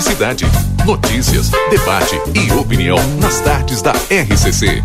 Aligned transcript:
publicidade. 0.00 0.46
Notícias, 0.86 1.50
debate 1.68 2.16
e 2.34 2.50
opinião 2.52 2.96
nas 3.20 3.38
tardes 3.40 3.82
da 3.82 3.92
RCC. 3.92 4.82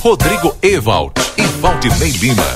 Rodrigo 0.00 0.56
Ewald 0.62 1.12
e 1.36 1.42
Valdinei 1.60 2.12
Lima. 2.12 2.46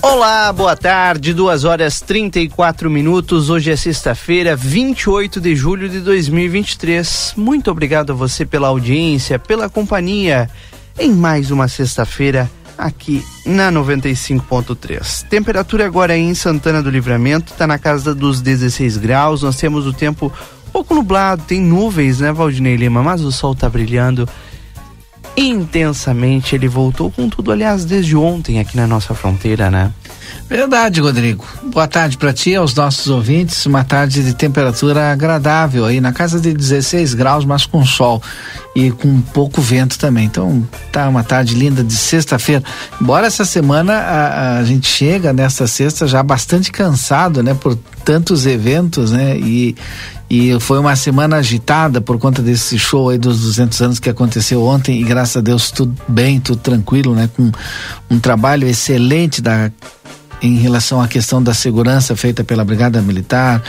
Olá, 0.00 0.52
boa 0.52 0.76
tarde, 0.76 1.34
2 1.34 1.64
horas 1.64 2.00
34 2.00 2.88
minutos. 2.88 3.50
Hoje 3.50 3.72
é 3.72 3.76
sexta-feira, 3.76 4.54
28 4.54 5.40
de 5.40 5.56
julho 5.56 5.88
de 5.88 5.98
2023. 5.98 7.34
Muito 7.36 7.72
obrigado 7.72 8.12
a 8.12 8.14
você 8.14 8.46
pela 8.46 8.68
audiência, 8.68 9.36
pela 9.36 9.68
companhia 9.68 10.48
em 10.96 11.12
mais 11.12 11.50
uma 11.50 11.66
sexta-feira 11.66 12.48
aqui 12.76 13.24
na 13.44 13.70
95.3. 13.70 15.26
Temperatura 15.28 15.86
agora 15.86 16.16
em 16.16 16.34
Santana 16.34 16.82
do 16.82 16.90
Livramento 16.90 17.52
está 17.52 17.66
na 17.66 17.78
casa 17.78 18.14
dos 18.14 18.40
16 18.40 18.96
graus. 18.96 19.42
Nós 19.42 19.56
temos 19.56 19.86
o 19.86 19.92
tempo 19.92 20.32
pouco 20.72 20.94
nublado, 20.94 21.42
tem 21.46 21.60
nuvens, 21.60 22.20
né, 22.20 22.32
Valdinei 22.32 22.76
Lima? 22.76 23.02
Mas 23.02 23.22
o 23.22 23.32
sol 23.32 23.52
está 23.52 23.68
brilhando 23.68 24.28
intensamente. 25.36 26.54
Ele 26.54 26.68
voltou 26.68 27.10
com 27.10 27.28
tudo, 27.28 27.52
aliás, 27.52 27.84
desde 27.84 28.16
ontem 28.16 28.58
aqui 28.58 28.76
na 28.76 28.86
nossa 28.86 29.14
fronteira, 29.14 29.70
né? 29.70 29.92
Verdade, 30.48 31.00
Rodrigo. 31.00 31.44
Boa 31.72 31.88
tarde 31.88 32.16
para 32.16 32.32
ti, 32.32 32.54
aos 32.54 32.72
nossos 32.72 33.08
ouvintes. 33.08 33.66
Uma 33.66 33.82
tarde 33.82 34.22
de 34.22 34.32
temperatura 34.32 35.10
agradável 35.10 35.84
aí, 35.84 36.00
na 36.00 36.12
casa 36.12 36.38
de 36.38 36.52
16 36.52 37.14
graus, 37.14 37.44
mas 37.44 37.66
com 37.66 37.84
sol 37.84 38.22
e 38.74 38.92
com 38.92 39.20
pouco 39.20 39.60
vento 39.60 39.98
também. 39.98 40.26
Então, 40.26 40.66
tá 40.92 41.08
uma 41.08 41.24
tarde 41.24 41.54
linda 41.54 41.82
de 41.82 41.94
sexta-feira. 41.94 42.62
Embora 43.00 43.26
essa 43.26 43.44
semana 43.44 43.94
a, 43.94 44.58
a, 44.58 44.64
gente 44.64 44.86
chega 44.86 45.32
nesta 45.32 45.66
sexta 45.66 46.06
já 46.06 46.22
bastante 46.22 46.70
cansado, 46.70 47.42
né, 47.42 47.52
por 47.52 47.76
tantos 48.04 48.46
eventos, 48.46 49.10
né, 49.10 49.36
e 49.36 49.74
e 50.28 50.58
foi 50.58 50.80
uma 50.80 50.96
semana 50.96 51.36
agitada 51.36 52.00
por 52.00 52.18
conta 52.18 52.42
desse 52.42 52.76
show 52.78 53.10
aí 53.10 53.18
dos 53.18 53.42
200 53.42 53.80
anos 53.80 54.00
que 54.00 54.10
aconteceu 54.10 54.64
ontem 54.64 55.00
e 55.00 55.04
graças 55.04 55.36
a 55.36 55.40
Deus 55.40 55.70
tudo 55.70 55.96
bem, 56.08 56.40
tudo 56.40 56.58
tranquilo, 56.58 57.14
né? 57.14 57.30
Com 57.36 57.52
um 58.10 58.18
trabalho 58.18 58.66
excelente 58.66 59.40
da 59.40 59.70
em 60.42 60.56
relação 60.56 61.00
à 61.00 61.08
questão 61.08 61.42
da 61.42 61.54
segurança 61.54 62.14
feita 62.14 62.44
pela 62.44 62.64
Brigada 62.64 63.00
Militar, 63.00 63.62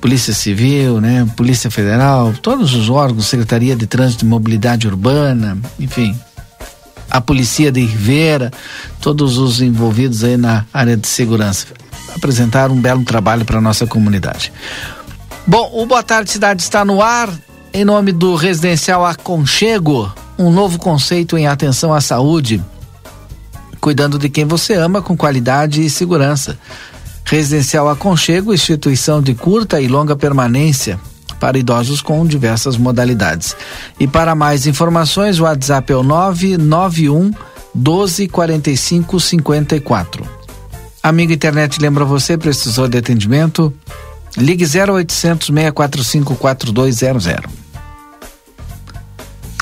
Polícia 0.00 0.32
Civil, 0.32 1.00
né, 1.00 1.26
Polícia 1.36 1.70
Federal, 1.70 2.32
todos 2.40 2.74
os 2.74 2.88
órgãos, 2.88 3.26
Secretaria 3.26 3.76
de 3.76 3.86
Trânsito 3.86 4.24
e 4.24 4.28
Mobilidade 4.28 4.86
Urbana, 4.86 5.58
enfim, 5.78 6.18
a 7.10 7.20
Polícia 7.20 7.70
de 7.70 7.84
Ribeira, 7.84 8.50
todos 9.00 9.38
os 9.38 9.60
envolvidos 9.60 10.24
aí 10.24 10.36
na 10.36 10.64
área 10.72 10.96
de 10.96 11.06
segurança 11.06 11.66
apresentaram 12.14 12.74
um 12.74 12.80
belo 12.80 13.04
trabalho 13.04 13.44
para 13.44 13.60
nossa 13.60 13.86
comunidade. 13.86 14.52
Bom, 15.46 15.70
o 15.74 15.84
Boa 15.84 16.02
Tarde 16.02 16.30
Cidade 16.30 16.62
está 16.62 16.84
no 16.84 17.02
ar. 17.02 17.28
Em 17.72 17.84
nome 17.84 18.12
do 18.12 18.36
Residencial 18.36 19.04
Aconchego, 19.04 20.12
um 20.38 20.48
novo 20.48 20.78
conceito 20.78 21.36
em 21.36 21.48
atenção 21.48 21.92
à 21.92 22.00
saúde, 22.00 22.62
cuidando 23.84 24.18
de 24.18 24.30
quem 24.30 24.46
você 24.46 24.72
ama 24.72 25.02
com 25.02 25.14
qualidade 25.14 25.84
e 25.84 25.90
segurança. 25.90 26.58
Residencial 27.22 27.86
Aconchego, 27.86 28.54
instituição 28.54 29.20
de 29.20 29.34
curta 29.34 29.78
e 29.78 29.88
longa 29.88 30.16
permanência 30.16 30.98
para 31.38 31.58
idosos 31.58 32.00
com 32.00 32.26
diversas 32.26 32.78
modalidades. 32.78 33.54
E 34.00 34.08
para 34.08 34.34
mais 34.34 34.66
informações, 34.66 35.38
o 35.38 35.42
WhatsApp 35.42 35.92
é 35.92 35.96
o 35.96 36.02
991 36.02 37.30
12 37.74 38.26
45 38.26 39.20
54. 39.20 40.24
Amigo 41.02 41.34
internet, 41.34 41.78
lembra 41.78 42.06
você, 42.06 42.38
precisou 42.38 42.88
de 42.88 42.96
atendimento? 42.96 43.70
Ligue 44.34 44.64
0800 44.64 45.48
645 45.48 46.36
4200. 46.36 47.26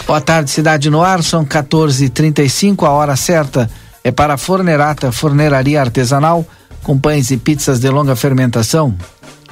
Boa 0.06 0.20
tarde, 0.20 0.48
Cidade 0.48 0.88
no 0.90 1.02
Ar, 1.02 1.24
são 1.24 1.44
14h35, 1.44 2.86
a 2.86 2.90
hora 2.90 3.16
certa 3.16 3.68
é 4.04 4.10
para 4.10 4.34
a 4.34 4.38
Fornerata, 4.38 5.12
forneraria 5.12 5.80
artesanal, 5.80 6.44
com 6.82 6.98
pães 6.98 7.30
e 7.30 7.36
pizzas 7.36 7.78
de 7.80 7.88
longa 7.88 8.16
fermentação. 8.16 8.92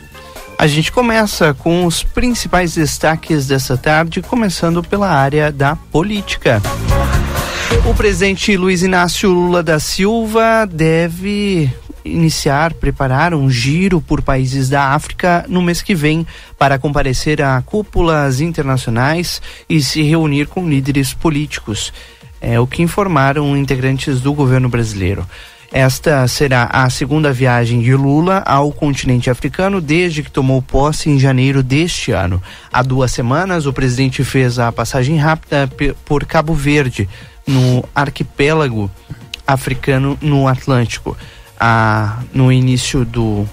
A 0.59 0.67
gente 0.67 0.91
começa 0.91 1.53
com 1.53 1.85
os 1.85 2.03
principais 2.03 2.75
destaques 2.75 3.47
dessa 3.47 3.77
tarde, 3.77 4.23
começando 4.23 4.83
pela 4.83 5.11
área 5.11 5.53
da 5.53 5.77
política. 5.77 6.63
O 7.85 7.95
presidente 7.95 8.57
Luiz 8.57 8.83
Inácio 8.83 9.31
Lula 9.31 9.63
da 9.63 9.79
Silva 9.79 10.67
deve 10.67 11.71
iniciar, 12.03 12.73
preparar 12.73 13.35
um 13.35 13.51
giro 13.51 14.01
por 14.01 14.23
países 14.23 14.71
da 14.71 14.95
África 14.95 15.45
no 15.47 15.61
mês 15.61 15.83
que 15.83 15.95
vem 15.95 16.27
para 16.59 16.79
comparecer 16.79 17.43
a 17.43 17.61
cúpulas 17.61 18.41
internacionais 18.41 19.43
e 19.69 19.83
se 19.83 20.03
reunir 20.03 20.47
com 20.47 20.69
líderes 20.69 21.13
políticos. 21.13 21.93
É 22.41 22.59
o 22.59 22.67
que 22.67 22.83
informaram 22.83 23.57
integrantes 23.57 24.21
do 24.21 24.33
governo 24.33 24.69
brasileiro. 24.69 25.27
Esta 25.73 26.27
será 26.29 26.65
a 26.73 26.89
segunda 26.89 27.33
viagem 27.33 27.81
de 27.81 27.95
Lula 27.95 28.43
ao 28.47 28.73
continente 28.73 29.29
africano 29.29 29.81
desde 29.81 30.23
que 30.23 30.31
tomou 30.31 30.63
posse 30.63 31.11
em 31.11 31.19
janeiro 31.19 31.63
deste 31.63 32.13
ano. 32.13 32.43
Há 32.73 32.83
duas 32.83 33.11
semanas, 33.11 33.67
o 33.67 33.73
presidente 33.73 34.25
fez 34.25 34.59
a 34.59 34.71
passagem 34.71 35.17
rápida 35.17 35.69
por 36.05 36.25
Cabo 36.25 36.55
Verde, 36.55 37.09
no 37.47 37.85
arquipélago 37.95 38.91
africano 39.47 40.19
no 40.21 40.49
Atlântico 40.49 41.17
a, 41.59 42.23
no 42.33 42.53
início 42.53 43.05
do 43.05 43.47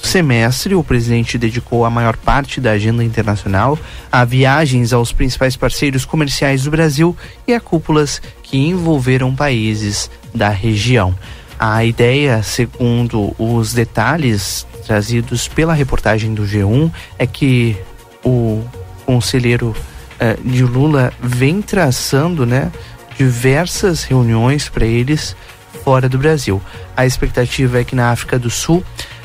semestre, 0.00 0.74
o 0.74 0.84
presidente 0.84 1.36
dedicou 1.36 1.84
a 1.84 1.90
maior 1.90 2.16
parte 2.16 2.60
da 2.60 2.72
agenda 2.72 3.02
internacional 3.02 3.76
a 4.12 4.24
viagens 4.24 4.92
aos 4.92 5.12
principais 5.12 5.56
parceiros 5.56 6.04
comerciais 6.04 6.64
do 6.64 6.70
Brasil 6.70 7.16
e 7.46 7.52
a 7.52 7.60
cúpulas 7.60 8.22
que 8.42 8.56
envolveram 8.56 9.34
países 9.34 10.10
da 10.32 10.48
região. 10.48 11.14
A 11.58 11.84
ideia, 11.84 12.42
segundo 12.42 13.34
os 13.38 13.72
detalhes 13.72 14.66
trazidos 14.86 15.48
pela 15.48 15.74
reportagem 15.74 16.32
do 16.32 16.44
G1, 16.44 16.90
é 17.18 17.26
que 17.26 17.76
o 18.24 18.64
conselheiro 19.04 19.74
eh, 20.20 20.36
de 20.44 20.62
Lula 20.62 21.12
vem 21.20 21.60
traçando 21.60 22.46
né, 22.46 22.70
diversas 23.16 24.04
reuniões 24.04 24.68
para 24.68 24.86
eles 24.86 25.34
fora 25.82 26.08
do 26.08 26.18
Brasil. 26.18 26.62
A 26.96 27.04
expectativa 27.04 27.80
é 27.80 27.84
que 27.84 27.96
na 27.96 28.10
África 28.10 28.38
do 28.38 28.50
Sul 28.50 28.84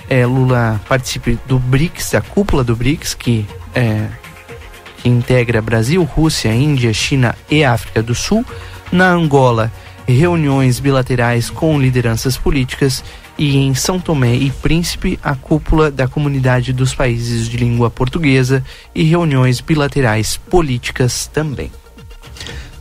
é, 0.10 0.26
Lula 0.26 0.82
participe 0.88 1.38
do 1.48 1.60
BRICS, 1.60 2.12
da 2.12 2.22
cúpula 2.22 2.64
do 2.64 2.76
BRICS, 2.76 3.14
que, 3.14 3.46
é, 3.74 4.08
que 4.98 5.10
integra 5.10 5.62
Brasil, 5.62 6.04
Rússia, 6.04 6.54
Índia, 6.54 6.94
China 6.94 7.36
e 7.50 7.64
África 7.64 8.02
do 8.02 8.16
Sul. 8.16 8.46
Na 8.92 9.10
Angola, 9.10 9.72
reuniões 10.08 10.80
bilaterais 10.80 11.50
com 11.50 11.80
lideranças 11.80 12.38
políticas 12.38 13.04
e 13.38 13.58
em 13.58 13.74
São 13.74 14.00
Tomé 14.00 14.36
e 14.36 14.52
Príncipe, 14.52 15.20
a 15.24 15.36
cúpula 15.36 15.90
da 15.90 16.08
comunidade 16.08 16.72
dos 16.74 16.94
países 16.94 17.48
de 17.48 17.58
língua 17.58 17.90
portuguesa 17.90 18.64
e 18.94 19.02
reuniões 19.04 19.62
bilaterais 19.62 20.38
políticas 20.38 21.26
também. 21.28 21.72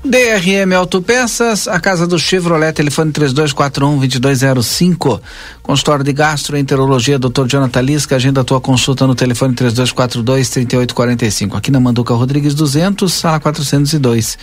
DRM 0.04 0.74
Autopeças, 0.76 1.68
a 1.68 1.78
casa 1.78 2.08
do 2.08 2.18
Chevrolet, 2.18 2.72
telefone 2.72 3.12
3241-2205. 3.12 5.20
Consultório 5.62 6.04
de 6.04 6.12
Gastroenterologia, 6.12 7.20
Dr. 7.20 7.46
Jonathan 7.46 7.82
Lisca, 7.82 8.16
agenda 8.16 8.40
a 8.40 8.44
tua 8.44 8.60
consulta 8.60 9.06
no 9.06 9.14
telefone 9.14 9.54
3242-3845. 9.54 11.56
Aqui 11.56 11.70
na 11.70 11.78
Manduca 11.78 12.12
Rodrigues 12.14 12.52
200, 12.52 13.12
sala 13.12 13.38
402. 13.38 14.36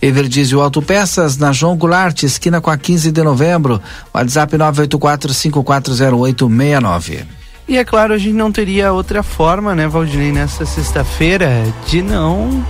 Everdizio 0.00 0.60
Autopeças, 0.60 1.36
na 1.36 1.52
João 1.52 1.76
Goulart, 1.76 2.22
esquina 2.22 2.60
com 2.60 2.70
a 2.70 2.76
15 2.76 3.10
de 3.10 3.22
novembro. 3.22 3.80
WhatsApp 4.14 4.56
984-540869. 4.56 7.24
E 7.68 7.76
é 7.76 7.84
claro, 7.84 8.14
a 8.14 8.18
gente 8.18 8.34
não 8.34 8.52
teria 8.52 8.92
outra 8.92 9.22
forma, 9.22 9.74
né, 9.74 9.88
Valdinei, 9.88 10.30
nessa 10.30 10.64
sexta-feira, 10.64 11.50
de 11.86 12.00
não 12.00 12.64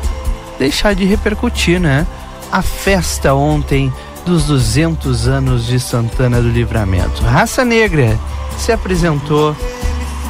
deixar 0.58 0.94
de 0.94 1.04
repercutir, 1.04 1.78
né? 1.78 2.06
a 2.50 2.62
festa 2.62 3.34
ontem 3.34 3.92
dos 4.24 4.44
200 4.44 5.28
anos 5.28 5.66
de 5.66 5.78
Santana 5.78 6.40
do 6.40 6.48
Livramento. 6.48 7.22
Raça 7.22 7.64
Negra 7.64 8.18
se 8.58 8.72
apresentou 8.72 9.54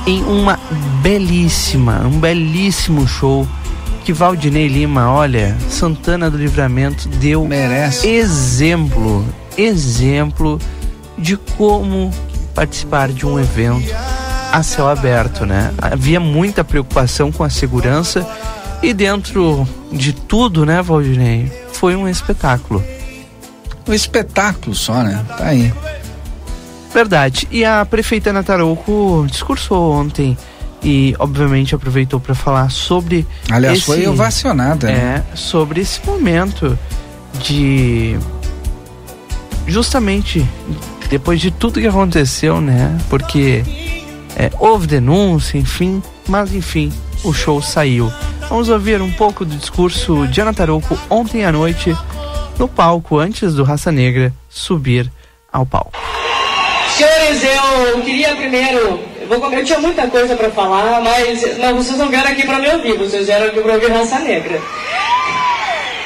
em 0.06 0.22
uma 0.24 0.58
belíssima, 1.02 2.02
um 2.04 2.18
belíssimo 2.18 3.06
show 3.06 3.46
que 4.06 4.12
Valdinei 4.12 4.68
Lima, 4.68 5.10
olha, 5.10 5.56
Santana 5.68 6.30
do 6.30 6.38
Livramento 6.38 7.08
deu 7.08 7.44
Merece. 7.44 8.06
exemplo, 8.06 9.26
exemplo 9.58 10.60
de 11.18 11.36
como 11.36 12.14
participar 12.54 13.08
de 13.08 13.26
um 13.26 13.36
evento 13.36 13.92
a 14.52 14.62
céu 14.62 14.86
aberto, 14.86 15.44
né? 15.44 15.74
Havia 15.82 16.20
muita 16.20 16.62
preocupação 16.62 17.32
com 17.32 17.42
a 17.42 17.50
segurança 17.50 18.24
e 18.80 18.94
dentro 18.94 19.66
de 19.90 20.12
tudo, 20.12 20.64
né, 20.64 20.80
Valdinei, 20.80 21.50
foi 21.72 21.96
um 21.96 22.08
espetáculo. 22.08 22.84
Um 23.88 23.92
espetáculo 23.92 24.72
só, 24.72 25.02
né? 25.02 25.20
Tá 25.36 25.46
aí. 25.46 25.74
Verdade. 26.94 27.48
E 27.50 27.64
a 27.64 27.84
prefeita 27.84 28.32
Natarouco 28.32 29.26
discursou 29.28 29.90
ontem 29.90 30.38
e, 30.82 31.14
obviamente, 31.18 31.74
aproveitou 31.74 32.20
para 32.20 32.34
falar 32.34 32.70
sobre. 32.70 33.26
Aliás, 33.50 33.78
esse, 33.78 33.86
foi 33.86 34.06
ovacionada, 34.06 34.86
né? 34.86 35.24
É, 35.32 35.36
sobre 35.36 35.80
esse 35.80 36.04
momento 36.06 36.78
de. 37.42 38.16
Justamente 39.66 40.46
depois 41.08 41.40
de 41.40 41.50
tudo 41.50 41.80
que 41.80 41.86
aconteceu, 41.86 42.60
né? 42.60 42.96
Porque 43.08 43.64
é, 44.36 44.50
houve 44.58 44.86
denúncia, 44.86 45.58
enfim, 45.58 46.02
mas 46.28 46.54
enfim, 46.54 46.92
o 47.24 47.32
show 47.32 47.60
saiu. 47.62 48.12
Vamos 48.48 48.68
ouvir 48.68 49.00
um 49.00 49.10
pouco 49.12 49.44
do 49.44 49.56
discurso 49.56 50.26
de 50.28 50.40
Ana 50.40 50.54
Tarouco 50.54 50.98
ontem 51.10 51.44
à 51.44 51.50
noite 51.50 51.96
no 52.58 52.68
palco, 52.68 53.18
antes 53.18 53.54
do 53.54 53.64
Raça 53.64 53.90
Negra 53.90 54.32
subir 54.48 55.10
ao 55.52 55.66
palco. 55.66 55.98
Senhores, 56.96 57.42
eu 57.42 58.02
queria 58.02 58.36
primeiro. 58.36 59.15
Eu, 59.28 59.40
vou, 59.40 59.52
eu 59.52 59.64
tinha 59.64 59.80
muita 59.80 60.06
coisa 60.06 60.36
para 60.36 60.50
falar, 60.50 61.00
mas 61.00 61.58
não, 61.58 61.74
vocês 61.74 61.98
não 61.98 62.08
vieram 62.08 62.30
aqui 62.30 62.46
para 62.46 62.60
me 62.60 62.68
ouvir, 62.68 62.96
vocês 62.96 63.26
vieram 63.26 63.46
aqui 63.46 63.60
para 63.60 63.74
ouvir 63.74 63.90
Raça 63.90 64.20
Negra. 64.20 64.60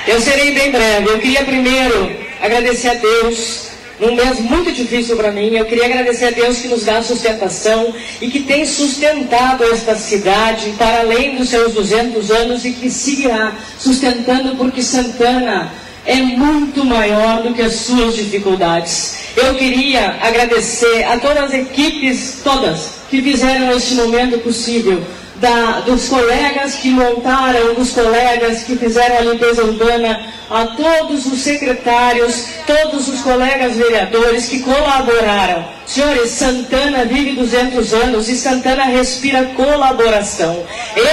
Eu 0.07 0.21
serei 0.21 0.53
bem 0.53 0.71
breve. 0.71 1.11
Eu 1.11 1.19
queria 1.19 1.45
primeiro 1.45 2.17
agradecer 2.41 2.89
a 2.89 2.95
Deus 2.95 3.69
num 4.01 4.15
mês 4.15 4.41
muito 4.41 4.73
difícil 4.73 5.17
para 5.17 5.31
mim. 5.31 5.55
Eu 5.55 5.67
queria 5.67 5.85
agradecer 5.85 6.27
a 6.27 6.31
Deus 6.31 6.59
que 6.59 6.69
nos 6.69 6.85
dá 6.85 7.03
sustentação 7.03 7.95
e 8.23 8.31
que 8.31 8.41
tem 8.41 8.65
sustentado 8.65 9.63
esta 9.65 9.95
cidade 9.95 10.73
para 10.79 11.01
além 11.01 11.37
dos 11.37 11.51
seus 11.51 11.75
200 11.75 12.31
anos 12.31 12.65
e 12.65 12.73
que 12.73 12.91
seguirá 12.91 13.53
sustentando 13.79 14.57
porque 14.57 14.83
Santana 14.83 15.71
é 16.07 16.17
muito 16.17 16.83
maior 16.85 17.43
do 17.43 17.53
que 17.53 17.61
as 17.61 17.75
suas 17.75 18.17
dificuldades. 18.17 19.17
Eu 19.37 19.55
queria 19.55 20.17
agradecer 20.23 21.05
a 21.05 21.19
todas 21.19 21.45
as 21.45 21.55
equipes, 21.55 22.41
todas, 22.43 23.00
que 23.11 23.21
fizeram 23.21 23.77
este 23.77 23.95
momento 23.97 24.39
possível. 24.39 25.03
Da, 25.41 25.81
dos 25.81 26.07
colegas 26.09 26.75
que 26.75 26.91
montaram, 26.91 27.75
dos 27.75 27.93
colegas 27.93 28.63
que 28.63 28.77
fizeram 28.77 29.17
a 29.17 29.21
limpeza 29.23 29.65
urbana, 29.65 30.21
a 30.51 30.67
todos 30.67 31.27
os 31.27 31.41
secretários, 31.41 32.47
todos 32.67 33.09
os 33.09 33.21
colegas 33.21 33.77
vereadores 33.77 34.49
que 34.49 34.61
colaboraram. 34.61 35.65
Senhores, 35.87 36.31
Santana 36.31 37.05
vive 37.05 37.33
200 37.33 37.93
anos 37.95 38.29
e 38.29 38.37
Santana 38.37 38.85
respira 38.85 39.45
colaboração. 39.57 40.65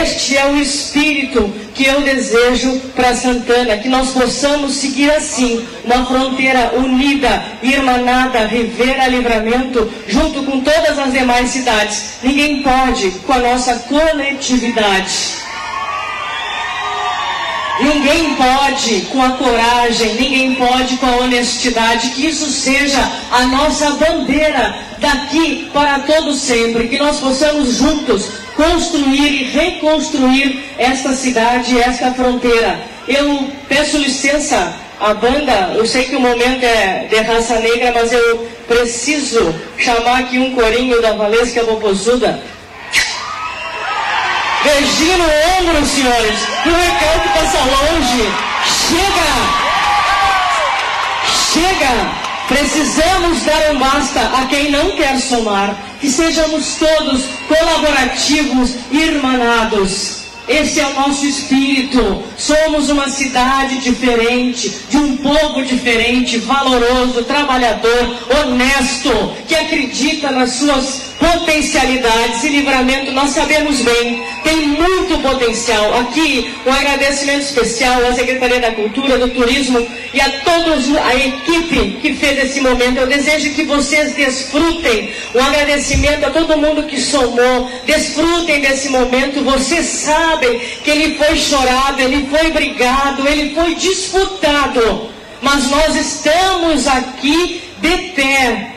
Este 0.02 0.38
é 0.38 0.46
o 0.48 0.58
espírito 0.58 1.52
que 1.74 1.86
eu 1.86 2.02
desejo 2.02 2.80
para 2.96 3.16
Santana, 3.16 3.78
que 3.78 3.90
nós 3.90 4.10
possamos 4.10 4.74
seguir 4.74 5.12
assim, 5.12 5.66
uma 5.84 6.06
fronteira 6.06 6.74
unida, 6.76 7.44
irmanada, 7.62 8.46
Rivera 8.46 9.08
Livramento, 9.08 9.92
junto 10.08 10.44
com 10.44 10.62
todas 10.62 10.98
as 10.98 11.12
demais 11.12 11.50
cidades. 11.50 12.18
Ninguém 12.24 12.64
pode 12.64 13.12
com 13.26 13.34
a 13.34 13.40
nossa 13.40 13.76
coletividade. 14.18 15.38
Ninguém 17.80 18.34
pode 18.34 19.02
com 19.12 19.22
a 19.22 19.32
coragem, 19.34 20.16
ninguém 20.16 20.56
pode 20.56 20.98
com 20.98 21.06
a 21.06 21.18
honestidade, 21.18 22.10
que 22.10 22.26
isso 22.26 22.50
seja 22.50 23.00
a 23.32 23.44
nossa 23.44 23.92
bandeira 23.92 24.76
daqui 24.98 25.70
para 25.72 26.00
todo 26.00 26.34
sempre, 26.34 26.88
que 26.88 26.98
nós 26.98 27.20
possamos 27.20 27.76
juntos 27.76 28.26
construir 28.56 29.32
e 29.32 29.44
reconstruir 29.44 30.64
esta 30.80 31.14
cidade, 31.14 31.80
esta 31.80 32.12
fronteira. 32.12 32.80
Eu 33.08 33.48
peço 33.70 34.00
licença 34.00 34.74
à 35.00 35.14
banda, 35.14 35.74
eu 35.76 35.86
sei 35.86 36.06
que 36.06 36.16
o 36.16 36.20
momento 36.20 36.64
é 36.64 37.06
de 37.08 37.18
raça 37.18 37.60
negra, 37.60 37.92
mas 37.94 38.12
eu 38.12 38.50
preciso 38.68 39.54
chamar 39.78 40.22
aqui 40.22 40.40
um 40.40 40.56
corinho 40.56 41.00
da 41.00 41.12
Valesca 41.12 41.64
Popozuda 41.64 42.57
Beijinho 44.68 45.18
no 45.18 45.24
ombro, 45.24 45.86
senhores. 45.86 46.40
O 46.66 46.70
recalque 46.70 47.30
passa 47.30 47.60
longe. 47.60 48.24
Chega! 48.90 49.32
Chega! 51.54 52.12
Precisamos 52.50 53.44
dar 53.44 53.72
um 53.72 53.80
basta 53.80 54.20
a 54.20 54.46
quem 54.48 54.70
não 54.70 54.92
quer 54.98 55.18
somar. 55.22 55.74
Que 56.02 56.12
sejamos 56.12 56.76
todos 56.76 57.24
colaborativos, 57.48 58.72
irmanados. 58.92 60.24
Esse 60.50 60.82
é 60.82 60.88
o 60.88 60.94
nosso 60.96 61.26
espírito. 61.26 62.24
Somos 62.38 62.90
uma 62.90 63.10
cidade 63.10 63.80
diferente, 63.80 64.70
de 64.90 64.98
um 64.98 65.18
povo 65.18 65.64
diferente, 65.64 66.38
valoroso, 66.38 67.24
trabalhador, 67.24 68.16
honesto, 68.40 69.34
que 69.48 69.56
acredita 69.56 70.30
nas 70.32 70.52
suas 70.52 71.08
potencialidades 71.20 72.44
e 72.44 72.50
livramento. 72.50 73.12
Nós 73.12 73.32
sabemos 73.32 73.82
bem, 73.82 74.24
tem 74.44 74.68
muito 74.68 75.20
potencial. 75.22 76.00
Aqui, 76.00 76.54
um 76.66 76.72
agradecimento 76.72 77.42
especial 77.42 78.06
à 78.06 78.14
Secretaria 78.14 78.60
da 78.60 78.72
Cultura, 78.72 79.18
do 79.18 79.30
Turismo 79.30 79.86
e 80.14 80.22
a 80.22 80.30
todos 80.42 80.96
a 80.96 81.16
equipe 81.16 81.98
que 82.02 82.14
fez 82.14 82.46
esse 82.46 82.62
momento. 82.62 82.98
Eu 82.98 83.08
desejo 83.08 83.54
que 83.54 83.64
vocês 83.64 84.14
desfrutem. 84.14 85.12
Um 85.34 85.42
agradecimento 85.42 86.26
a 86.26 86.30
todo 86.30 86.58
mundo 86.58 86.84
que 86.84 87.02
somou. 87.02 87.72
Desfrutem 87.86 88.62
desse 88.62 88.90
momento. 88.90 89.44
Vocês 89.44 89.86
sabem 89.86 90.60
que 90.84 90.90
ele 90.90 91.16
foi 91.16 91.36
chorado, 91.36 92.02
ele 92.02 92.27
foi 92.30 92.52
brigado, 92.52 93.28
ele 93.28 93.54
foi 93.54 93.76
disputado. 93.76 95.10
Mas 95.42 95.70
nós 95.70 95.96
estamos 95.96 96.88
aqui 96.88 97.62
de 97.80 97.98
pé, 98.16 98.72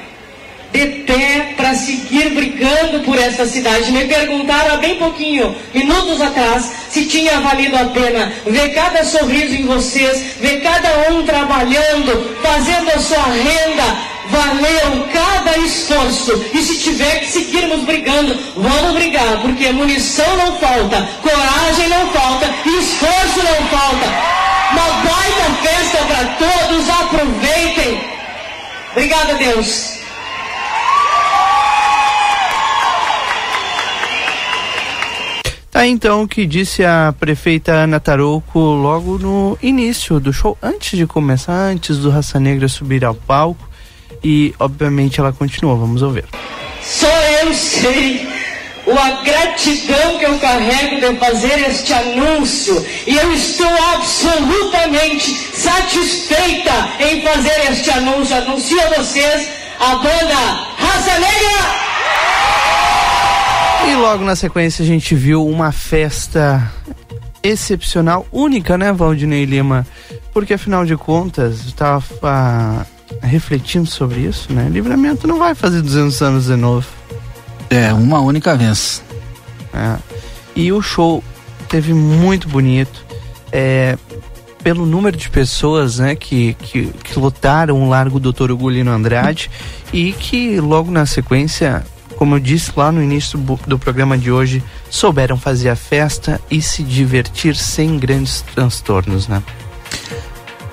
de 0.72 0.86
pé 1.06 1.54
para 1.56 1.74
seguir 1.74 2.30
brigando 2.30 3.00
por 3.00 3.18
essa 3.18 3.46
cidade. 3.46 3.90
Me 3.92 4.04
perguntaram 4.04 4.74
há 4.74 4.76
bem 4.76 4.96
pouquinho, 4.96 5.56
minutos 5.74 6.20
atrás, 6.20 6.70
se 6.90 7.06
tinha 7.06 7.40
valido 7.40 7.76
a 7.76 7.86
pena 7.86 8.32
ver 8.46 8.74
cada 8.74 9.04
sorriso 9.04 9.54
em 9.54 9.64
vocês, 9.64 10.36
ver 10.38 10.60
cada 10.60 11.10
um 11.12 11.24
trabalhando, 11.24 12.36
fazendo 12.42 12.90
a 12.90 12.98
sua 12.98 13.24
renda. 13.24 14.10
Valeu 14.30 15.06
cada 15.12 15.58
esforço. 15.58 16.32
E 16.52 16.62
se 16.62 16.78
tiver 16.78 17.20
que 17.20 17.26
seguirmos 17.26 17.84
brigando, 17.84 18.38
vamos 18.56 18.92
brigar, 18.94 19.40
porque 19.42 19.72
munição 19.72 20.36
não 20.36 20.58
falta, 20.58 21.08
coragem 21.22 21.88
não 21.88 22.10
falta, 22.10 22.46
esforço 22.64 23.42
não 23.42 23.66
falta. 23.68 24.06
Uma 24.72 24.88
baita 25.02 25.50
festa 25.62 25.98
para 26.04 26.24
todos, 26.36 26.90
aproveitem. 26.90 28.00
Obrigada, 28.92 29.34
Deus. 29.34 30.00
Tá 35.70 35.86
então 35.86 36.24
o 36.24 36.28
que 36.28 36.46
disse 36.46 36.84
a 36.84 37.14
prefeita 37.18 37.72
Ana 37.72 38.00
Tarouco 38.00 38.58
logo 38.58 39.18
no 39.18 39.56
início 39.62 40.18
do 40.18 40.32
show, 40.32 40.58
antes 40.60 40.98
de 40.98 41.06
começar, 41.06 41.52
antes 41.52 41.98
do 41.98 42.10
Raça 42.10 42.40
Negra 42.40 42.68
subir 42.68 43.04
ao 43.04 43.14
palco. 43.14 43.69
E 44.22 44.54
obviamente 44.58 45.20
ela 45.20 45.32
continuou, 45.32 45.78
vamos 45.78 46.02
ouvir. 46.02 46.24
Só 46.82 47.06
eu 47.42 47.54
sei 47.54 48.28
a 48.98 49.22
gratidão 49.22 50.18
que 50.18 50.24
eu 50.24 50.38
carrego 50.38 51.00
de 51.00 51.18
fazer 51.18 51.58
este 51.68 51.92
anúncio 51.92 52.84
e 53.06 53.16
eu 53.16 53.32
estou 53.32 53.70
absolutamente 53.94 55.30
satisfeita 55.54 56.72
em 56.98 57.22
fazer 57.22 57.70
este 57.70 57.90
anúncio. 57.90 58.36
Anuncio 58.36 58.80
a 58.80 58.90
vocês 58.98 59.48
a 59.78 59.96
banda 59.96 60.36
Raça 60.76 61.18
Negra. 61.18 61.90
E 63.88 63.94
logo 63.96 64.24
na 64.24 64.36
sequência 64.36 64.82
a 64.82 64.86
gente 64.86 65.14
viu 65.14 65.46
uma 65.46 65.72
festa 65.72 66.70
excepcional, 67.42 68.26
única, 68.30 68.76
né, 68.76 68.92
Valdinei 68.92 69.46
Lima? 69.46 69.86
Porque 70.32 70.54
afinal 70.54 70.84
de 70.84 70.96
contas, 70.96 71.64
estava 71.64 72.04
ah, 72.22 72.84
refletindo 73.22 73.86
sobre 73.86 74.20
isso, 74.20 74.52
né? 74.52 74.68
Livramento 74.68 75.26
não 75.26 75.38
vai 75.38 75.54
fazer 75.54 75.82
200 75.82 76.22
anos 76.22 76.46
de 76.46 76.56
novo. 76.56 76.86
É, 77.68 77.92
uma 77.92 78.20
única 78.20 78.56
vez. 78.56 79.02
É. 79.72 79.96
E 80.54 80.72
o 80.72 80.82
show 80.82 81.22
teve 81.68 81.94
muito 81.94 82.48
bonito. 82.48 83.04
É, 83.52 83.96
pelo 84.62 84.84
número 84.84 85.16
de 85.16 85.30
pessoas 85.30 85.98
né, 85.98 86.14
que, 86.14 86.54
que, 86.54 86.86
que 86.86 87.18
lotaram 87.18 87.82
o 87.82 87.88
Largo 87.88 88.20
Doutor 88.20 88.50
Ugolino 88.50 88.90
Andrade 88.90 89.50
e 89.92 90.12
que 90.12 90.60
logo 90.60 90.90
na 90.90 91.06
sequência 91.06 91.84
como 92.20 92.34
eu 92.34 92.38
disse 92.38 92.70
lá 92.76 92.92
no 92.92 93.02
início 93.02 93.38
do 93.66 93.78
programa 93.78 94.18
de 94.18 94.30
hoje, 94.30 94.62
souberam 94.90 95.38
fazer 95.38 95.70
a 95.70 95.74
festa 95.74 96.38
e 96.50 96.60
se 96.60 96.82
divertir 96.82 97.56
sem 97.56 97.98
grandes 97.98 98.42
transtornos, 98.54 99.26
né? 99.26 99.42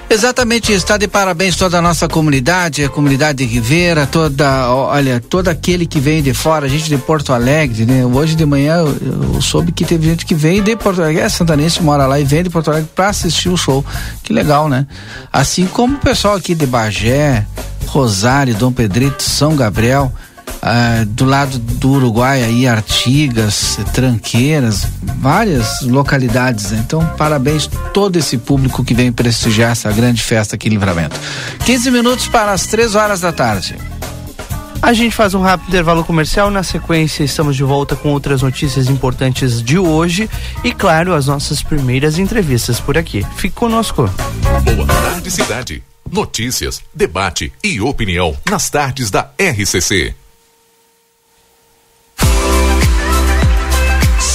Exatamente. 0.09 0.71
Está 0.71 0.97
de 0.97 1.07
parabéns 1.07 1.55
toda 1.57 1.79
a 1.79 1.81
nossa 1.81 2.07
comunidade, 2.07 2.83
a 2.83 2.89
comunidade 2.89 3.39
de 3.39 3.45
Ribeira, 3.45 4.07
toda, 4.07 4.71
olha, 4.71 5.19
todo 5.19 5.49
aquele 5.49 5.85
que 5.85 5.99
vem 5.99 6.23
de 6.23 6.33
fora, 6.33 6.69
gente 6.69 6.87
de 6.87 6.97
Porto 6.97 7.33
Alegre, 7.33 7.85
né? 7.85 8.05
Hoje 8.05 8.35
de 8.35 8.45
manhã 8.45 8.77
eu, 8.77 9.33
eu 9.35 9.41
soube 9.41 9.71
que 9.71 9.83
teve 9.83 10.07
gente 10.07 10.25
que 10.25 10.33
veio 10.33 10.63
de 10.63 10.75
Porto 10.77 11.01
Alegre, 11.01 11.21
é 11.21 11.29
santanense, 11.29 11.81
mora 11.83 12.07
lá 12.07 12.19
e 12.19 12.23
vem 12.23 12.41
de 12.41 12.49
Porto 12.49 12.71
Alegre 12.71 12.89
para 12.95 13.09
assistir 13.09 13.49
o 13.49 13.57
show. 13.57 13.85
Que 14.23 14.31
legal, 14.31 14.69
né? 14.69 14.87
Assim 15.31 15.65
como 15.65 15.97
o 15.97 15.99
pessoal 15.99 16.35
aqui 16.35 16.55
de 16.55 16.65
Bagé, 16.65 17.45
Rosário, 17.87 18.55
Dom 18.55 18.71
Pedrito, 18.71 19.21
São 19.23 19.55
Gabriel, 19.55 20.11
ah, 20.61 21.05
do 21.05 21.25
lado 21.25 21.57
do 21.57 21.91
Uruguai 21.91 22.43
aí 22.43 22.67
Artigas, 22.67 23.79
Tranqueiras, 23.93 24.87
várias 25.19 25.81
localidades. 25.81 26.71
Né? 26.71 26.83
Então, 26.85 27.05
parabéns 27.17 27.69
todo 27.93 28.17
esse 28.17 28.37
público 28.37 28.83
que 28.83 28.93
vem 28.93 29.11
prestigiar 29.11 29.71
essa 29.71 29.91
grande 29.91 30.23
festa 30.23 30.55
aqui 30.55 30.67
em 30.67 30.71
Livramento. 30.71 31.19
15 31.65 31.91
minutos 31.91 32.27
para 32.27 32.51
as 32.51 32.65
3 32.67 32.95
horas 32.95 33.21
da 33.21 33.31
tarde. 33.31 33.75
A 34.81 34.93
gente 34.93 35.15
faz 35.15 35.33
um 35.33 35.41
rápido 35.41 35.69
intervalo 35.69 36.03
comercial. 36.03 36.51
Na 36.51 36.63
sequência, 36.63 37.23
estamos 37.23 37.55
de 37.55 37.63
volta 37.63 37.95
com 37.95 38.09
outras 38.09 38.41
notícias 38.41 38.87
importantes 38.87 39.61
de 39.61 39.77
hoje 39.77 40.29
e, 40.63 40.71
claro, 40.71 41.13
as 41.13 41.27
nossas 41.27 41.63
primeiras 41.63 42.19
entrevistas 42.19 42.79
por 42.79 42.97
aqui. 42.97 43.25
Fique 43.35 43.55
conosco. 43.55 44.09
Boa 44.63 44.87
tarde, 44.87 45.31
cidade. 45.31 45.83
Notícias, 46.09 46.81
debate 46.93 47.51
e 47.63 47.81
opinião 47.81 48.37
nas 48.49 48.69
tardes 48.69 49.11
da 49.11 49.31
RCC. 49.37 50.15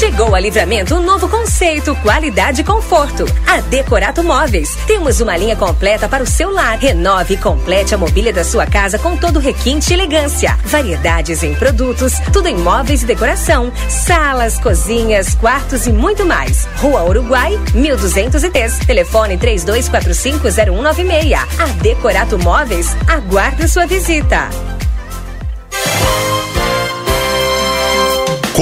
Chegou 0.03 0.35
a 0.35 0.41
Livramento 0.41 0.97
um 0.97 1.01
novo 1.01 1.29
conceito, 1.29 1.95
qualidade 2.03 2.63
e 2.63 2.65
conforto. 2.65 3.25
A 3.47 3.61
Decorato 3.61 4.25
Móveis. 4.25 4.77
Temos 4.85 5.21
uma 5.21 5.37
linha 5.37 5.55
completa 5.55 6.09
para 6.09 6.25
o 6.25 6.27
seu 6.27 6.51
lar. 6.51 6.77
Renove 6.77 7.35
e 7.35 7.37
complete 7.37 7.95
a 7.95 7.99
mobília 7.99 8.33
da 8.33 8.43
sua 8.43 8.67
casa 8.67 8.99
com 8.99 9.17
todo 9.17 9.39
requinte 9.39 9.93
e 9.93 9.95
elegância. 9.95 10.59
Variedades 10.65 11.45
em 11.45 11.55
produtos, 11.55 12.15
tudo 12.33 12.49
em 12.49 12.57
móveis 12.57 13.05
e 13.05 13.07
decoração, 13.07 13.73
salas, 13.89 14.59
cozinhas, 14.59 15.37
quartos 15.37 15.87
e 15.87 15.93
muito 15.93 16.27
mais. 16.27 16.67
Rua 16.79 17.05
Uruguai, 17.05 17.57
1203. 17.73 18.79
Telefone 18.81 19.39
32450196. 19.39 21.33
A 21.61 21.67
Decorato 21.81 22.37
Móveis 22.41 22.97
aguarda 23.07 23.69
sua 23.69 23.87
visita. 23.87 24.49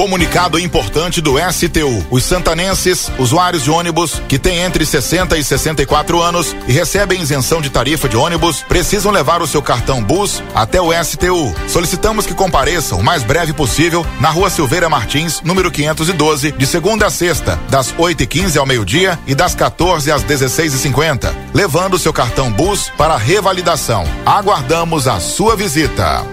Comunicado 0.01 0.57
importante 0.57 1.21
do 1.21 1.35
STU. 1.37 2.03
Os 2.09 2.23
santanenses, 2.23 3.11
usuários 3.19 3.63
de 3.63 3.69
ônibus 3.69 4.19
que 4.27 4.39
têm 4.39 4.61
entre 4.61 4.83
60 4.83 5.37
e 5.37 5.43
64 5.43 6.19
anos 6.19 6.55
e 6.67 6.71
recebem 6.71 7.21
isenção 7.21 7.61
de 7.61 7.69
tarifa 7.69 8.09
de 8.09 8.17
ônibus, 8.17 8.63
precisam 8.63 9.11
levar 9.11 9.43
o 9.43 9.47
seu 9.47 9.61
cartão 9.61 10.03
Bus 10.03 10.41
até 10.55 10.81
o 10.81 10.91
STU. 11.03 11.53
Solicitamos 11.67 12.25
que 12.25 12.33
compareçam 12.33 12.97
o 12.97 13.03
mais 13.03 13.21
breve 13.21 13.53
possível 13.53 14.03
na 14.19 14.31
Rua 14.31 14.49
Silveira 14.49 14.89
Martins, 14.89 15.39
número 15.43 15.69
512, 15.69 16.51
de 16.53 16.65
segunda 16.65 17.05
a 17.05 17.11
sexta, 17.11 17.59
das 17.69 17.93
8h15 17.93 18.57
ao 18.57 18.65
meio-dia 18.65 19.19
e 19.27 19.35
das 19.35 19.53
14 19.53 20.11
às 20.11 20.23
16h50, 20.23 21.31
levando 21.53 21.93
o 21.93 21.99
seu 21.99 22.11
cartão 22.11 22.51
Bus 22.51 22.91
para 22.97 23.17
revalidação. 23.17 24.03
Aguardamos 24.25 25.07
a 25.07 25.19
sua 25.19 25.55
visita. 25.55 26.25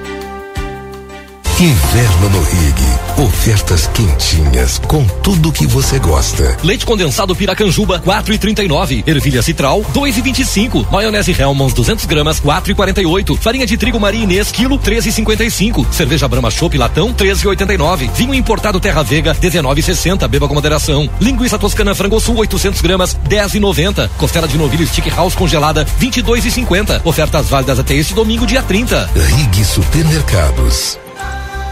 Inverno 1.60 2.28
no 2.30 2.40
Rig. 2.40 3.26
Ofertas 3.26 3.88
quentinhas 3.88 4.78
com 4.86 5.04
tudo 5.24 5.50
que 5.50 5.66
você 5.66 5.98
gosta. 5.98 6.56
Leite 6.62 6.86
condensado 6.86 7.34
Piracanjuba 7.34 7.98
4,39. 7.98 9.02
Ervilha 9.04 9.42
Citral 9.42 9.80
2,25. 9.92 10.88
Maionese 10.88 11.32
Hellmann's 11.32 11.72
200 11.72 12.04
gramas 12.04 12.40
4,48. 12.40 13.36
Farinha 13.36 13.66
de 13.66 13.76
trigo 13.76 13.98
Maria 13.98 14.22
Inês 14.22 14.52
quilo 14.52 14.78
13,55. 14.78 15.92
Cerveja 15.92 16.28
Brahma 16.28 16.48
Chopp 16.48 16.78
latão 16.78 17.12
13,89. 17.12 18.08
Vinho 18.12 18.34
importado 18.34 18.78
Terra 18.78 19.02
Vega 19.02 19.34
19,60. 19.34 20.28
Beba 20.28 20.46
com 20.46 20.54
moderação. 20.54 21.10
Linguiça 21.20 21.58
toscana 21.58 21.92
Frango 21.92 22.20
Sul 22.20 22.36
800 22.36 22.80
gramas 22.80 23.18
10,90. 23.28 24.08
Costela 24.16 24.46
de 24.46 24.56
novilho 24.56 24.86
Stick 24.86 25.08
House 25.08 25.34
congelada 25.34 25.84
22,50. 26.00 27.00
Ofertas 27.04 27.48
válidas 27.48 27.80
até 27.80 27.94
este 27.94 28.14
domingo 28.14 28.46
dia 28.46 28.62
30. 28.62 29.10
Rig 29.16 29.64
Supermercados. 29.64 31.00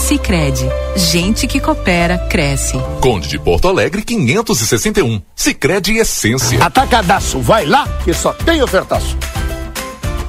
Sicredi, 0.00 0.66
gente 0.96 1.46
que 1.46 1.60
coopera 1.60 2.18
cresce. 2.18 2.76
Conde 3.00 3.28
de 3.28 3.38
Porto 3.38 3.68
Alegre 3.68 4.02
561. 4.02 5.20
Sicredi 5.36 5.98
Essência. 5.98 6.64
Atacadaço, 6.64 7.38
vai 7.40 7.66
lá 7.66 7.86
que 8.02 8.12
só 8.14 8.32
tem 8.32 8.62
ofertaço. 8.62 9.16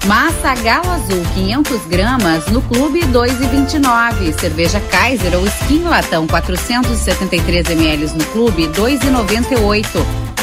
Massa 0.05 0.53
Galo 0.55 0.89
Azul 0.91 1.23
500 1.33 1.85
gramas 1.87 2.45
no 2.47 2.61
Clube 2.63 2.99
2,29. 2.99 4.37
Cerveja 4.39 4.79
Kaiser 4.91 5.33
ou 5.35 5.47
Skin 5.47 5.83
Latão 5.83 6.27
473 6.27 7.69
ml 7.69 8.07
no 8.13 8.25
Clube 8.25 8.67
2,98. 8.67 9.87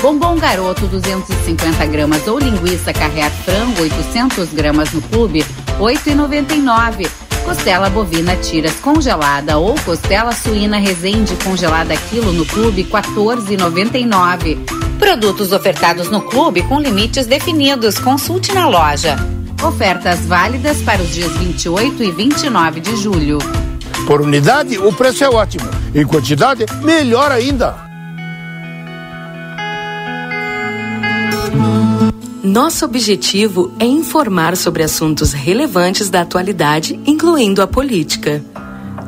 Bombom 0.00 0.36
Garoto 0.36 0.86
250 0.86 1.86
gramas 1.86 2.26
ou 2.26 2.38
linguiça 2.38 2.92
carrear 2.92 3.30
frango 3.44 3.82
800 3.82 4.48
gramas 4.54 4.92
no 4.92 5.02
Clube 5.02 5.44
8,99. 5.78 7.27
Costela 7.48 7.88
bovina 7.88 8.36
tiras 8.36 8.74
congelada 8.74 9.56
ou 9.56 9.74
costela 9.76 10.32
suína 10.32 10.76
resende 10.76 11.34
congelada 11.42 11.96
quilo 11.96 12.30
no 12.30 12.44
clube 12.44 12.84
14,99. 12.84 14.58
Produtos 14.98 15.50
ofertados 15.50 16.10
no 16.10 16.20
clube 16.20 16.60
com 16.64 16.78
limites 16.78 17.24
definidos. 17.24 17.98
Consulte 17.98 18.52
na 18.52 18.68
loja. 18.68 19.16
Ofertas 19.66 20.26
válidas 20.26 20.82
para 20.82 21.00
os 21.00 21.08
dias 21.08 21.32
28 21.38 22.04
e 22.04 22.10
29 22.10 22.80
de 22.80 22.94
julho. 22.96 23.38
Por 24.06 24.20
unidade, 24.20 24.76
o 24.76 24.92
preço 24.92 25.24
é 25.24 25.30
ótimo. 25.30 25.70
Em 25.94 26.06
quantidade, 26.06 26.66
melhor 26.82 27.32
ainda. 27.32 27.87
Nosso 32.48 32.86
objetivo 32.86 33.70
é 33.78 33.84
informar 33.84 34.56
sobre 34.56 34.82
assuntos 34.82 35.34
relevantes 35.34 36.08
da 36.08 36.22
atualidade, 36.22 36.98
incluindo 37.06 37.60
a 37.60 37.66
política. 37.66 38.42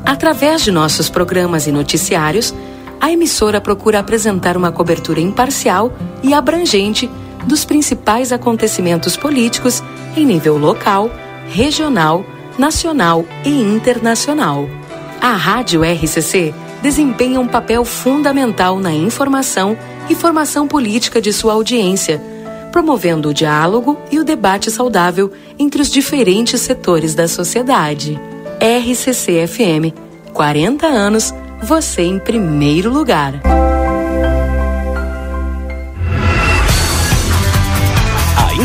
Através 0.04 0.62
de 0.62 0.70
nossos 0.70 1.08
programas 1.08 1.66
e 1.66 1.72
noticiários, 1.72 2.54
a 3.00 3.10
emissora 3.10 3.58
procura 3.58 3.98
apresentar 3.98 4.58
uma 4.58 4.70
cobertura 4.70 5.20
imparcial 5.20 5.90
e 6.22 6.34
abrangente 6.34 7.08
dos 7.46 7.64
principais 7.64 8.30
acontecimentos 8.30 9.16
políticos 9.16 9.82
em 10.14 10.26
nível 10.26 10.58
local, 10.58 11.10
regional, 11.48 12.22
nacional 12.58 13.24
e 13.42 13.48
internacional. 13.48 14.68
A 15.18 15.32
Rádio 15.32 15.80
RCC 15.82 16.54
desempenha 16.82 17.40
um 17.40 17.48
papel 17.48 17.86
fundamental 17.86 18.78
na 18.78 18.92
informação 18.92 19.78
e 20.10 20.14
formação 20.14 20.68
política 20.68 21.22
de 21.22 21.32
sua 21.32 21.54
audiência 21.54 22.20
promovendo 22.70 23.28
o 23.28 23.34
diálogo 23.34 23.98
e 24.10 24.18
o 24.18 24.24
debate 24.24 24.70
saudável 24.70 25.30
entre 25.58 25.82
os 25.82 25.90
diferentes 25.90 26.60
setores 26.60 27.14
da 27.14 27.28
sociedade. 27.28 28.18
RCC-FM, 28.60 29.94
40 30.32 30.86
anos, 30.86 31.34
você 31.62 32.02
em 32.02 32.18
primeiro 32.18 32.90
lugar. 32.90 33.59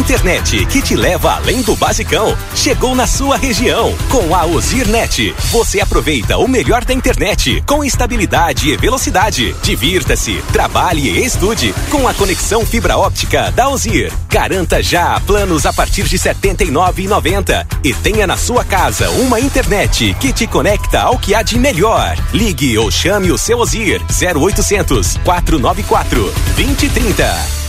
Internet 0.05 0.67
que 0.67 0.83
te 0.83 0.95
leva 0.95 1.33
além 1.33 1.63
do 1.63 1.75
basicão. 1.75 2.38
Chegou 2.55 2.93
na 2.93 3.07
sua 3.07 3.38
região. 3.38 3.91
Com 4.07 4.35
a 4.35 4.45
Ozirnet, 4.45 5.33
você 5.50 5.81
aproveita 5.81 6.38
o 6.38 6.47
melhor 6.47 6.85
da 6.85 6.93
internet 6.93 7.63
com 7.65 7.83
estabilidade 7.83 8.69
e 8.69 8.77
velocidade. 8.77 9.55
Divirta-se, 9.63 10.43
trabalhe 10.53 11.09
e 11.09 11.25
estude 11.25 11.74
com 11.89 12.07
a 12.07 12.13
conexão 12.13 12.63
fibra 12.63 12.95
óptica 12.95 13.51
da 13.51 13.67
Ozir. 13.67 14.13
Garanta 14.29 14.83
já 14.83 15.19
planos 15.21 15.65
a 15.65 15.74
partir 15.74 16.03
de 16.03 16.17
R$ 16.17 16.33
79,90 16.35 17.65
e 17.83 17.91
tenha 17.91 18.27
na 18.27 18.38
sua 18.38 18.63
casa 18.63 19.09
uma 19.09 19.39
internet 19.39 20.15
que 20.19 20.31
te 20.31 20.45
conecta 20.45 21.01
ao 21.01 21.17
que 21.17 21.33
há 21.33 21.41
de 21.41 21.57
melhor. 21.57 22.15
Ligue 22.31 22.77
ou 22.77 22.91
chame 22.91 23.31
o 23.31 23.39
seu 23.39 23.57
Ozir 23.57 24.03
0800 24.12 25.17
494 25.24 26.31
2030. 26.55 27.64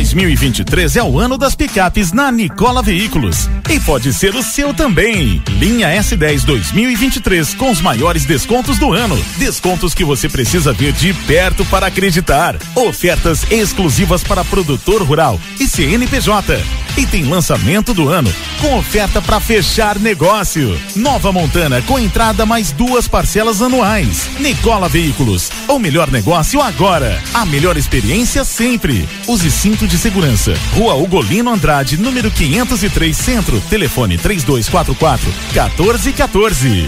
2023 0.00 0.96
é 0.96 1.02
o 1.02 1.18
ano 1.18 1.36
das 1.36 1.54
picapes 1.54 2.10
na 2.10 2.32
Nicola 2.32 2.82
Veículos 2.82 3.50
e 3.68 3.78
pode 3.80 4.14
ser 4.14 4.34
o 4.34 4.42
seu 4.42 4.72
também. 4.72 5.42
Linha 5.50 5.88
S10 5.88 6.42
2023 6.46 7.54
com 7.54 7.70
os 7.70 7.82
maiores 7.82 8.24
descontos 8.24 8.78
do 8.78 8.94
ano. 8.94 9.22
Descontos 9.36 9.92
que 9.92 10.02
você 10.02 10.26
precisa 10.26 10.72
ver 10.72 10.92
de 10.92 11.12
perto 11.12 11.66
para 11.66 11.88
acreditar. 11.88 12.56
Ofertas 12.74 13.44
exclusivas 13.50 14.24
para 14.24 14.42
produtor 14.42 15.02
rural 15.02 15.38
e 15.60 15.68
CNPJ. 15.68 16.64
E 17.00 17.06
tem 17.06 17.24
lançamento 17.24 17.94
do 17.94 18.10
ano 18.10 18.30
com 18.60 18.76
oferta 18.76 19.22
para 19.22 19.40
fechar 19.40 19.98
negócio. 19.98 20.78
Nova 20.94 21.32
Montana 21.32 21.80
com 21.80 21.98
entrada 21.98 22.44
mais 22.44 22.72
duas 22.72 23.08
parcelas 23.08 23.62
anuais. 23.62 24.28
Nicola 24.38 24.86
Veículos, 24.86 25.50
o 25.66 25.78
melhor 25.78 26.10
negócio 26.10 26.60
agora, 26.60 27.18
a 27.32 27.46
melhor 27.46 27.78
experiência 27.78 28.44
sempre. 28.44 29.08
Use 29.26 29.50
cinto 29.50 29.88
de 29.88 29.96
segurança. 29.96 30.52
Rua 30.74 30.94
Ugolino 30.94 31.50
Andrade, 31.50 31.96
número 31.96 32.30
503 32.30 33.16
Centro. 33.16 33.58
Telefone 33.70 34.18
3244 34.18 35.32
1414. 35.54 36.86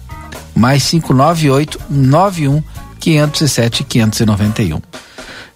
mais 0.56 0.90
598 0.90 1.80
91 1.90 2.64
507 3.00 3.84
591. 3.84 4.80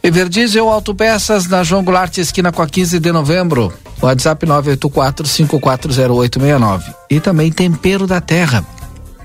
Everdiesel 0.01 0.69
Autopeças 0.69 1.45
na 1.47 1.61
João 1.63 1.83
Goulart, 1.83 2.17
esquina 2.17 2.51
com 2.51 2.61
a 2.61 2.67
15 2.67 2.99
de 2.99 3.11
novembro. 3.11 3.73
WhatsApp 4.01 4.47
984-540869. 4.47 6.83
E 7.09 7.19
também 7.19 7.51
Tempero 7.51 8.07
da 8.07 8.21
Terra. 8.21 8.63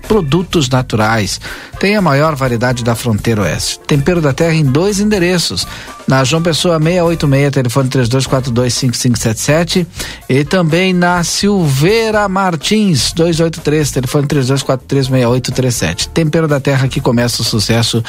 Produtos 0.08 0.68
naturais. 0.68 1.40
Tem 1.78 1.96
a 1.96 2.02
maior 2.02 2.34
variedade 2.34 2.84
da 2.84 2.94
fronteira 2.94 3.42
oeste. 3.42 3.80
Tempero 3.87 4.20
da 4.20 4.32
Terra 4.32 4.54
em 4.54 4.64
dois 4.64 5.00
endereços. 5.00 5.66
Na 6.06 6.23
João 6.23 6.42
Pessoa 6.42 6.78
686, 6.78 7.50
telefone 7.50 7.88
32425577. 7.88 9.87
E 10.28 10.44
também 10.44 10.92
na 10.92 11.25
Silveira 11.25 12.28
Martins 12.28 13.12
283, 13.12 13.90
telefone 13.90 14.26
32436837. 14.26 16.08
Tempero 16.08 16.46
da 16.46 16.61
Terra 16.61 16.88
que 16.88 17.00
começa 17.00 17.40
o 17.40 17.44
sucesso 17.44 18.04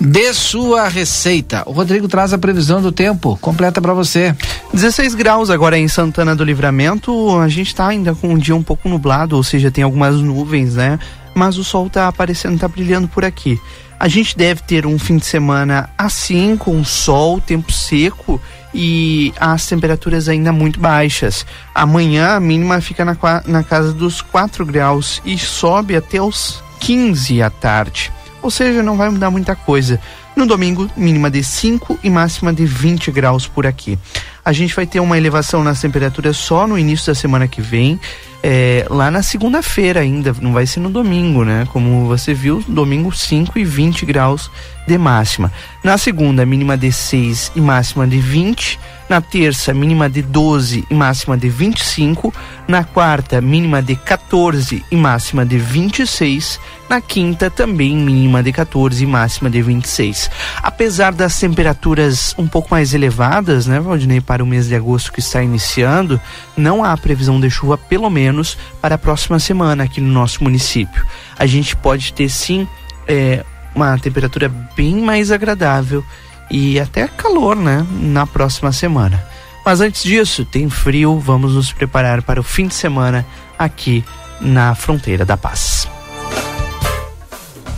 de 0.00 0.32
sua 0.32 0.88
receita. 0.88 1.64
O 1.66 1.72
Rodrigo 1.72 2.06
traz 2.08 2.32
a 2.32 2.38
previsão 2.38 2.80
do 2.80 2.92
tempo 2.92 3.36
completa 3.40 3.80
para 3.80 3.92
você. 3.94 4.34
16 4.72 5.14
graus 5.14 5.50
agora 5.50 5.76
em 5.76 5.88
Santana 5.88 6.36
do 6.36 6.44
Livramento. 6.44 7.36
A 7.38 7.48
gente 7.48 7.74
tá 7.74 7.88
ainda 7.88 8.14
com 8.14 8.28
um 8.28 8.38
dia 8.38 8.54
um 8.54 8.62
pouco 8.62 8.88
nublado, 8.88 9.36
ou 9.36 9.42
seja, 9.42 9.70
tem 9.70 9.82
algumas 9.82 10.16
nuvens, 10.16 10.74
né? 10.74 10.98
Mas 11.34 11.56
o 11.56 11.64
sol 11.64 11.88
tá 11.88 12.08
aparecendo, 12.08 12.58
tá 12.58 12.68
brilhando 12.68 13.08
por 13.08 13.24
aqui. 13.24 13.58
A 13.98 14.08
gente 14.08 14.36
deve 14.36 14.62
ter 14.62 14.86
um 14.86 14.98
fim 14.98 15.18
de 15.18 15.26
semana 15.26 15.90
assim, 15.98 16.56
com 16.56 16.82
sol, 16.82 17.40
tempo 17.40 17.70
seco 17.70 18.40
e 18.72 19.32
as 19.38 19.66
temperaturas 19.66 20.28
ainda 20.28 20.52
muito 20.52 20.80
baixas. 20.80 21.44
Amanhã 21.74 22.36
a 22.36 22.40
mínima 22.40 22.80
fica 22.80 23.04
na, 23.04 23.16
na 23.46 23.62
casa 23.62 23.92
dos 23.92 24.22
4 24.22 24.64
graus 24.64 25.20
e 25.24 25.36
sobe 25.36 25.94
até 25.94 26.20
os 26.20 26.62
15 26.80 27.42
à 27.42 27.50
tarde. 27.50 28.10
Ou 28.40 28.50
seja, 28.50 28.82
não 28.82 28.96
vai 28.96 29.10
mudar 29.10 29.30
muita 29.30 29.54
coisa. 29.54 30.00
No 30.34 30.46
domingo, 30.46 30.88
mínima 30.96 31.30
de 31.30 31.44
5 31.44 31.98
e 32.02 32.08
máxima 32.08 32.52
de 32.52 32.64
20 32.64 33.10
graus 33.10 33.46
por 33.46 33.66
aqui. 33.66 33.98
A 34.42 34.52
gente 34.52 34.74
vai 34.74 34.86
ter 34.86 35.00
uma 35.00 35.18
elevação 35.18 35.62
nas 35.62 35.80
temperaturas 35.80 36.36
só 36.38 36.66
no 36.66 36.78
início 36.78 37.08
da 37.08 37.14
semana 37.14 37.46
que 37.46 37.60
vem 37.60 38.00
é, 38.42 38.86
lá 38.88 39.10
na 39.10 39.22
segunda-feira 39.22 40.00
ainda, 40.00 40.34
não 40.40 40.52
vai 40.52 40.66
ser 40.66 40.80
no 40.80 40.90
domingo, 40.90 41.44
né? 41.44 41.66
Como 41.72 42.06
você 42.06 42.32
viu, 42.32 42.62
domingo 42.66 43.12
5 43.12 43.58
e 43.58 43.64
20 43.64 44.06
graus 44.06 44.50
de 44.86 44.96
máxima. 44.96 45.52
Na 45.84 45.98
segunda, 45.98 46.46
mínima 46.46 46.76
de 46.76 46.90
6 46.90 47.52
e 47.54 47.60
máxima 47.60 48.06
de 48.06 48.18
20. 48.18 48.78
Na 49.10 49.20
terça, 49.20 49.74
mínima 49.74 50.08
de 50.08 50.22
12 50.22 50.86
e 50.88 50.94
máxima 50.94 51.36
de 51.36 51.48
25. 51.48 52.32
Na 52.68 52.84
quarta, 52.84 53.40
mínima 53.40 53.82
de 53.82 53.96
14 53.96 54.84
e 54.88 54.94
máxima 54.94 55.44
de 55.44 55.58
26. 55.58 56.60
Na 56.88 57.00
quinta, 57.00 57.50
também 57.50 57.96
mínima 57.96 58.40
de 58.40 58.52
14 58.52 59.02
e 59.02 59.06
máxima 59.08 59.50
de 59.50 59.60
26. 59.62 60.30
Apesar 60.62 61.12
das 61.12 61.36
temperaturas 61.40 62.36
um 62.38 62.46
pouco 62.46 62.68
mais 62.70 62.94
elevadas, 62.94 63.66
né, 63.66 63.80
Valdinei, 63.80 64.20
para 64.20 64.44
o 64.44 64.46
mês 64.46 64.68
de 64.68 64.76
agosto 64.76 65.12
que 65.12 65.18
está 65.18 65.42
iniciando, 65.42 66.20
não 66.56 66.84
há 66.84 66.96
previsão 66.96 67.40
de 67.40 67.50
chuva, 67.50 67.76
pelo 67.76 68.08
menos 68.08 68.56
para 68.80 68.94
a 68.94 68.98
próxima 68.98 69.40
semana 69.40 69.82
aqui 69.82 70.00
no 70.00 70.12
nosso 70.12 70.44
município. 70.44 71.04
A 71.36 71.46
gente 71.46 71.74
pode 71.74 72.12
ter 72.12 72.28
sim 72.28 72.64
é, 73.08 73.44
uma 73.74 73.98
temperatura 73.98 74.48
bem 74.76 75.00
mais 75.00 75.32
agradável 75.32 76.04
e 76.50 76.80
até 76.80 77.06
calor, 77.06 77.56
né, 77.56 77.86
na 77.90 78.26
próxima 78.26 78.72
semana. 78.72 79.22
Mas 79.64 79.80
antes 79.80 80.02
disso, 80.02 80.44
tem 80.44 80.68
frio, 80.68 81.18
vamos 81.18 81.54
nos 81.54 81.72
preparar 81.72 82.22
para 82.22 82.40
o 82.40 82.44
fim 82.44 82.66
de 82.66 82.74
semana 82.74 83.26
aqui 83.58 84.04
na 84.40 84.74
fronteira 84.74 85.24
da 85.24 85.36
paz. 85.36 85.86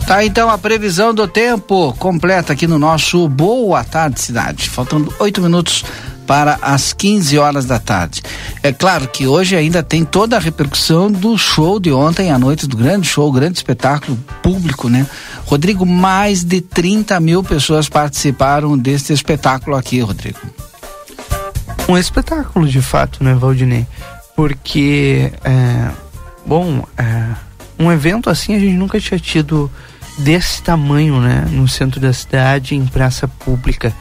Tá 0.07 0.25
então 0.25 0.49
a 0.49 0.57
previsão 0.57 1.13
do 1.13 1.27
tempo 1.27 1.93
completa 1.93 2.53
aqui 2.53 2.67
no 2.67 2.77
nosso 2.77 3.27
Boa 3.29 3.83
Tarde 3.83 4.19
Cidade. 4.19 4.69
Faltando 4.69 5.13
oito 5.19 5.41
minutos 5.41 5.85
para 6.25 6.57
as 6.61 6.93
15 6.93 7.37
horas 7.37 7.65
da 7.65 7.79
tarde. 7.79 8.21
É 8.61 8.71
claro 8.71 9.07
que 9.07 9.27
hoje 9.27 9.55
ainda 9.55 9.83
tem 9.83 10.05
toda 10.05 10.35
a 10.35 10.39
repercussão 10.39 11.11
do 11.11 11.37
show 11.37 11.79
de 11.79 11.91
ontem 11.91 12.31
à 12.31 12.39
noite, 12.39 12.67
do 12.67 12.77
grande 12.77 13.07
show, 13.07 13.31
grande 13.31 13.57
espetáculo 13.57 14.17
público, 14.41 14.89
né? 14.89 15.05
Rodrigo, 15.45 15.85
mais 15.85 16.43
de 16.43 16.61
30 16.61 17.19
mil 17.19 17.43
pessoas 17.43 17.89
participaram 17.89 18.77
deste 18.77 19.13
espetáculo 19.13 19.75
aqui, 19.75 19.99
Rodrigo. 19.99 20.39
Um 21.87 21.97
espetáculo, 21.97 22.67
de 22.67 22.81
fato, 22.81 23.23
né, 23.23 23.33
Valdinei? 23.33 23.85
Porque, 24.35 25.31
é, 25.43 25.89
bom, 26.45 26.85
é, 26.97 27.25
um 27.77 27.91
evento 27.91 28.29
assim 28.29 28.55
a 28.55 28.59
gente 28.59 28.73
nunca 28.73 28.99
tinha 28.99 29.19
tido 29.19 29.69
desse 30.17 30.61
tamanho, 30.61 31.19
né, 31.19 31.45
no 31.51 31.67
centro 31.67 31.99
da 31.99 32.13
cidade, 32.13 32.75
em 32.75 32.85
praça 32.85 33.27
pública. 33.27 33.93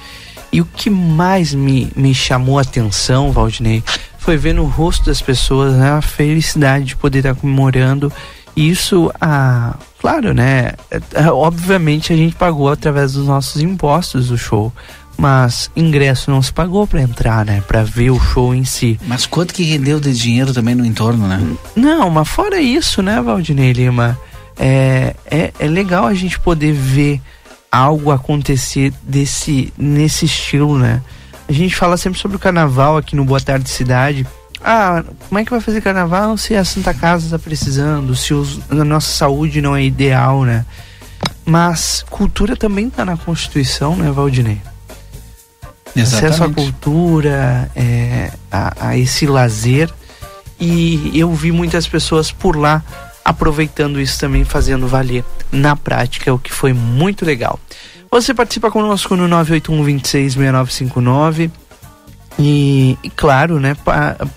E 0.53 0.61
o 0.61 0.65
que 0.67 0.91
mais 0.91 1.55
me, 1.55 1.91
me 1.97 2.15
chamou 2.15 2.59
a 2.59 2.63
atenção, 2.63 3.33
Valdinei, 3.33 3.83
foi 4.19 4.37
ver 4.37 4.55
no 4.55 4.65
rosto 4.65 5.07
das 5.07 5.23
pessoas 5.23 5.75
né, 5.75 5.91
a 5.91 6.03
felicidade 6.03 6.85
de 6.85 6.97
poder 6.97 7.19
estar 7.19 7.35
comemorando. 7.35 8.13
Isso, 8.55 9.11
ah, 9.19 9.75
claro, 9.99 10.35
né? 10.35 10.73
É, 11.15 11.31
obviamente 11.31 12.13
a 12.13 12.17
gente 12.17 12.37
pagou 12.37 12.69
através 12.69 13.15
dos 13.15 13.27
nossos 13.27 13.63
impostos 13.63 14.31
o 14.31 14.37
show 14.37 14.73
mas 15.17 15.71
ingresso 15.77 16.31
não 16.31 16.43
se 16.43 16.53
pagou 16.53 16.87
para 16.87 17.01
entrar, 17.01 17.45
né? 17.45 17.63
Para 17.69 17.85
ver 17.85 18.11
o 18.11 18.19
show 18.19 18.55
em 18.55 18.65
si. 18.65 18.99
Mas 19.07 19.27
quanto 19.27 19.55
que 19.55 19.63
rendeu 19.63 20.01
de 20.01 20.13
dinheiro 20.13 20.53
também 20.53 20.75
no 20.75 20.85
entorno, 20.85 21.29
né? 21.29 21.41
Não, 21.77 22.11
mas 22.11 22.29
fora 22.29 22.61
isso, 22.61 23.03
né, 23.03 23.21
Valdinei 23.21 23.73
Lima? 23.73 24.19
É, 24.59 25.15
é, 25.31 25.53
é 25.59 25.67
legal 25.67 26.07
a 26.07 26.15
gente 26.15 26.41
poder 26.41 26.73
ver 26.73 27.21
algo 27.73 28.11
acontecer 28.11 28.93
desse 29.03 29.73
nesse 29.79 30.27
estilo, 30.27 30.79
né? 30.79 31.01
A 31.49 31.53
gente 31.53 31.75
fala 31.75 31.97
sempre 31.97 32.21
sobre 32.21 32.37
o 32.37 32.41
carnaval 32.41 32.99
aqui 32.99 33.17
no 33.17 33.25
Boa 33.25 33.41
Tarde 33.41 33.71
Cidade. 33.71 34.27
Ah, 34.63 35.03
como 35.29 35.39
é 35.41 35.45
que 35.45 35.51
vai 35.51 35.61
fazer 35.61 35.81
carnaval 35.81 36.37
se 36.37 36.55
a 36.55 36.65
Santa 36.65 36.95
Casa 36.95 37.25
está 37.25 37.39
precisando, 37.39 38.15
se 38.15 38.33
os, 38.33 38.61
a 38.71 38.85
nossa 38.85 39.11
saúde 39.11 39.61
não 39.61 39.75
é 39.75 39.83
ideal, 39.83 40.45
né? 40.45 40.65
Mas 41.45 42.05
cultura 42.09 42.57
também 42.57 42.87
está 42.87 43.05
na 43.05 43.17
Constituição, 43.17 43.97
né, 43.97 44.11
Valdinei? 44.13 44.61
Exatamente. 45.97 46.25
Acesso 46.27 46.45
à 46.45 46.53
cultura, 46.53 47.71
é, 47.75 48.31
a, 48.51 48.89
a 48.89 48.99
esse 48.99 49.27
lazer. 49.27 49.91
E 50.61 51.11
eu 51.19 51.35
vi 51.35 51.51
muitas 51.51 51.89
pessoas 51.89 52.31
por 52.31 52.57
lá 52.57 52.85
aproveitando 53.25 54.01
isso 54.01 54.19
também, 54.19 54.45
fazendo 54.45 54.87
valer 54.87 55.25
na 55.51 55.77
prática, 55.77 56.33
o 56.33 56.39
que 56.39 56.53
foi 56.53 56.73
muito 56.73 57.25
legal. 57.25 57.59
Você 58.11 58.35
participa 58.35 58.71
conosco 58.71 59.17
no 59.17 59.27
981 59.27 59.85
26 59.85 60.35
6959 60.35 61.51
E, 62.39 62.99
e 63.03 63.11
claro, 63.11 63.59
né, 63.59 63.77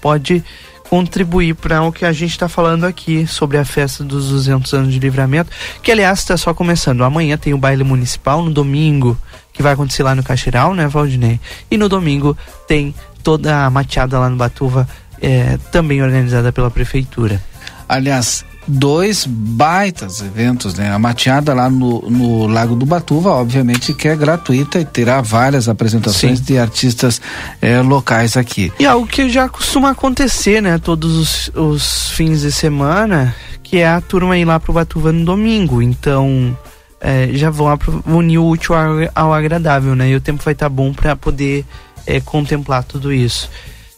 pode 0.02 0.43
contribuir 0.89 1.56
para 1.56 1.82
o 1.82 1.91
que 1.91 2.06
a 2.06 2.12
gente 2.12 2.32
está 2.32 2.48
falando 2.48 2.86
aqui 2.86 3.26
sobre 3.26 3.58
a 3.58 3.65
festa 3.65 4.04
dos 4.04 4.30
200 4.30 4.71
anos 4.74 4.93
de 4.93 5.00
livramento, 5.00 5.50
que 5.82 5.91
aliás 5.91 6.19
está 6.19 6.38
só 6.38 6.54
começando. 6.54 7.04
Amanhã 7.04 7.38
tem 7.38 7.54
o 7.54 7.58
baile 7.58 7.84
municipal, 7.84 8.41
no 8.41 8.52
domingo, 8.52 9.17
que 9.52 9.63
vai 9.63 9.74
acontecer 9.74 10.04
lá 10.04 10.13
no 10.13 10.24
Caxiral, 10.24 10.74
né, 10.74 10.88
Valdinei? 10.88 11.39
E 11.69 11.78
no 11.78 11.89
domingo 11.89 12.38
tem 12.67 12.93
toda 13.24 13.65
a 13.65 13.69
mateada 13.69 14.19
lá 14.19 14.30
no 14.30 14.36
Batuva, 14.36 14.88
é, 15.21 15.58
também 15.71 16.02
organizada 16.02 16.52
pela 16.54 16.69
prefeitura. 16.69 17.41
Aliás, 17.89 18.45
dois 18.67 19.25
baitas 19.25 20.21
eventos, 20.21 20.75
né? 20.75 20.91
A 20.91 20.99
mateada 20.99 21.54
lá 21.54 21.69
no, 21.69 22.01
no 22.10 22.47
Lago 22.47 22.75
do 22.75 22.86
Batuva, 22.86 23.32
obviamente 23.32 23.93
que 23.93 24.08
é 24.08 24.15
gratuita 24.15 24.80
e 24.80 24.86
terá 24.86 25.21
várias 25.21 25.69
apresentações 25.69 26.39
Sim. 26.39 26.45
de 26.45 26.58
artistas 26.58 27.21
eh, 27.62 27.82
locais 27.82 28.36
aqui. 28.38 28.71
E 28.80 28.86
algo 28.86 29.08
que 29.08 29.30
já 29.30 29.47
costuma 29.47 29.91
acontecer, 29.91 30.62
né? 30.62 30.78
Todos 30.78 31.15
os, 31.15 31.51
os 31.56 32.10
fins 32.12 32.41
de 32.41 32.51
semana, 32.51 33.36
que 33.62 33.78
é 33.78 33.88
a 33.88 34.01
turma 34.01 34.38
ir 34.38 34.45
lá 34.45 34.60
pro 34.60 34.73
Batuva 34.73 35.12
no 35.12 35.23
domingo. 35.23 35.82
Então, 35.82 36.58
eh, 36.99 37.30
já 37.34 37.49
vão 37.49 37.78
unir 38.08 38.39
o 38.39 38.47
útil 38.47 38.75
ao, 38.75 38.95
ao, 39.13 39.34
agradável, 39.34 39.95
né? 39.95 40.10
E 40.10 40.15
o 40.15 40.21
tempo 40.21 40.43
vai 40.43 40.54
estar 40.54 40.65
tá 40.65 40.69
bom 40.69 40.93
para 40.93 41.15
poder 41.15 41.65
eh, 42.08 42.19
contemplar 42.19 42.84
tudo 42.84 43.13
isso. 43.13 43.49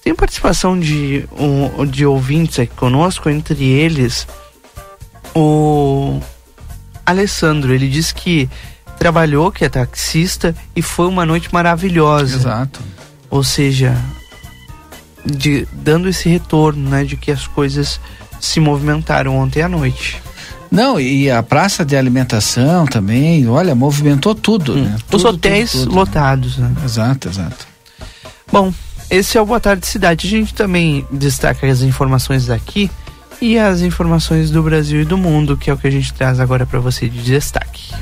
Tem 0.03 0.15
participação 0.15 0.79
de, 0.79 1.27
um, 1.37 1.85
de 1.85 2.05
ouvintes 2.05 2.59
aqui 2.59 2.73
conosco, 2.75 3.29
entre 3.29 3.65
eles 3.65 4.25
o 5.37 6.19
Alessandro, 7.05 7.73
ele 7.73 7.87
disse 7.87 8.13
que 8.13 8.49
trabalhou, 8.97 9.51
que 9.51 9.63
é 9.63 9.69
taxista, 9.69 10.55
e 10.75 10.81
foi 10.81 11.07
uma 11.07 11.25
noite 11.25 11.49
maravilhosa. 11.53 12.37
Exato. 12.37 12.79
Ou 13.29 13.43
seja, 13.43 13.95
de, 15.23 15.67
dando 15.71 16.09
esse 16.09 16.27
retorno, 16.27 16.89
né, 16.89 17.03
de 17.03 17.15
que 17.15 17.31
as 17.31 17.45
coisas 17.45 17.99
se 18.39 18.59
movimentaram 18.59 19.37
ontem 19.37 19.61
à 19.61 19.69
noite. 19.69 20.21
Não, 20.71 20.99
e 20.99 21.29
a 21.29 21.41
praça 21.43 21.85
de 21.85 21.95
alimentação 21.95 22.85
também, 22.85 23.47
olha, 23.47 23.73
movimentou 23.75 24.33
tudo, 24.35 24.73
hum. 24.73 24.83
né? 24.83 24.97
Os 25.11 25.23
hotéis 25.23 25.71
tudo, 25.71 25.83
tudo, 25.85 25.95
lotados, 25.95 26.57
né? 26.57 26.73
Exato, 26.83 27.29
exato. 27.29 27.67
Bom, 28.51 28.73
esse 29.09 29.37
é 29.37 29.41
o 29.41 29.45
Boa 29.45 29.59
Tarde 29.59 29.85
Cidade. 29.85 30.27
A 30.27 30.29
gente 30.29 30.53
também 30.53 31.05
destaca 31.11 31.67
as 31.67 31.81
informações 31.81 32.47
daqui 32.47 32.89
e 33.41 33.57
as 33.57 33.81
informações 33.81 34.49
do 34.49 34.63
Brasil 34.63 35.01
e 35.01 35.05
do 35.05 35.17
mundo, 35.17 35.57
que 35.57 35.69
é 35.69 35.73
o 35.73 35.77
que 35.77 35.87
a 35.87 35.91
gente 35.91 36.13
traz 36.13 36.39
agora 36.39 36.65
para 36.65 36.79
você 36.79 37.07
de 37.07 37.21
destaque. 37.21 37.93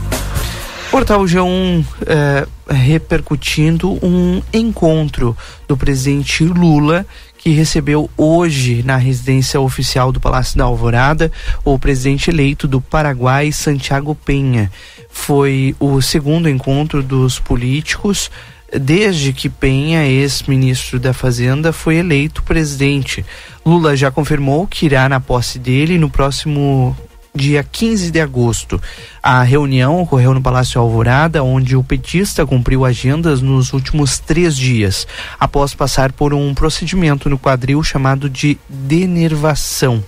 Portal 0.91 1.23
G1 1.25 1.85
é, 2.07 2.47
repercutindo 2.73 3.99
um 4.03 4.41
encontro 4.53 5.35
do 5.67 5.75
presidente 5.75 6.43
Lula 6.43 7.05
que 7.37 7.49
recebeu 7.49 8.09
hoje 8.17 8.81
na 8.83 8.95
residência 8.95 9.59
oficial 9.59 10.11
do 10.11 10.19
Palácio 10.19 10.57
da 10.57 10.63
Alvorada 10.63 11.31
o 11.63 11.77
presidente 11.77 12.29
eleito 12.29 12.67
do 12.67 12.79
Paraguai, 12.79 13.51
Santiago 13.51 14.15
Penha. 14.15 14.71
Foi 15.09 15.75
o 15.79 16.01
segundo 16.01 16.49
encontro 16.49 17.03
dos 17.03 17.39
políticos 17.39 18.31
desde 18.79 19.31
que 19.31 19.47
Penha, 19.47 20.05
ex-ministro 20.05 20.99
da 20.99 21.13
Fazenda, 21.13 21.71
foi 21.71 21.97
eleito 21.97 22.43
presidente. 22.43 23.25
Lula 23.65 23.95
já 23.95 24.11
confirmou 24.11 24.67
que 24.67 24.85
irá 24.85 25.09
na 25.09 25.19
posse 25.19 25.57
dele 25.57 25.97
no 25.97 26.07
próximo 26.07 26.95
dia 27.33 27.63
15 27.63 28.11
de 28.11 28.21
agosto. 28.21 28.79
A 29.23 29.41
reunião 29.41 30.01
ocorreu 30.01 30.35
no 30.35 30.41
Palácio 30.41 30.79
Alvorada, 30.79 31.43
onde 31.43 31.75
o 31.75 31.83
petista 31.83 32.45
cumpriu 32.45 32.85
agendas 32.85 33.41
nos 33.41 33.73
últimos 33.73 34.19
três 34.19 34.55
dias, 34.55 35.07
após 35.39 35.73
passar 35.73 36.11
por 36.11 36.31
um 36.31 36.53
procedimento 36.53 37.27
no 37.27 37.39
quadril 37.39 37.81
chamado 37.83 38.29
de 38.29 38.57
denervação. 38.69 40.03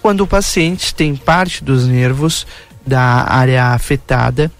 Quando 0.00 0.22
o 0.22 0.26
paciente 0.26 0.94
tem 0.94 1.14
parte 1.14 1.62
dos 1.62 1.86
nervos 1.86 2.46
da 2.86 3.30
área 3.30 3.66
afetada 3.66 4.50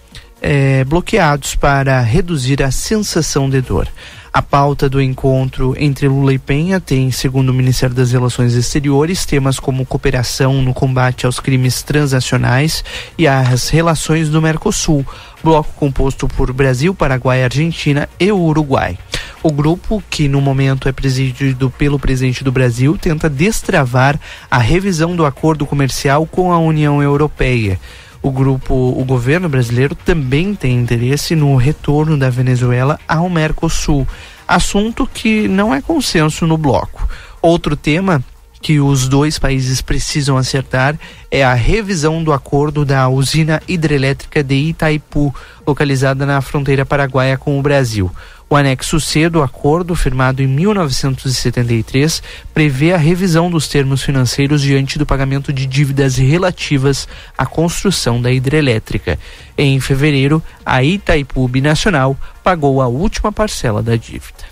é, 0.41 0.83
bloqueados 0.83 1.55
para 1.55 1.99
reduzir 2.01 2.61
a 2.63 2.71
sensação 2.71 3.49
de 3.49 3.59
dor. 3.61 3.87
A 4.31 4.43
pauta 4.43 4.87
do 4.87 5.01
encontro 5.01 5.75
entre 5.75 6.07
Lula 6.07 6.31
e 6.31 6.37
Penha 6.37 6.79
tem, 6.79 7.09
segundo 7.09 7.49
o 7.49 7.53
Ministério 7.53 7.95
das 7.95 8.11
Relações 8.11 8.53
Exteriores, 8.53 9.25
temas 9.25 9.59
como 9.59 9.85
cooperação 9.87 10.61
no 10.61 10.71
combate 10.71 11.25
aos 11.25 11.39
crimes 11.39 11.81
transnacionais 11.81 12.83
e 13.17 13.27
as 13.27 13.69
relações 13.69 14.29
do 14.29 14.39
Mercosul, 14.39 15.03
bloco 15.43 15.73
composto 15.75 16.27
por 16.27 16.53
Brasil, 16.53 16.93
Paraguai, 16.93 17.43
Argentina 17.43 18.07
e 18.19 18.31
Uruguai. 18.31 18.99
O 19.41 19.51
grupo, 19.51 20.03
que 20.11 20.27
no 20.27 20.39
momento 20.39 20.87
é 20.87 20.91
presidido 20.91 21.71
pelo 21.71 21.97
presidente 21.97 22.43
do 22.43 22.51
Brasil, 22.51 22.97
tenta 23.01 23.27
destravar 23.29 24.19
a 24.51 24.59
revisão 24.59 25.15
do 25.15 25.25
acordo 25.25 25.65
comercial 25.65 26.27
com 26.27 26.53
a 26.53 26.59
União 26.59 27.01
Europeia 27.01 27.79
o 28.21 28.31
grupo, 28.31 28.73
o 28.73 29.03
governo 29.05 29.47
brasileiro 29.47 29.95
também 29.95 30.53
tem 30.53 30.77
interesse 30.77 31.35
no 31.35 31.55
retorno 31.55 32.17
da 32.17 32.29
Venezuela 32.29 32.99
ao 33.07 33.29
Mercosul, 33.29 34.07
assunto 34.47 35.07
que 35.11 35.47
não 35.47 35.73
é 35.73 35.81
consenso 35.81 36.45
no 36.45 36.57
bloco. 36.57 37.07
Outro 37.41 37.75
tema 37.75 38.23
que 38.61 38.79
os 38.79 39.07
dois 39.07 39.39
países 39.39 39.81
precisam 39.81 40.37
acertar 40.37 40.99
é 41.31 41.43
a 41.43 41.53
revisão 41.53 42.23
do 42.23 42.33
acordo 42.33 42.83
da 42.83 43.07
usina 43.07 43.61
hidrelétrica 43.67 44.43
de 44.43 44.55
Itaipu, 44.55 45.33
localizada 45.65 46.25
na 46.25 46.41
fronteira 46.41 46.85
paraguaia 46.85 47.37
com 47.37 47.57
o 47.57 47.61
Brasil. 47.61 48.11
O 48.49 48.55
anexo 48.55 48.99
C 48.99 49.29
do 49.29 49.43
acordo, 49.43 49.95
firmado 49.95 50.41
em 50.41 50.47
1973, 50.47 52.23
prevê 52.51 52.93
a 52.93 52.97
revisão 52.97 53.47
dos 53.49 53.67
termos 53.67 54.01
financeiros 54.01 54.61
diante 54.63 54.97
do 54.97 55.05
pagamento 55.05 55.53
de 55.53 55.67
dívidas 55.67 56.17
relativas 56.17 57.07
à 57.37 57.45
construção 57.45 58.19
da 58.19 58.31
hidrelétrica. 58.31 59.19
Em 59.55 59.79
fevereiro, 59.79 60.41
a 60.65 60.83
Itaipu 60.83 61.47
Binacional 61.47 62.17
pagou 62.43 62.81
a 62.81 62.87
última 62.87 63.31
parcela 63.31 63.83
da 63.83 63.95
dívida. 63.95 64.49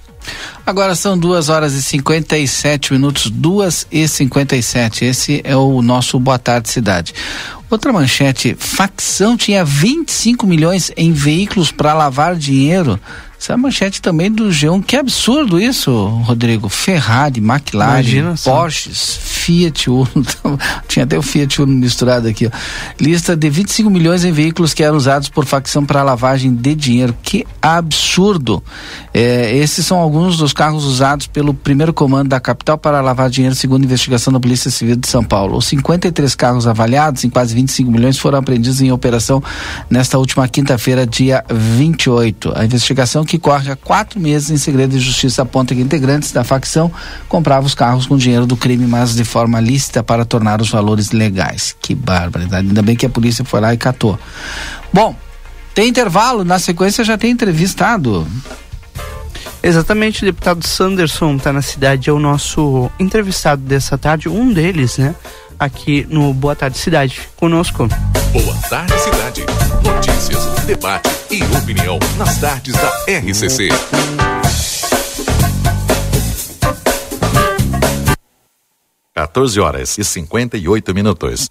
Agora 0.66 0.94
são 0.94 1.18
duas 1.18 1.50
horas 1.50 1.74
e 1.74 1.82
57 1.82 2.94
minutos, 2.94 3.32
duas 3.32 3.88
e 3.92 4.08
57. 4.08 5.06
Esse 5.06 5.42
é 5.44 5.56
o 5.56 5.82
nosso 5.82 6.20
Boa 6.20 6.38
Tarde 6.38 6.70
Cidade. 6.70 7.14
Outra 7.70 7.92
manchete: 7.92 8.56
facção 8.60 9.36
tinha 9.38 9.64
25 9.64 10.46
milhões 10.46 10.92
em 10.96 11.12
veículos 11.14 11.72
para 11.72 11.94
lavar 11.94 12.36
dinheiro. 12.36 13.00
Essa 13.40 13.54
é 13.54 13.56
manchete 13.56 14.02
também 14.02 14.32
do 14.32 14.50
G1. 14.50 14.84
Que 14.84 14.96
absurdo 14.96 15.60
isso, 15.60 16.08
Rodrigo. 16.26 16.70
Ferrari, 16.70 17.40
McLaren, 17.40 18.00
Imagina 18.00 18.36
Porsches, 18.44 19.20
Fiat 19.22 19.90
Uno. 19.90 20.08
Tinha 20.88 21.06
até 21.06 21.18
o 21.18 21.22
Fiat 21.22 21.62
Uno 21.62 21.72
misturado 21.72 22.28
aqui. 22.28 22.48
Ó. 22.48 22.50
Lista 23.00 23.36
de 23.38 23.48
25 23.48 23.90
milhões 23.92 24.26
em 24.26 24.32
veículos 24.32 24.74
que 24.74 24.84
eram 24.84 24.98
usados 24.98 25.30
por 25.30 25.46
facção 25.46 25.86
para 25.86 26.02
lavagem 26.02 26.54
de 26.54 26.74
dinheiro. 26.74 27.16
Que 27.22 27.46
absurdo. 27.62 28.64
É, 29.14 29.56
esses 29.56 29.86
são 29.86 30.00
alguns 30.00 30.38
dos 30.38 30.52
carros 30.52 30.84
usados 30.84 31.28
pelo 31.28 31.54
primeiro 31.54 31.94
comando 31.94 32.30
da 32.30 32.40
capital 32.40 32.78
para 32.78 33.02
lavar 33.02 33.30
dinheiro, 33.30 33.56
segundo 33.56 33.84
a 33.84 33.86
investigação 33.86 34.34
da 34.34 34.40
Polícia 34.40 34.72
Civil 34.72 34.96
de 34.96 35.08
São 35.08 35.24
Paulo. 35.24 35.58
Os 35.58 35.68
53 35.68 36.34
carros 36.34 36.66
avaliados 36.66 37.24
em 37.24 37.30
quase 37.30 37.54
25 37.54 37.92
milhões 37.92 38.18
foram 38.18 38.40
apreendidos 38.40 38.82
em 38.82 38.92
operação 38.92 39.44
nesta 39.90 40.18
última 40.18 40.48
quinta-feira, 40.48 41.06
dia 41.06 41.46
28. 41.50 42.54
A 42.56 42.66
investigação 42.66 43.27
que 43.28 43.38
corre 43.38 43.72
há 43.72 43.76
quatro 43.76 44.20
meses 44.20 44.50
em 44.50 44.58
segredo 44.58 44.92
de 44.92 45.00
justiça 45.00 45.44
aponta 45.44 45.76
que 45.76 45.82
integrantes 45.82 46.32
da 46.32 46.44
facção 46.44 46.92
compravam 47.28 47.68
os 47.68 47.76
carros 47.76 48.08
com 48.08 48.18
dinheiro 48.18 48.48
do 48.48 48.58
crime, 48.58 48.88
mas 48.88 49.14
de 49.14 49.24
forma 49.24 49.60
lícita 49.60 50.02
para 50.02 50.26
tornar 50.26 50.62
os 50.62 50.70
valores 50.70 51.12
legais. 51.12 51.76
Que 51.80 51.94
barbaridade. 51.94 52.68
Ainda 52.68 52.82
bem 52.82 52.96
que 52.96 53.06
a 53.06 53.10
polícia 53.10 53.46
foi 53.46 53.60
lá 53.60 53.74
e 53.74 53.78
catou. 53.78 54.18
Bom, 54.92 55.16
tem 55.76 55.90
intervalo, 55.90 56.44
na 56.44 56.58
sequência 56.58 57.04
já 57.04 57.18
tem 57.18 57.30
entrevistado. 57.30 58.26
Exatamente, 59.62 60.24
o 60.24 60.26
deputado 60.26 60.66
Sanderson 60.66 61.36
está 61.36 61.52
na 61.52 61.62
cidade, 61.62 62.10
é 62.10 62.14
o 62.14 62.20
nosso 62.20 62.90
entrevistado 63.00 63.62
dessa 63.62 63.98
tarde, 63.98 64.30
um 64.30 64.54
deles, 64.54 64.98
né? 64.98 65.14
Aqui 65.60 66.08
no 66.10 66.34
Boa 66.34 66.56
Tarde 66.56 66.78
Cidade. 66.78 67.22
Conosco. 67.36 67.88
Boa 68.32 68.56
Tarde 68.70 68.94
Cidade. 69.00 69.46
Notícias, 69.84 70.37
debate 70.68 71.10
e 71.32 71.42
opinião 71.56 71.98
nas 72.18 72.42
tardes 72.42 72.74
da 72.74 72.90
RCC. 73.08 73.70
Quatorze 79.16 79.62
horas 79.62 79.98
e 79.98 80.04
cinquenta 80.04 80.58
e 80.58 80.68
oito 80.68 80.94
minutos. 80.94 81.48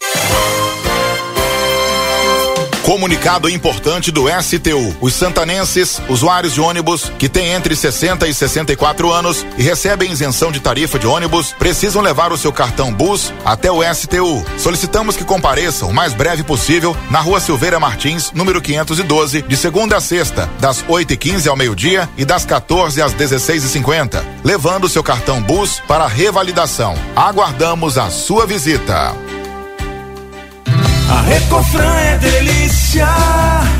Comunicado 2.87 3.51
importante 3.51 4.13
do 4.13 4.27
STU. 4.41 4.97
Os 5.01 5.13
santanenses, 5.13 6.01
usuários 6.09 6.55
de 6.55 6.61
ônibus 6.61 7.11
que 7.19 7.29
têm 7.29 7.49
entre 7.49 7.75
60 7.75 8.29
e 8.29 8.33
64 8.33 9.11
anos 9.11 9.45
e 9.59 9.63
recebem 9.65 10.13
isenção 10.13 10.53
de 10.53 10.61
tarifa 10.61 10.97
de 10.97 11.05
ônibus, 11.05 11.53
precisam 11.59 12.01
levar 12.01 12.31
o 12.31 12.39
seu 12.39 12.53
cartão 12.53 12.95
Bus 12.95 13.33
até 13.45 13.73
o 13.73 13.83
STU. 13.93 14.47
Solicitamos 14.57 15.17
que 15.17 15.25
compareçam 15.25 15.89
o 15.89 15.93
mais 15.93 16.15
breve 16.15 16.45
possível 16.45 16.97
na 17.11 17.19
Rua 17.19 17.41
Silveira 17.41 17.81
Martins, 17.81 18.31
número 18.31 18.63
512, 18.63 19.43
de 19.43 19.57
segunda 19.57 19.97
a 19.97 20.01
sexta, 20.01 20.49
das 20.61 20.85
8h15 20.85 21.49
ao 21.49 21.57
meio-dia 21.57 22.09
e 22.17 22.25
das 22.25 22.45
14 22.45 23.03
às 23.03 23.13
16h50, 23.13 24.23
levando 24.45 24.89
seu 24.89 25.03
cartão 25.03 25.43
Bus 25.43 25.83
para 25.89 26.07
revalidação. 26.07 26.95
Aguardamos 27.17 27.99
a 27.99 28.11
sua 28.11 28.47
visita. 28.47 29.13
A 31.09 31.21
Recofran 31.21 31.95
é 31.99 32.19
delícia. 32.19 33.07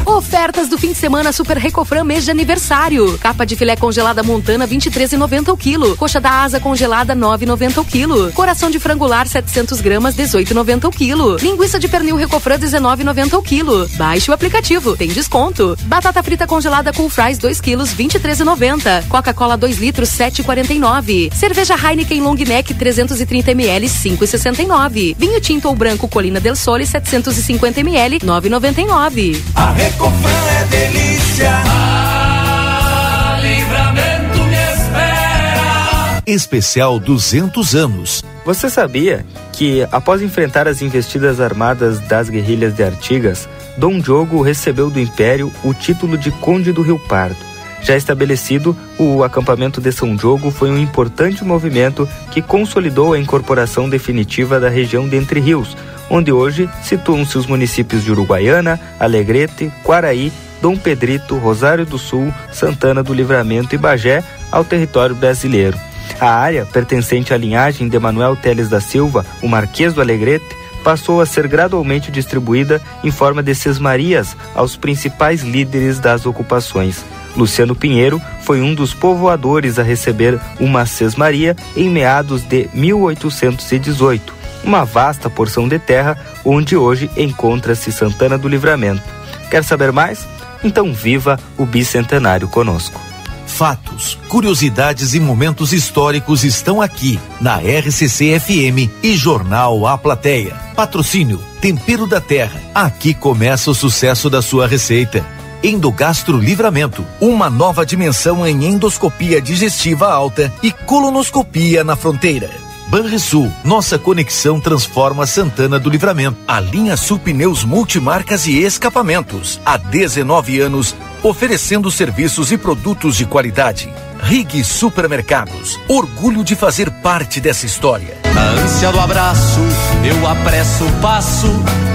Ofertas 0.07 0.69
do 0.69 0.79
fim 0.79 0.93
de 0.93 0.95
semana 0.95 1.33
Super 1.33 1.59
Recofran 1.59 2.05
mês 2.05 2.25
de 2.25 2.31
aniversário. 2.31 3.19
Capa 3.19 3.45
de 3.45 3.57
filé 3.57 3.75
congelada 3.75 4.23
montana 4.23 4.67
23,90 4.67 5.53
o 5.53 5.57
quilo. 5.57 5.97
Coxa 5.97 6.21
da 6.21 6.45
asa 6.45 6.61
congelada 6.61 7.17
9,90 7.17 7.79
o 7.79 7.85
quilo. 7.85 8.33
Coração 8.33 8.71
de 8.71 8.79
frangular 8.79 9.27
700 9.27 9.81
gramas 9.81 10.15
18,90 10.15 10.85
o 10.85 10.91
quilo. 10.93 11.37
Linguiça 11.37 11.81
de 11.81 11.89
pernil 11.89 12.15
Recofran 12.15 12.61
19,90 12.61 13.37
o 13.37 13.43
quilo. 13.43 13.89
Baixe 13.97 14.31
o 14.31 14.35
aplicativo, 14.35 14.97
tem 14.97 15.09
desconto. 15.09 15.77
Batata 15.83 16.23
frita 16.23 16.47
congelada 16.47 16.93
Cool 16.93 17.11
Fries 17.11 17.39
2 17.39 17.61
quilos 17.61 17.93
23,90. 17.93 19.09
Coca-Cola 19.09 19.57
2 19.57 19.79
litros 19.79 20.11
7,49. 20.11 21.35
Cerveja 21.35 21.75
Heineken 21.75 22.21
Long 22.21 22.37
Neck 22.37 22.73
330 22.73 23.51
ml 23.51 23.87
5,69. 23.89 25.17
Vinho 25.19 25.41
tinto 25.41 25.67
ou 25.67 25.75
branco 25.75 26.07
Colina 26.07 26.39
del 26.39 26.55
Sole 26.55 26.87
700 26.87 27.16
250 27.21 27.81
ml, 27.81 28.21
9,99. 28.21 29.41
A 29.55 29.73
Recofran 29.73 30.31
é 30.31 30.65
delícia. 30.65 31.51
Ah, 31.67 33.39
livramento 33.41 34.39
me 34.45 34.73
espera. 34.73 36.23
Especial 36.27 36.99
200 36.99 37.75
anos. 37.75 38.25
Você 38.45 38.71
sabia 38.71 39.27
que, 39.53 39.87
após 39.91 40.23
enfrentar 40.23 40.69
as 40.69 40.81
investidas 40.83 41.41
armadas 41.41 41.99
das 42.01 42.29
guerrilhas 42.29 42.75
de 42.75 42.85
Artigas, 42.85 43.49
Dom 43.77 43.99
Diogo 43.99 44.41
recebeu 44.41 44.89
do 44.89 45.01
Império 45.01 45.53
o 45.65 45.75
título 45.75 46.17
de 46.17 46.31
Conde 46.31 46.73
do 46.73 46.83
Rio 46.83 46.99
Pardo? 46.99 47.37
Já 47.83 47.97
estabelecido, 47.97 48.77
o 48.99 49.23
acampamento 49.23 49.81
de 49.81 49.93
São 49.93 50.17
Diogo 50.17 50.51
foi 50.51 50.71
um 50.71 50.79
importante 50.79 51.45
movimento 51.45 52.09
que 52.33 52.43
consolidou 52.43 53.13
a 53.13 53.19
incorporação 53.19 53.89
definitiva 53.89 54.59
da 54.59 54.69
região 54.69 55.09
de 55.09 55.17
Entre 55.17 55.39
Rios, 55.39 55.77
onde 56.11 56.33
hoje 56.33 56.69
situam-se 56.83 57.37
os 57.37 57.47
municípios 57.47 58.05
de 58.05 58.13
Uruguaiana, 58.13 58.81
Alegrete, 58.99 59.73
Quaraí, 59.83 60.33
Dom 60.61 60.77
Pedrito, 60.77 61.37
Rosário 61.37 61.85
do 61.85 61.99
Sul, 61.99 62.33
Santana 62.53 63.03
do 63.03 63.13
Livramento 63.13 63.75
e 63.75 63.79
Bagé 63.79 64.23
ao 64.51 64.65
território 64.65 65.15
brasileiro. 65.15 65.79
A 66.21 66.31
área, 66.31 66.65
pertencente 66.65 67.35
à 67.35 67.37
linhagem 67.37 67.89
de 67.89 67.99
Manuel 67.99 68.37
Teles 68.37 68.69
da 68.69 68.81
Silva, 68.81 69.27
o 69.43 69.49
Marquês 69.49 69.93
do 69.93 70.01
Alegrete, 70.01 70.47
passou 70.83 71.21
a 71.21 71.27
ser 71.27 71.49
gradualmente 71.49 72.13
distribuída 72.13 72.81
em 73.03 73.11
forma 73.11 73.43
de 73.43 73.55
sesmarias 73.55 74.37
aos 74.55 74.77
principais 74.77 75.43
líderes 75.43 75.99
das 75.99 76.27
ocupações. 76.27 77.05
Luciano 77.37 77.75
Pinheiro 77.75 78.23
foi 78.43 78.63
um 78.63 78.73
dos 78.73 78.95
povoadores 78.95 79.79
a 79.79 79.83
receber 79.83 80.39
uma 80.61 80.87
sesmaria 80.87 81.57
em 81.77 81.91
meados 81.91 82.43
de 82.43 82.71
1818 82.73 84.37
uma 84.67 84.85
vasta 84.85 85.31
porção 85.31 85.69
de 85.69 85.79
terra 85.79 86.19
onde 86.45 86.77
hoje 86.77 87.09
encontra-se 87.17 87.93
Santana 87.93 88.37
do 88.37 88.49
Livramento. 88.49 89.03
Quer 89.49 89.63
saber 89.63 89.93
mais? 89.93 90.27
Então 90.63 90.93
viva 90.93 91.39
o 91.57 91.65
bicentenário 91.65 92.49
conosco. 92.49 93.01
Fatos, 93.47 94.19
curiosidades 94.29 95.15
e 95.15 95.21
momentos 95.21 95.73
históricos 95.73 96.43
estão 96.43 96.83
aqui 96.83 97.19
na 97.41 97.59
RCC 97.59 98.41
FM 98.41 98.91
e 99.03 99.17
Jornal 99.17 99.87
A 99.87 99.97
Plateia. 99.97 100.55
Patrocínio 100.75 101.41
Tempero 101.61 102.07
da 102.07 102.21
Terra. 102.21 102.61
Aqui 102.75 103.15
começa 103.15 103.71
o 103.71 103.75
sucesso 103.75 104.29
da 104.29 104.43
sua 104.43 104.67
receita. 104.67 105.25
Endogastro 105.63 106.37
Livramento, 106.37 107.05
uma 107.21 107.49
nova 107.49 107.87
dimensão 107.87 108.47
em 108.47 108.67
endoscopia 108.67 109.41
digestiva 109.41 110.13
alta 110.13 110.53
e 110.63 110.71
colonoscopia 110.71 111.83
na 111.83 111.97
fronteira. 111.97 112.66
Banrisul, 112.89 113.53
nossa 113.65 113.99
conexão 113.99 114.61
transforma 114.61 115.27
Santana 115.27 115.79
do 115.79 115.91
Livramento. 115.91 116.39
A 116.47 116.61
linha 116.61 116.97
Sul 116.97 117.19
Pneus 117.19 117.65
Multimarcas 117.65 118.47
e 118.47 118.63
Escapamentos. 118.63 119.61
Há 119.65 119.77
19 119.77 120.61
anos, 120.61 120.95
oferecendo 121.23 121.91
serviços 121.91 122.53
e 122.53 122.59
produtos 122.59 123.17
de 123.17 123.27
qualidade. 123.27 123.93
Rig 124.21 124.63
Supermercados. 124.63 125.79
Orgulho 125.89 126.45
de 126.45 126.55
fazer 126.55 126.91
parte 126.91 127.41
dessa 127.41 127.67
história. 127.67 128.19
Na 128.33 128.43
ânsia 128.43 128.93
do 128.93 129.01
abraço, 129.01 129.61
eu 130.05 130.27
apresso 130.27 130.85
o 130.85 130.93
passo 131.01 131.53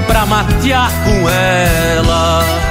pra 0.08 0.26
matear 0.26 0.92
com 1.06 1.30
ela. 1.30 2.71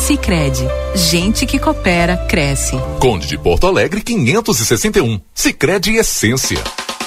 Sicredi, 0.00 0.66
gente 0.94 1.44
que 1.44 1.58
coopera 1.58 2.16
cresce. 2.26 2.74
Conde 2.98 3.26
de 3.26 3.36
Porto 3.36 3.66
Alegre 3.66 4.00
561. 4.00 5.20
Sicredi 5.34 5.96
Essência. 5.96 6.58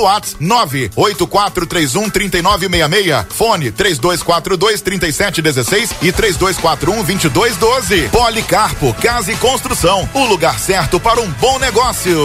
pelo 0.00 0.02
WhatsApp 0.02 0.42
98431 0.42 2.10
3966. 2.10 3.26
Fone 3.30 3.70
3242 3.70 4.80
3716 4.80 5.90
e 6.02 6.12
3241 6.12 7.04
2212. 7.04 8.08
Policarpo 8.08 8.94
Casa 8.94 9.32
e 9.32 9.36
Construção. 9.36 10.08
O 10.14 10.24
lugar 10.24 10.58
certo 10.58 10.98
para 10.98 11.20
um 11.20 11.30
bom 11.32 11.58
negócio. 11.58 12.18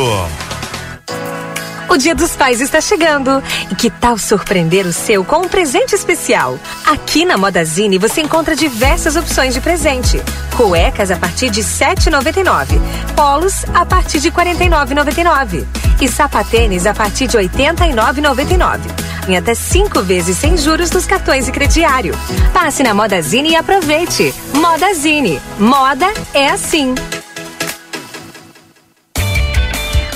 O 1.87 1.97
Dia 1.97 2.15
dos 2.15 2.35
Pais 2.35 2.61
está 2.61 2.81
chegando. 2.81 3.41
E 3.71 3.75
que 3.75 3.89
tal 3.89 4.17
surpreender 4.17 4.85
o 4.85 4.93
seu 4.93 5.23
com 5.23 5.37
um 5.37 5.47
presente 5.47 5.93
especial? 5.93 6.59
Aqui 6.85 7.25
na 7.25 7.37
Modazine 7.37 7.97
você 7.97 8.21
encontra 8.21 8.55
diversas 8.55 9.15
opções 9.15 9.53
de 9.53 9.61
presente. 9.61 10.21
Cuecas 10.57 11.11
a 11.11 11.17
partir 11.17 11.49
de 11.49 11.61
R$ 11.61 11.67
7,99. 11.67 12.79
Polos 13.15 13.65
a 13.73 13.85
partir 13.85 14.19
de 14.19 14.29
R$ 14.29 14.35
49,99. 14.35 15.65
E 16.01 16.07
sapatênis 16.07 16.85
a 16.85 16.93
partir 16.93 17.27
de 17.27 17.37
R$ 17.37 17.47
89,99. 17.47 18.79
Em 19.27 19.37
até 19.37 19.55
cinco 19.55 20.01
vezes 20.01 20.37
sem 20.37 20.57
juros 20.57 20.91
nos 20.91 21.05
cartões 21.05 21.47
e 21.47 21.51
crediário. 21.51 22.15
Passe 22.53 22.83
na 22.83 22.93
Modazine 22.93 23.51
e 23.51 23.55
aproveite. 23.55 24.33
Modazine. 24.53 25.41
Moda 25.59 26.07
é 26.33 26.49
assim. 26.49 26.93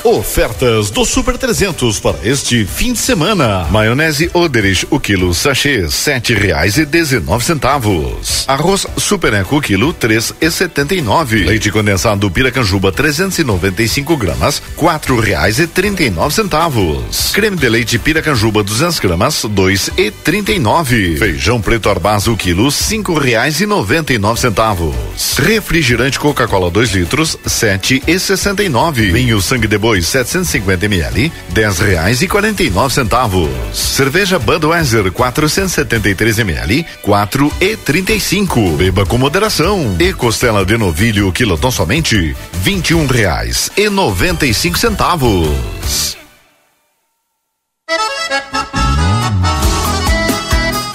Ofertas 0.03 0.89
do 0.89 1.03
Super 1.05 1.37
300 1.37 1.99
para 1.99 2.17
este 2.23 2.65
fim 2.65 2.93
de 2.93 2.99
semana. 2.99 3.67
Maionese 3.69 4.29
Oderich, 4.33 4.87
o 4.89 4.99
quilo 4.99 5.33
sachê, 5.33 5.89
sete 5.89 6.33
reais 6.33 6.77
e 6.77 6.85
dezenove 6.85 7.43
centavos. 7.43 8.45
Arroz 8.47 8.87
Super 8.97 9.33
Eco, 9.33 9.57
o 9.57 9.61
quilo, 9.61 9.93
três 9.93 10.33
e 10.39 10.49
setenta 10.49 10.95
e 10.95 11.01
nove. 11.01 11.43
Leite 11.43 11.69
condensado 11.69 12.31
Piracanjuba, 12.31 12.91
395 12.91 14.17
gramas, 14.17 14.61
quatro 14.75 15.19
reais 15.19 15.59
e 15.59 15.67
trinta 15.67 16.03
e 16.03 16.09
nove 16.09 16.33
centavos. 16.33 17.31
Creme 17.33 17.57
de 17.57 17.69
leite 17.69 17.99
Piracanjuba, 17.99 18.63
200 18.63 18.99
gramas, 18.99 19.45
dois 19.49 19.91
e 19.97 20.09
trinta 20.09 20.51
e 20.51 20.59
nove. 20.59 21.17
Feijão 21.17 21.61
preto 21.61 21.89
Arbaz, 21.89 22.27
o 22.27 22.35
quilo, 22.35 22.71
cinco 22.71 23.13
reais 23.13 23.59
e 23.59 23.65
noventa 23.65 24.13
e 24.13 24.17
nove 24.17 24.39
centavos. 24.39 24.95
Refrigerante 25.37 26.19
Coca-Cola, 26.19 26.71
2 26.71 26.91
litros, 26.91 27.37
sete 27.45 28.01
e 28.07 28.17
sessenta 28.17 28.63
e 28.63 28.69
nove. 28.69 29.11
Vinho 29.11 29.41
sangue 29.41 29.67
de 29.67 29.77
boi 29.77 29.98
750 30.01 30.85
ml, 30.85 31.31
dez 31.49 31.79
reais 31.79 32.21
e 32.21 32.27
quarenta 32.27 32.63
e 32.63 32.69
nove 32.69 32.93
centavos. 32.93 33.49
Cerveja 33.73 34.39
Budweiser 34.39 35.11
473 35.11 36.39
ml, 36.39 36.85
quatro 37.01 37.51
e 37.59 37.75
trinta 37.75 38.13
e 38.13 38.19
cinco. 38.19 38.71
Beba 38.77 39.05
com 39.05 39.17
moderação. 39.17 39.95
E 39.99 40.13
costela 40.13 40.65
de 40.65 40.77
novilho 40.77 41.31
quilotão 41.31 41.71
somente 41.71 42.35
vinte 42.53 42.91
e 42.91 42.93
um 42.93 43.05
reais 43.05 43.71
e 43.75 43.89
noventa 43.89 44.45
e 44.45 44.53
cinco 44.53 44.77
centavos. 44.77 46.17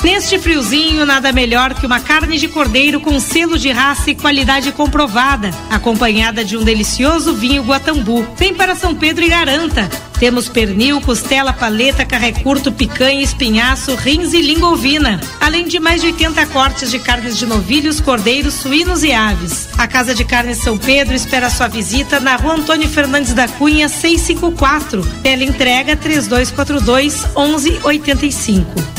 Neste 0.05 0.39
friozinho, 0.39 1.07
nada 1.07 1.33
melhor 1.33 1.73
que 1.73 1.87
uma 1.87 1.99
carne 1.99 2.37
de 2.37 2.47
cordeiro 2.47 3.01
com 3.01 3.19
selo 3.19 3.59
de 3.59 3.73
raça 3.73 4.11
e 4.11 4.15
qualidade 4.15 4.71
comprovada, 4.71 5.51
acompanhada 5.71 6.45
de 6.45 6.59
um 6.59 6.63
delicioso 6.63 7.33
vinho 7.33 7.63
Guatambu. 7.63 8.23
Vem 8.37 8.53
para 8.53 8.75
São 8.75 8.95
Pedro 8.95 9.25
e 9.25 9.31
garanta. 9.31 9.89
Temos 10.21 10.47
pernil, 10.47 11.01
costela, 11.01 11.55
paleta, 11.55 12.05
carré 12.05 12.33
curto, 12.33 12.71
picanha, 12.71 13.23
espinhaço, 13.23 13.95
rins 13.95 14.35
e 14.35 14.43
língua 14.43 14.73
ovina. 14.73 15.19
Além 15.41 15.67
de 15.67 15.81
mais 15.81 16.03
de 16.03 16.09
80 16.09 16.47
cortes 16.47 16.91
de 16.91 16.99
carnes 16.99 17.39
de 17.39 17.47
novilhos, 17.47 17.99
cordeiros, 17.99 18.53
suínos 18.53 19.03
e 19.03 19.13
aves. 19.13 19.71
A 19.79 19.89
Casa 19.89 20.15
de 20.15 20.23
Carnes 20.23 20.59
São 20.59 20.77
Pedro 20.77 21.15
espera 21.15 21.49
sua 21.49 21.67
visita 21.67 22.21
na 22.21 22.37
rua 22.37 22.57
Antônio 22.57 22.91
Fernandes 22.91 23.33
da 23.33 23.49
Cunha, 23.49 23.89
654. 23.89 25.03
Pela 25.23 25.45
entrega 25.45 25.97
3242 25.97 27.25
1185. 27.35 28.94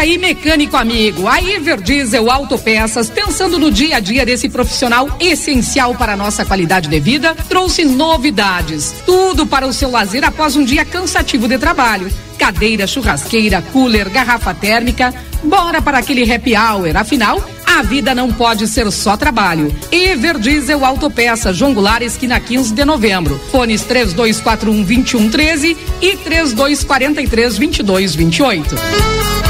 Aí, 0.00 0.16
mecânico 0.16 0.78
amigo, 0.78 1.28
a 1.28 1.42
Everdiesel 1.42 2.30
Autopeças, 2.30 3.10
pensando 3.10 3.58
no 3.58 3.70
dia 3.70 3.96
a 3.96 4.00
dia 4.00 4.24
desse 4.24 4.48
profissional 4.48 5.06
essencial 5.20 5.94
para 5.94 6.14
a 6.14 6.16
nossa 6.16 6.42
qualidade 6.42 6.88
de 6.88 6.98
vida, 6.98 7.36
trouxe 7.50 7.84
novidades. 7.84 8.94
Tudo 9.04 9.46
para 9.46 9.66
o 9.66 9.72
seu 9.74 9.90
lazer 9.90 10.24
após 10.24 10.56
um 10.56 10.64
dia 10.64 10.86
cansativo 10.86 11.46
de 11.46 11.58
trabalho. 11.58 12.10
Cadeira, 12.38 12.86
churrasqueira, 12.86 13.62
cooler, 13.72 14.08
garrafa 14.08 14.54
térmica. 14.54 15.12
Bora 15.44 15.82
para 15.82 15.98
aquele 15.98 16.30
happy 16.32 16.54
hour, 16.56 16.96
afinal, 16.96 17.42
a 17.66 17.82
vida 17.82 18.14
não 18.14 18.32
pode 18.32 18.66
ser 18.68 18.90
só 18.90 19.18
trabalho. 19.18 19.70
Everdiesel 19.92 20.82
Autopeças, 20.82 21.58
João 21.58 21.74
Goulart, 21.74 22.02
esquina 22.02 22.40
15 22.40 22.72
de 22.72 22.86
novembro. 22.86 23.38
Fones 23.52 23.82
3241 23.82 24.82
2113 24.82 25.76
e 26.00 26.16
3243 26.16 27.58
2228. 27.58 29.49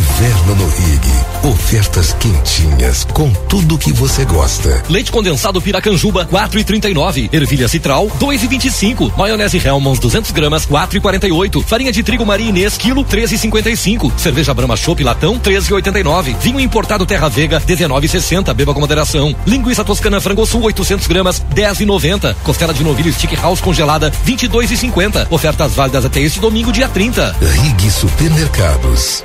Inverno 0.01 0.55
no 0.55 0.67
Rig. 0.67 1.01
Ofertas 1.43 2.13
quentinhas 2.13 3.03
com 3.13 3.31
tudo 3.47 3.77
que 3.77 3.93
você 3.93 4.25
gosta. 4.25 4.83
Leite 4.89 5.11
condensado 5.11 5.61
Piracanjuba, 5.61 6.25
4,39. 6.25 7.29
Ervilha 7.31 7.67
Citral, 7.67 8.07
2,25. 8.19 9.15
Maionese 9.15 9.57
Hellmann's, 9.57 9.99
200 9.99 10.31
gramas, 10.31 10.65
4,48. 10.65 11.63
Farinha 11.63 11.91
de 11.91 12.01
trigo 12.01 12.25
Maria 12.25 12.49
Inês, 12.49 12.77
quilo, 12.77 13.05
13,55. 13.05 14.11
Cerveja 14.17 14.53
Brahma 14.55 14.75
Chopp 14.75 15.03
Latão, 15.03 15.37
13,89. 15.37 16.35
Vinho 16.39 16.59
importado 16.59 17.05
Terra 17.05 17.29
Vega, 17.29 17.61
19,60. 17.61 18.53
Beba 18.55 18.73
com 18.73 18.79
moderação. 18.79 19.35
Linguiça 19.45 19.83
Toscana 19.83 20.19
Frango 20.19 20.47
Sul, 20.47 20.63
800 20.63 21.05
gramas, 21.05 21.43
10,90. 21.53 22.35
Costela 22.43 22.73
de 22.73 22.83
novilho 22.83 23.13
Stick 23.13 23.35
House 23.35 23.61
congelada, 23.61 24.11
22,50. 24.25 25.27
Ofertas 25.29 25.75
válidas 25.75 26.05
até 26.05 26.21
este 26.21 26.39
domingo, 26.39 26.71
dia 26.71 26.87
30. 26.87 27.35
Rig 27.39 27.91
Supermercados. 27.91 29.23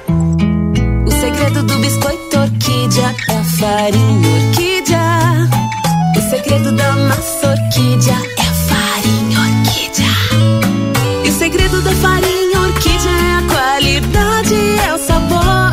Segredo 1.36 1.62
do 1.64 1.78
biscoito 1.80 2.38
orquídea 2.38 3.14
é 3.28 3.36
a 3.36 3.44
farinha 3.44 4.28
orquídea. 4.46 4.98
O 6.16 6.30
segredo 6.30 6.72
da 6.72 6.92
massa 6.92 7.48
orquídea 7.48 8.14
é 8.38 8.40
a 8.40 8.54
farinha 8.54 9.40
orquídea. 9.40 10.06
E 11.26 11.28
o 11.28 11.32
segredo 11.32 11.82
da 11.82 11.92
farinha 11.92 12.58
orquídea 12.58 13.10
é 13.10 13.34
a 13.34 13.42
qualidade, 13.52 14.54
é 14.88 14.94
o 14.94 14.98
sabor. 14.98 15.72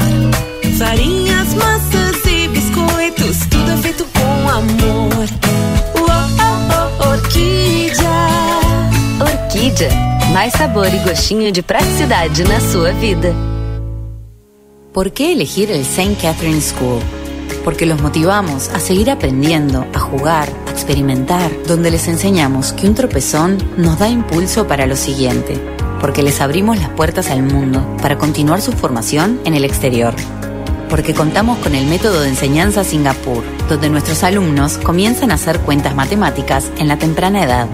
Farinhas, 0.78 1.54
massas 1.54 2.26
e 2.26 2.50
biscoitos, 2.50 3.48
tudo 3.50 3.72
é 3.72 3.78
feito 3.78 4.06
com 4.14 4.50
amor. 4.50 5.30
Uou, 5.96 7.10
orquídea. 7.10 8.10
Orquídea. 9.22 9.92
Mais 10.34 10.52
sabor 10.52 10.94
e 10.94 10.98
gostinho 10.98 11.54
de 11.54 11.62
praticidade 11.62 12.44
na 12.44 12.60
sua 12.60 12.92
vida. 12.92 13.34
¿Por 14.94 15.12
qué 15.12 15.34
elegir 15.34 15.72
el 15.72 15.82
St. 15.82 16.18
Catherine 16.22 16.62
School? 16.62 17.02
Porque 17.64 17.88
los 17.88 18.00
motivamos 18.00 18.70
a 18.70 18.80
seguir 18.80 19.10
aprendiendo, 19.10 19.88
a 19.92 20.00
jugar, 20.00 20.48
a 20.68 20.70
experimentar, 20.70 21.52
donde 21.68 21.90
les 21.90 22.08
enseñamos 22.08 22.74
que 22.74 22.86
un 22.86 22.94
tropezón 22.94 23.58
nos 23.76 23.98
da 23.98 24.08
impulso 24.08 24.68
para 24.68 24.86
lo 24.86 24.96
siguiente, 24.96 25.60
porque 26.00 26.22
les 26.22 26.42
abrimos 26.42 26.78
las 26.78 26.90
puertas 26.90 27.32
al 27.32 27.42
mundo 27.42 27.84
para 28.04 28.20
continuar 28.20 28.62
su 28.62 28.72
formación 28.72 29.40
en 29.46 29.56
el 29.56 29.66
exterior. 29.66 30.14
Porque 30.92 31.16
contamos 31.16 31.58
con 31.58 31.74
el 31.74 31.88
método 31.88 32.22
de 32.22 32.30
enseñanza 32.30 32.84
Singapur, 32.84 33.44
donde 33.68 33.90
nuestros 33.90 34.22
alumnos 34.24 34.78
comienzan 34.78 35.32
a 35.32 35.36
hacer 35.36 35.58
cuentas 35.62 35.96
matemáticas 35.96 36.72
en 36.78 36.88
la 36.88 37.00
temprana 37.00 37.44
edad 37.44 37.68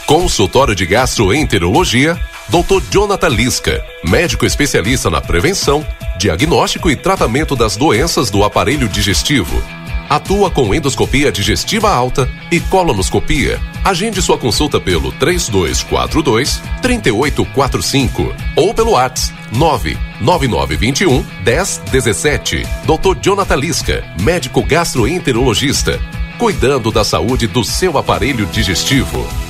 Consultório 0.05 0.75
de 0.75 0.85
Gastroenterologia, 0.85 2.19
Dr. 2.49 2.79
Jonathan 2.91 3.29
Lisca, 3.29 3.83
médico 4.03 4.45
especialista 4.45 5.09
na 5.09 5.19
prevenção, 5.19 5.85
diagnóstico 6.17 6.91
e 6.91 6.95
tratamento 6.95 7.55
das 7.55 7.75
doenças 7.75 8.29
do 8.29 8.43
aparelho 8.43 8.87
digestivo. 8.87 9.61
Atua 10.07 10.51
com 10.51 10.73
endoscopia 10.73 11.31
digestiva 11.31 11.89
alta 11.89 12.29
e 12.51 12.59
colonoscopia. 12.59 13.59
Agende 13.83 14.21
sua 14.21 14.37
consulta 14.37 14.79
pelo 14.79 15.11
3242 15.13 16.61
3845 16.83 18.35
ou 18.55 18.73
pelo 18.75 18.91
WhatsApp 18.91 19.33
99921 19.51 21.25
1017. 21.43 22.63
Dr. 22.85 23.17
Jonathan 23.19 23.55
Lisca, 23.55 24.03
médico 24.21 24.61
gastroenterologista, 24.61 25.99
cuidando 26.37 26.91
da 26.91 27.03
saúde 27.03 27.47
do 27.47 27.63
seu 27.63 27.97
aparelho 27.97 28.45
digestivo. 28.45 29.44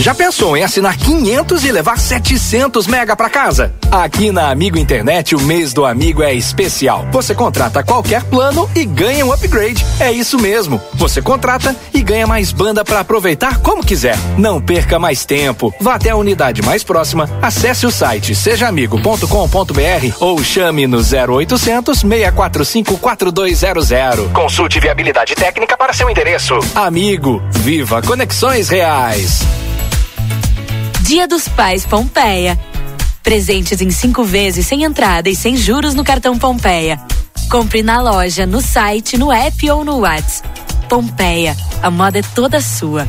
Já 0.00 0.14
pensou 0.14 0.56
em 0.56 0.62
assinar 0.62 0.96
500 0.96 1.64
e 1.64 1.72
levar 1.72 1.98
700 1.98 2.86
mega 2.86 3.16
para 3.16 3.28
casa? 3.28 3.74
Aqui 3.90 4.30
na 4.30 4.48
Amigo 4.48 4.78
Internet 4.78 5.34
o 5.34 5.40
mês 5.40 5.72
do 5.72 5.84
amigo 5.84 6.22
é 6.22 6.32
especial. 6.32 7.04
Você 7.10 7.34
contrata 7.34 7.82
qualquer 7.82 8.22
plano 8.22 8.70
e 8.76 8.84
ganha 8.84 9.26
um 9.26 9.32
upgrade. 9.32 9.84
É 9.98 10.12
isso 10.12 10.38
mesmo. 10.38 10.80
Você 10.94 11.20
contrata 11.20 11.74
e 11.92 12.00
ganha 12.00 12.28
mais 12.28 12.52
banda 12.52 12.84
para 12.84 13.00
aproveitar 13.00 13.58
como 13.58 13.84
quiser. 13.84 14.16
Não 14.36 14.60
perca 14.60 15.00
mais 15.00 15.24
tempo. 15.24 15.74
Vá 15.80 15.96
até 15.96 16.10
a 16.10 16.16
unidade 16.16 16.62
mais 16.62 16.84
próxima, 16.84 17.28
acesse 17.42 17.84
o 17.84 17.90
site 17.90 18.36
sejaamigo.com.br 18.36 20.16
ou 20.20 20.44
chame 20.44 20.86
no 20.86 20.98
0800 20.98 21.98
645 21.98 22.98
4200. 22.98 24.30
Consulte 24.32 24.78
viabilidade 24.78 25.34
técnica 25.34 25.76
para 25.76 25.92
seu 25.92 26.08
endereço. 26.08 26.54
Amigo, 26.76 27.42
viva 27.50 28.00
conexões 28.00 28.68
reais. 28.68 29.40
Dia 31.02 31.26
dos 31.26 31.48
Pais 31.48 31.86
Pompeia. 31.86 32.58
Presentes 33.22 33.80
em 33.80 33.90
cinco 33.90 34.24
vezes 34.24 34.66
sem 34.66 34.84
entrada 34.84 35.28
e 35.30 35.36
sem 35.36 35.56
juros 35.56 35.94
no 35.94 36.04
cartão 36.04 36.38
Pompeia. 36.38 37.00
Compre 37.50 37.82
na 37.82 38.00
loja, 38.02 38.46
no 38.46 38.60
site, 38.60 39.16
no 39.16 39.32
app 39.32 39.70
ou 39.70 39.84
no 39.84 40.00
WhatsApp. 40.00 40.48
Pompeia, 40.88 41.56
a 41.82 41.90
moda 41.90 42.18
é 42.18 42.22
toda 42.34 42.60
sua. 42.60 43.06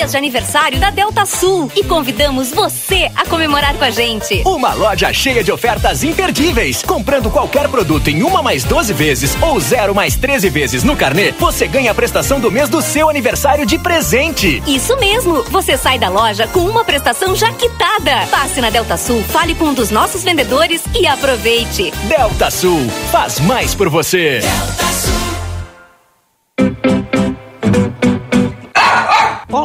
Mês 0.00 0.12
de 0.12 0.16
aniversário 0.16 0.80
da 0.80 0.90
Delta 0.90 1.26
Sul 1.26 1.70
e 1.76 1.84
convidamos 1.84 2.50
você 2.50 3.10
a 3.14 3.26
comemorar 3.26 3.74
com 3.74 3.84
a 3.84 3.90
gente. 3.90 4.42
Uma 4.46 4.72
loja 4.72 5.12
cheia 5.12 5.44
de 5.44 5.52
ofertas 5.52 6.02
imperdíveis. 6.02 6.82
Comprando 6.82 7.30
qualquer 7.30 7.68
produto 7.68 8.08
em 8.08 8.22
uma 8.22 8.42
mais 8.42 8.64
12 8.64 8.94
vezes 8.94 9.36
ou 9.42 9.60
zero 9.60 9.94
mais 9.94 10.16
13 10.16 10.48
vezes 10.48 10.84
no 10.84 10.96
carnê, 10.96 11.32
você 11.32 11.66
ganha 11.66 11.90
a 11.90 11.94
prestação 11.94 12.40
do 12.40 12.50
mês 12.50 12.70
do 12.70 12.80
seu 12.80 13.10
aniversário 13.10 13.66
de 13.66 13.78
presente. 13.78 14.62
Isso 14.66 14.96
mesmo, 14.96 15.42
você 15.50 15.76
sai 15.76 15.98
da 15.98 16.08
loja 16.08 16.46
com 16.46 16.60
uma 16.60 16.82
prestação 16.82 17.36
já 17.36 17.52
quitada. 17.52 18.26
Passe 18.30 18.58
na 18.62 18.70
Delta 18.70 18.96
Sul, 18.96 19.22
fale 19.24 19.54
com 19.54 19.66
um 19.66 19.74
dos 19.74 19.90
nossos 19.90 20.24
vendedores 20.24 20.80
e 20.98 21.06
aproveite. 21.06 21.92
Delta 22.04 22.50
Sul, 22.50 22.88
faz 23.12 23.38
mais 23.38 23.74
por 23.74 23.90
você. 23.90 24.40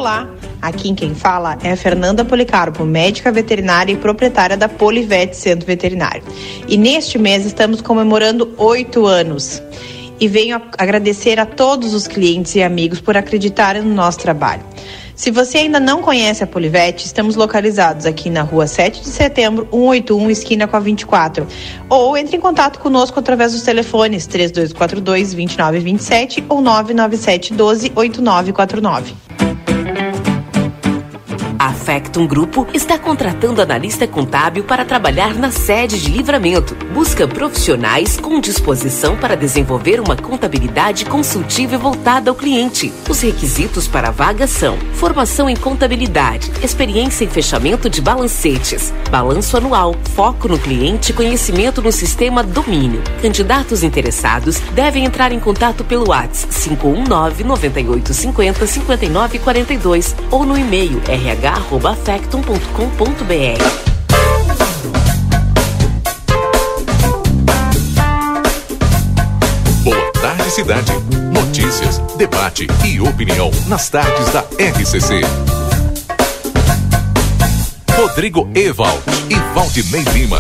Olá, 0.06 0.30
aqui 0.62 0.94
quem 0.94 1.16
fala 1.16 1.58
é 1.64 1.72
a 1.72 1.76
Fernanda 1.76 2.24
Policarpo, 2.24 2.86
médica 2.86 3.32
veterinária 3.32 3.92
e 3.92 3.96
proprietária 3.98 4.56
da 4.56 4.70
Polivete 4.70 5.36
Centro 5.36 5.66
Veterinário. 5.66 6.22
E 6.68 6.78
neste 6.78 7.18
mês 7.18 7.44
estamos 7.44 7.82
comemorando 7.82 8.54
oito 8.56 9.08
anos. 9.08 9.64
E 10.20 10.28
venho 10.28 10.62
agradecer 10.78 11.40
a 11.40 11.46
todos 11.48 11.96
os 11.96 12.06
clientes 12.06 12.54
e 12.54 12.62
amigos 12.62 13.02
por 13.02 13.18
acreditarem 13.18 13.82
no 13.82 13.96
nosso 13.96 14.20
trabalho. 14.20 14.62
Se 15.16 15.32
você 15.32 15.58
ainda 15.58 15.80
não 15.80 16.04
conhece 16.04 16.44
a 16.44 16.48
Polivete, 16.48 17.08
estamos 17.08 17.36
localizados 17.36 18.06
aqui 18.06 18.30
na 18.30 18.44
rua 18.44 18.68
7 18.68 19.02
de 19.02 19.08
setembro, 19.08 19.68
181, 19.72 20.30
esquina 20.30 20.68
com 20.68 20.78
a 20.78 20.80
24. 20.80 21.48
Ou 21.90 22.16
entre 22.16 22.38
em 22.38 22.40
contato 22.40 22.78
conosco 22.78 23.20
através 23.20 23.54
dos 23.54 23.64
telefones 23.64 24.28
3242 24.28 25.34
2927 25.34 26.46
ou 26.48 26.62
997 26.62 27.56
12 27.56 27.92
8949. 27.96 29.26
Factum 31.86 32.26
Grupo 32.26 32.66
está 32.74 32.98
contratando 32.98 33.62
analista 33.62 34.08
contábil 34.08 34.64
para 34.64 34.84
trabalhar 34.84 35.36
na 35.36 35.52
sede 35.52 36.02
de 36.02 36.10
livramento. 36.10 36.74
Busca 36.92 37.28
profissionais 37.28 38.20
com 38.20 38.42
disposição 38.42 39.16
para 39.16 39.38
desenvolver 39.38 40.00
uma 40.00 40.16
contabilidade 40.16 41.06
consultiva 41.06 41.76
e 41.76 41.78
voltada 41.78 42.32
ao 42.32 42.36
cliente. 42.36 42.92
Os 43.08 43.22
requisitos 43.22 43.88
para 43.88 44.08
a 44.08 44.12
vaga 44.12 44.48
são 44.48 44.80
formação 44.94 45.48
em 45.48 45.56
contabilidade, 45.56 46.52
experiência 46.64 47.24
em 47.24 47.30
fechamento 47.30 47.88
de 47.88 48.02
balancetes, 48.02 48.92
balanço 49.12 49.56
anual, 49.56 49.94
foco 50.16 50.48
no 50.48 50.58
cliente 50.58 51.12
e 51.12 51.14
conhecimento 51.14 51.84
no 51.84 51.92
sistema 51.92 52.42
domínio. 52.42 53.04
Candidatos 53.22 53.84
interessados 53.84 54.60
devem 54.74 55.06
entrar 55.06 55.32
em 55.32 55.40
contato 55.40 55.84
pelo 55.84 56.10
WhatsApp 56.10 56.52
519 56.52 57.44
9850 57.44 58.66
5942 58.66 60.16
ou 60.32 60.44
no 60.44 60.58
e-mail 60.58 61.00
rh@factum.com.br. 61.76 63.60
Boa 69.84 70.12
tarde, 70.14 70.52
cidade. 70.52 70.92
Notícias, 71.34 71.98
debate 72.18 72.68
e 72.86 73.02
opinião 73.02 73.52
nas 73.68 73.90
tardes 73.90 74.30
da 74.32 74.42
RCC. 74.58 75.22
Rodrigo 77.94 78.50
Evald 78.56 79.02
e 79.30 79.36
Valdinei 79.54 80.04
Lima. 80.14 80.40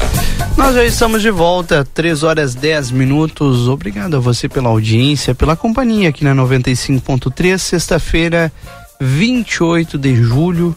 Nós 0.57 0.75
já 0.75 0.85
estamos 0.85 1.21
de 1.21 1.31
volta, 1.31 1.85
3 1.93 2.23
horas 2.23 2.55
10 2.55 2.91
minutos. 2.91 3.67
Obrigado 3.67 4.15
a 4.15 4.19
você 4.19 4.47
pela 4.47 4.69
audiência, 4.69 5.35
pela 5.35 5.55
companhia 5.55 6.09
aqui 6.09 6.23
na 6.23 6.33
95.3, 6.33 7.57
sexta-feira, 7.57 8.51
28 9.01 9.97
de 9.97 10.15
julho. 10.15 10.73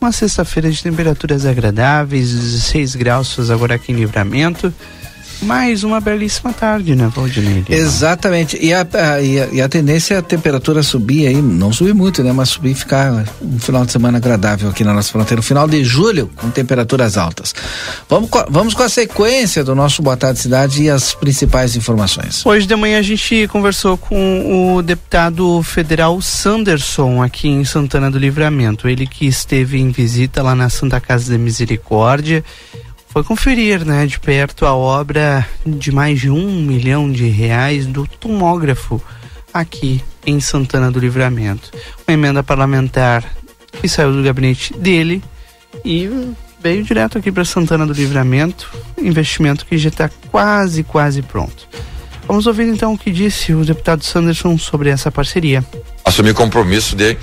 Uma 0.00 0.12
sexta-feira 0.12 0.70
de 0.70 0.80
temperaturas 0.80 1.44
agradáveis, 1.44 2.30
16 2.30 2.94
graus 2.94 3.50
agora 3.50 3.74
aqui 3.74 3.90
em 3.90 3.96
livramento. 3.96 4.72
Mais 5.42 5.84
uma 5.84 6.00
belíssima 6.00 6.52
tarde, 6.52 6.96
né, 6.96 7.10
Valdinei? 7.14 7.64
Exatamente. 7.68 8.58
E 8.60 8.74
a, 8.74 8.80
a- 8.92 9.20
e, 9.20 9.40
a, 9.40 9.46
e 9.52 9.62
a 9.62 9.68
tendência 9.68 10.14
é 10.14 10.18
a 10.18 10.22
temperatura 10.22 10.82
subir 10.82 11.26
aí, 11.28 11.40
não 11.40 11.72
subir 11.72 11.94
muito, 11.94 12.22
né? 12.24 12.32
Mas 12.32 12.48
subir 12.50 12.72
e 12.72 12.74
ficar 12.74 13.24
um 13.40 13.58
final 13.58 13.84
de 13.86 13.92
semana 13.92 14.18
agradável 14.18 14.68
aqui 14.68 14.82
na 14.82 14.92
nossa 14.92 15.10
fronteira. 15.12 15.40
Final 15.42 15.68
de 15.68 15.84
julho 15.84 16.28
com 16.36 16.50
temperaturas 16.50 17.16
altas. 17.16 17.54
Vamos 18.08 18.28
vamos 18.50 18.74
com 18.74 18.82
a 18.82 18.88
sequência 18.88 19.62
do 19.62 19.74
nosso 19.74 20.02
Boa 20.02 20.16
Tarde 20.16 20.40
Cidade 20.40 20.82
e 20.82 20.90
as 20.90 21.14
principais 21.14 21.76
informações. 21.76 22.44
Hoje 22.44 22.66
de 22.66 22.74
manhã 22.76 22.98
a 22.98 23.02
gente 23.02 23.46
conversou 23.48 23.96
com 23.96 24.74
o 24.76 24.82
deputado 24.82 25.62
federal 25.62 26.20
Sanderson 26.20 27.22
aqui 27.22 27.48
em 27.48 27.64
Santana 27.64 28.10
do 28.10 28.18
Livramento. 28.18 28.88
Ele 28.88 29.06
que 29.06 29.26
esteve 29.26 29.78
em 29.78 29.90
visita 29.90 30.42
lá 30.42 30.54
na 30.54 30.68
Santa 30.68 31.00
Casa 31.00 31.30
da 31.32 31.38
Misericórdia. 31.38 32.44
Foi 33.10 33.24
conferir, 33.24 33.84
né, 33.84 34.06
de 34.06 34.20
perto 34.20 34.66
a 34.66 34.74
obra 34.74 35.46
de 35.66 35.90
mais 35.90 36.20
de 36.20 36.30
um 36.30 36.62
milhão 36.62 37.10
de 37.10 37.26
reais 37.28 37.86
do 37.86 38.06
tomógrafo 38.06 39.02
aqui 39.52 40.02
em 40.26 40.38
Santana 40.40 40.90
do 40.90 41.00
Livramento. 41.00 41.70
Uma 42.06 42.14
emenda 42.14 42.42
parlamentar 42.42 43.24
que 43.80 43.88
saiu 43.88 44.12
do 44.12 44.22
gabinete 44.22 44.74
dele 44.74 45.22
e 45.84 46.08
veio 46.60 46.84
direto 46.84 47.18
aqui 47.18 47.32
para 47.32 47.44
Santana 47.44 47.86
do 47.86 47.92
Livramento. 47.92 48.70
Investimento 48.98 49.64
que 49.64 49.78
já 49.78 49.88
está 49.88 50.10
quase, 50.30 50.82
quase 50.82 51.22
pronto. 51.22 51.66
Vamos 52.26 52.46
ouvir 52.46 52.68
então 52.68 52.92
o 52.92 52.98
que 52.98 53.10
disse 53.10 53.54
o 53.54 53.64
deputado 53.64 54.04
Sanderson 54.04 54.58
sobre 54.58 54.90
essa 54.90 55.10
parceria. 55.10 55.64
assumir 56.04 56.34
compromisso 56.34 56.94
de 56.94 57.16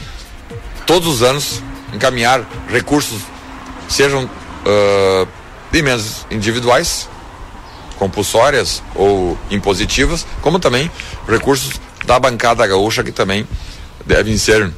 todos 0.85 1.07
os 1.07 1.21
anos 1.21 1.61
encaminhar 1.93 2.43
recursos, 2.71 3.21
sejam 3.87 4.27
ah, 4.65 5.27
emendas 5.79 6.25
individuais, 6.31 7.09
compulsórias 7.97 8.83
ou 8.93 9.37
impositivas, 9.49 10.25
como 10.41 10.59
também 10.59 10.91
recursos 11.27 11.79
da 12.05 12.19
bancada 12.19 12.65
gaúcha 12.67 13.03
que 13.03 13.11
também 13.11 13.47
devem 14.05 14.37
ser 14.37 14.71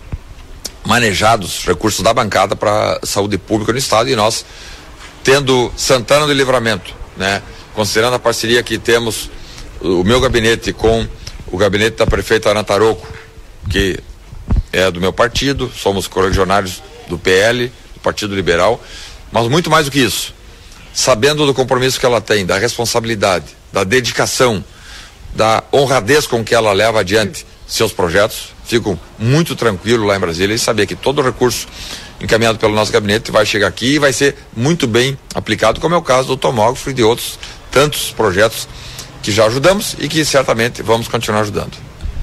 manejados, 0.86 1.66
recursos 1.66 2.02
da 2.02 2.14
bancada 2.14 2.56
para 2.56 3.00
saúde 3.04 3.38
pública 3.38 3.74
no 3.74 3.78
estado. 3.78 4.10
E 4.10 4.16
nós 4.16 4.46
tendo 5.24 5.72
Santana 5.76 6.26
do 6.26 6.34
Livramento, 6.34 6.94
né, 7.18 7.42
considerando 7.76 8.16
a 8.16 8.20
parceria 8.20 8.64
que 8.64 8.78
temos 8.78 9.30
o 9.82 10.04
meu 10.04 10.22
gabinete 10.22 10.72
com 10.72 11.06
o 11.48 11.58
gabinete 11.58 11.98
da 11.98 12.08
prefeita 12.08 12.50
Ana 12.50 12.64
Taroco, 12.64 13.06
que 13.70 14.00
é 14.72 14.90
do 14.90 15.02
meu 15.02 15.12
partido, 15.12 15.72
somos 15.76 16.08
correligionários 16.08 16.82
do 17.08 17.18
PL, 17.18 17.72
do 17.94 18.00
Partido 18.00 18.36
Liberal, 18.36 18.82
mas 19.32 19.48
muito 19.48 19.70
mais 19.70 19.86
do 19.86 19.92
que 19.92 20.00
isso, 20.00 20.34
sabendo 20.98 21.46
do 21.46 21.54
compromisso 21.54 22.00
que 22.00 22.06
ela 22.08 22.20
tem, 22.20 22.44
da 22.44 22.58
responsabilidade, 22.58 23.46
da 23.72 23.84
dedicação, 23.84 24.64
da 25.36 25.64
honradez 25.72 26.26
com 26.26 26.44
que 26.44 26.56
ela 26.56 26.74
leva 26.74 27.02
adiante 27.02 27.46
seus 27.68 27.92
projetos, 27.94 28.50
fico 28.66 29.00
muito 29.20 29.56
tranquilo 29.56 30.08
lá 30.08 30.16
em 30.16 30.20
Brasília 30.20 30.56
e 30.56 30.60
saber 30.60 30.88
que 30.88 30.96
todo 30.96 31.20
o 31.20 31.22
recurso 31.24 31.68
encaminhado 32.20 32.58
pelo 32.58 32.74
nosso 32.74 32.92
gabinete 32.92 33.32
vai 33.32 33.46
chegar 33.46 33.68
aqui 33.68 33.94
e 33.94 34.00
vai 34.00 34.12
ser 34.12 34.36
muito 34.56 34.88
bem 34.88 35.16
aplicado, 35.36 35.80
como 35.80 35.94
é 35.94 35.98
o 36.00 36.02
caso 36.02 36.30
do 36.30 36.36
tomógrafo 36.38 36.90
e 36.90 36.94
de 36.94 37.04
outros 37.04 37.38
tantos 37.70 38.12
projetos 38.12 38.68
que 39.22 39.32
já 39.32 39.46
ajudamos 39.46 39.96
e 40.00 40.08
que 40.08 40.26
certamente 40.26 40.82
vamos 40.82 41.08
continuar 41.08 41.42
ajudando. 41.42 41.74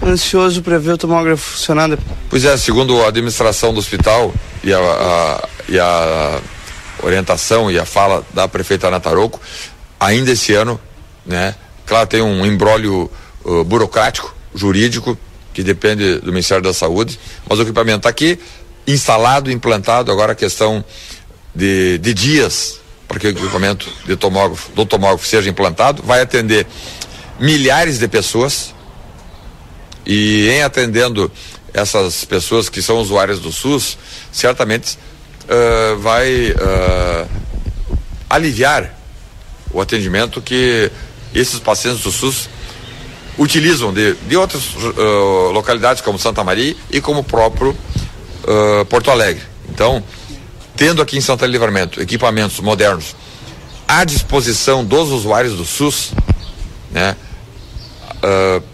Ansioso 0.02 0.62
para 0.62 0.80
ver 0.80 0.94
o 0.94 0.98
tomógrafo 0.98 1.50
funcionando. 1.52 1.96
Pois 2.28 2.44
é, 2.44 2.56
segundo 2.56 3.00
a 3.04 3.08
administração 3.08 3.72
do 3.72 3.78
hospital 3.78 4.34
e 4.64 4.72
a, 4.72 4.78
a- 4.78 5.48
e 5.68 5.78
a 5.78 6.40
orientação 7.04 7.70
e 7.70 7.78
a 7.78 7.84
fala 7.84 8.24
da 8.32 8.48
prefeita 8.48 8.88
Ana 8.88 9.00
ainda 10.00 10.30
esse 10.30 10.54
ano, 10.54 10.80
né? 11.24 11.54
Claro, 11.86 12.06
tem 12.06 12.22
um 12.22 12.44
embrólio 12.46 13.10
uh, 13.44 13.64
burocrático, 13.64 14.34
jurídico, 14.54 15.18
que 15.52 15.62
depende 15.62 16.18
do 16.18 16.32
Ministério 16.32 16.62
da 16.62 16.72
Saúde, 16.72 17.18
mas 17.48 17.58
o 17.58 17.62
equipamento 17.62 17.98
está 17.98 18.08
aqui, 18.08 18.38
instalado, 18.86 19.50
implantado, 19.50 20.10
agora 20.10 20.32
a 20.32 20.34
questão 20.34 20.84
de, 21.54 21.98
de 21.98 22.14
dias 22.14 22.80
para 23.06 23.20
que 23.20 23.26
o 23.26 23.30
equipamento 23.30 23.88
de 24.06 24.16
tomógrafo, 24.16 24.72
do 24.72 24.84
tomógrafo 24.84 25.26
seja 25.26 25.48
implantado, 25.48 26.02
vai 26.02 26.20
atender 26.20 26.66
milhares 27.38 27.98
de 27.98 28.08
pessoas 28.08 28.74
e 30.06 30.48
em 30.48 30.62
atendendo 30.62 31.30
essas 31.72 32.24
pessoas 32.24 32.68
que 32.68 32.80
são 32.80 32.98
usuárias 32.98 33.38
do 33.40 33.52
SUS, 33.52 33.98
certamente 34.32 34.98
vai 35.98 36.52
uh, 36.52 37.28
aliviar 38.28 38.94
o 39.70 39.80
atendimento 39.80 40.40
que 40.40 40.90
esses 41.34 41.58
pacientes 41.58 42.02
do 42.02 42.12
SUS 42.12 42.48
utilizam 43.38 43.92
de, 43.92 44.14
de 44.14 44.36
outras 44.36 44.62
uh, 44.74 45.50
localidades 45.52 46.00
como 46.00 46.18
Santa 46.18 46.44
Maria 46.44 46.76
e 46.90 47.00
como 47.00 47.24
próprio 47.24 47.76
Porto 48.90 49.10
Alegre. 49.10 49.42
Então, 49.70 50.04
tendo 50.76 51.00
aqui 51.00 51.16
em 51.16 51.20
Santa 51.22 51.46
Livramento 51.46 51.98
equipamentos 51.98 52.60
modernos 52.60 53.16
à 53.88 54.04
disposição 54.04 54.84
dos 54.84 55.08
usuários 55.08 55.54
do 55.54 55.64
SUS, 55.64 56.12
né? 56.90 57.16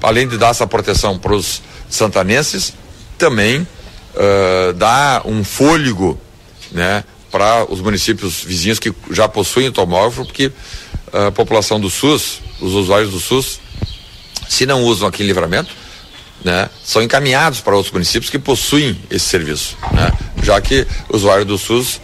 além 0.03 0.27
de 0.27 0.37
dar 0.37 0.49
essa 0.49 0.67
proteção 0.67 1.17
para 1.17 1.33
os 1.33 1.63
santanenses, 1.89 2.75
também 3.17 3.65
dá 4.77 5.23
um 5.25 5.45
fôlego 5.45 6.21
né, 6.73 7.05
para 7.31 7.71
os 7.71 7.81
municípios 7.81 8.43
vizinhos 8.43 8.79
que 8.79 8.93
já 9.11 9.29
possuem 9.29 9.71
tomógrafo, 9.71 10.25
porque 10.25 10.51
a 11.13 11.31
população 11.31 11.81
do 11.81 11.91
SUS, 11.91 12.41
os 12.61 12.73
usuários 12.73 13.11
do 13.11 13.21
SUS, 13.21 13.61
se 14.49 14.67
não 14.67 14.83
usam 14.85 15.09
aqui 15.09 15.23
em 15.23 15.27
livramento, 15.27 15.71
né, 16.45 16.69
são 16.85 17.03
encaminhados 17.03 17.61
para 17.61 17.75
outros 17.75 17.93
municípios 17.93 18.31
que 18.31 18.39
possuem 18.39 18.99
esse 19.11 19.27
serviço, 19.27 19.77
né, 19.93 20.13
já 20.43 20.61
que 20.61 20.87
o 21.09 21.17
usuário 21.17 21.45
do 21.45 21.59
SUS, 21.59 22.01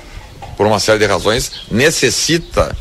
por 0.56 0.66
uma 0.66 0.78
série 0.78 0.98
de 0.98 1.06
razões, 1.06 1.52
necessita 1.70 2.76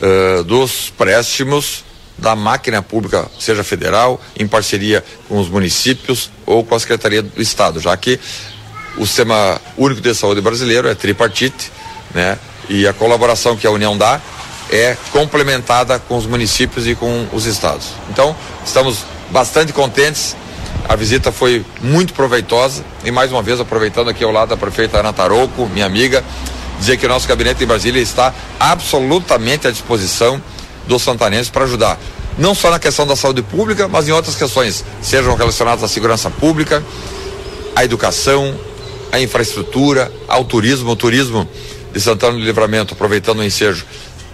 uh, 0.00 0.44
dos 0.44 0.90
préstimos 0.96 1.84
da 2.18 2.34
máquina 2.34 2.82
pública, 2.82 3.30
seja 3.38 3.62
federal, 3.62 4.20
em 4.36 4.46
parceria 4.46 5.04
com 5.28 5.38
os 5.38 5.48
municípios 5.48 6.30
ou 6.44 6.64
com 6.64 6.74
a 6.74 6.80
Secretaria 6.80 7.22
do 7.22 7.40
Estado, 7.40 7.80
já 7.80 7.96
que 7.96 8.18
o 8.98 9.06
Sistema 9.06 9.60
Único 9.76 10.00
de 10.00 10.14
Saúde 10.14 10.40
brasileiro 10.40 10.88
é 10.88 10.94
tripartite, 10.94 11.72
né? 12.14 12.38
E 12.68 12.86
a 12.86 12.92
colaboração 12.92 13.56
que 13.56 13.66
a 13.66 13.70
União 13.70 13.96
dá 13.96 14.20
é 14.70 14.96
complementada 15.12 15.98
com 15.98 16.16
os 16.16 16.26
municípios 16.26 16.86
e 16.86 16.94
com 16.94 17.26
os 17.32 17.46
estados. 17.46 17.86
Então, 18.10 18.36
estamos 18.64 18.98
bastante 19.30 19.72
contentes. 19.72 20.36
A 20.88 20.94
visita 20.94 21.32
foi 21.32 21.64
muito 21.80 22.12
proveitosa 22.12 22.84
e 23.04 23.10
mais 23.10 23.32
uma 23.32 23.42
vez 23.42 23.60
aproveitando 23.60 24.10
aqui 24.10 24.24
ao 24.24 24.30
lado 24.30 24.50
da 24.50 24.56
prefeita 24.56 24.98
Ana 24.98 25.12
Tarouco, 25.12 25.66
minha 25.66 25.86
amiga, 25.86 26.24
dizer 26.78 26.96
que 26.96 27.06
o 27.06 27.08
nosso 27.08 27.26
gabinete 27.26 27.64
em 27.64 27.66
Brasília 27.66 28.00
está 28.00 28.34
absolutamente 28.58 29.66
à 29.66 29.70
disposição 29.70 30.40
dos 30.86 31.02
santanenses 31.02 31.50
para 31.50 31.64
ajudar. 31.64 31.98
Não 32.38 32.54
só 32.54 32.70
na 32.70 32.78
questão 32.78 33.06
da 33.06 33.16
saúde 33.16 33.42
pública, 33.42 33.88
mas 33.88 34.08
em 34.08 34.12
outras 34.12 34.36
questões, 34.36 34.84
sejam 35.02 35.34
relacionadas 35.34 35.82
à 35.82 35.88
segurança 35.88 36.30
pública, 36.30 36.82
à 37.74 37.84
educação, 37.84 38.54
à 39.12 39.20
infraestrutura, 39.20 40.10
ao 40.26 40.44
turismo. 40.44 40.90
O 40.90 40.96
turismo 40.96 41.48
de 41.92 42.00
Santana 42.00 42.32
do 42.32 42.44
Livramento, 42.44 42.94
aproveitando 42.94 43.40
o 43.40 43.44
ensejo, 43.44 43.84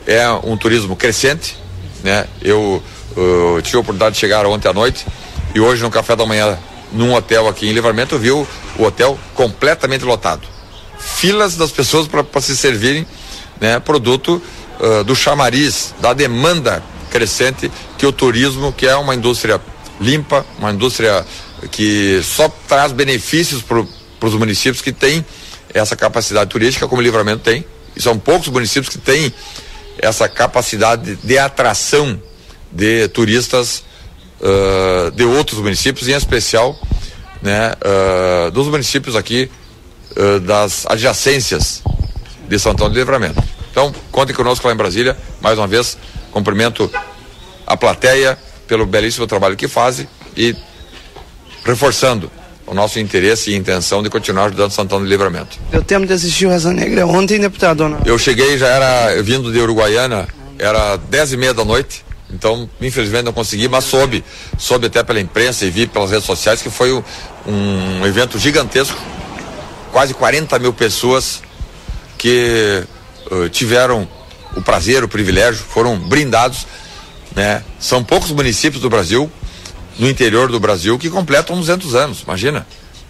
é 0.06 0.28
um 0.30 0.56
turismo 0.56 0.96
crescente. 0.96 1.56
Né? 2.02 2.26
Eu, 2.42 2.82
eu 3.16 3.60
tive 3.62 3.76
a 3.76 3.80
oportunidade 3.80 4.14
de 4.14 4.20
chegar 4.20 4.44
ontem 4.46 4.68
à 4.68 4.72
noite 4.72 5.06
e 5.54 5.60
hoje 5.60 5.82
no 5.82 5.90
café 5.90 6.16
da 6.16 6.26
manhã, 6.26 6.58
num 6.92 7.14
hotel 7.14 7.48
aqui 7.48 7.68
em 7.68 7.72
Livramento, 7.72 8.16
eu 8.16 8.18
vi 8.18 8.30
o, 8.30 8.46
o 8.78 8.84
hotel 8.84 9.18
completamente 9.34 10.04
lotado. 10.04 10.42
Filas 10.98 11.56
das 11.56 11.70
pessoas 11.70 12.08
para 12.08 12.40
se 12.40 12.56
servirem 12.56 13.06
né, 13.60 13.78
produto 13.78 14.42
uh, 14.80 15.04
do 15.04 15.14
chamariz, 15.14 15.94
da 16.00 16.12
demanda 16.12 16.82
crescente 17.10 17.70
que 17.96 18.04
o 18.04 18.12
turismo, 18.12 18.72
que 18.72 18.86
é 18.86 18.96
uma 18.96 19.14
indústria 19.14 19.60
limpa, 20.00 20.44
uma 20.58 20.72
indústria 20.72 21.24
que 21.70 22.20
só 22.24 22.48
traz 22.66 22.90
benefícios 22.90 23.62
para 23.62 23.84
os 24.26 24.34
municípios 24.34 24.82
que 24.82 24.92
têm 24.92 25.24
essa 25.72 25.96
capacidade 25.96 26.50
turística, 26.50 26.86
como 26.86 27.00
o 27.00 27.04
Livramento 27.04 27.42
tem. 27.42 27.64
E 27.96 28.02
são 28.02 28.18
poucos 28.18 28.48
municípios 28.48 28.88
que 28.88 28.98
têm 28.98 29.32
essa 29.98 30.28
capacidade 30.28 31.16
de 31.16 31.38
atração 31.38 32.20
de 32.70 33.08
turistas 33.08 33.84
uh, 34.40 35.10
de 35.12 35.24
outros 35.24 35.60
municípios, 35.60 36.08
em 36.08 36.12
especial 36.12 36.76
né, 37.40 37.72
uh, 37.72 38.50
dos 38.50 38.66
municípios 38.68 39.14
aqui 39.14 39.50
uh, 40.16 40.40
das 40.40 40.86
adjacências 40.86 41.82
de 42.48 42.58
Santão 42.58 42.88
do 42.88 42.94
Livramento. 42.94 43.42
Então, 43.70 43.92
contem 44.10 44.34
conosco 44.34 44.66
lá 44.66 44.72
em 44.72 44.76
Brasília. 44.76 45.16
Mais 45.40 45.58
uma 45.58 45.66
vez, 45.66 45.96
cumprimento 46.30 46.90
a 47.66 47.76
plateia 47.76 48.38
pelo 48.66 48.86
belíssimo 48.86 49.26
trabalho 49.26 49.56
que 49.56 49.68
fazem 49.68 50.08
e 50.36 50.54
reforçando 51.64 52.30
o 52.66 52.74
nosso 52.74 52.98
interesse 52.98 53.50
e 53.50 53.56
intenção 53.56 54.02
de 54.02 54.08
continuar 54.08 54.46
ajudando 54.46 54.70
Santana 54.70 55.02
do 55.02 55.08
Livramento. 55.08 55.58
Deu 55.70 55.82
tempo 55.82 56.06
de 56.06 56.12
assistir 56.12 56.46
o 56.46 56.50
Raça 56.50 56.72
Negra 56.72 57.06
ontem, 57.06 57.38
deputado? 57.38 57.98
Eu 58.04 58.18
cheguei, 58.18 58.56
já 58.56 58.68
era 58.68 59.22
vindo 59.22 59.52
de 59.52 59.58
Uruguaiana, 59.58 60.26
era 60.58 60.96
dez 60.96 61.32
e 61.32 61.36
meia 61.36 61.52
da 61.52 61.64
noite, 61.64 62.04
então 62.32 62.68
infelizmente 62.80 63.24
não 63.24 63.32
consegui, 63.32 63.68
mas 63.68 63.84
soube, 63.84 64.24
soube 64.58 64.86
até 64.86 65.02
pela 65.02 65.20
imprensa 65.20 65.64
e 65.64 65.70
vi 65.70 65.86
pelas 65.86 66.10
redes 66.10 66.24
sociais 66.24 66.62
que 66.62 66.70
foi 66.70 66.92
um, 66.92 67.02
um 67.46 68.06
evento 68.06 68.38
gigantesco, 68.38 68.98
quase 69.92 70.14
40 70.14 70.58
mil 70.58 70.72
pessoas 70.72 71.42
que 72.16 72.82
uh, 73.30 73.48
tiveram 73.50 74.08
o 74.56 74.62
prazer, 74.62 75.04
o 75.04 75.08
privilégio, 75.08 75.62
foram 75.62 75.96
brindados, 75.98 76.66
né? 77.34 77.62
São 77.78 78.02
poucos 78.02 78.30
municípios 78.30 78.80
do 78.80 78.88
Brasil, 78.88 79.30
no 79.98 80.08
interior 80.08 80.50
do 80.50 80.58
Brasil, 80.58 80.98
que 80.98 81.08
completam 81.08 81.56
200 81.56 81.94
anos, 81.94 82.22
imagina. 82.22 82.66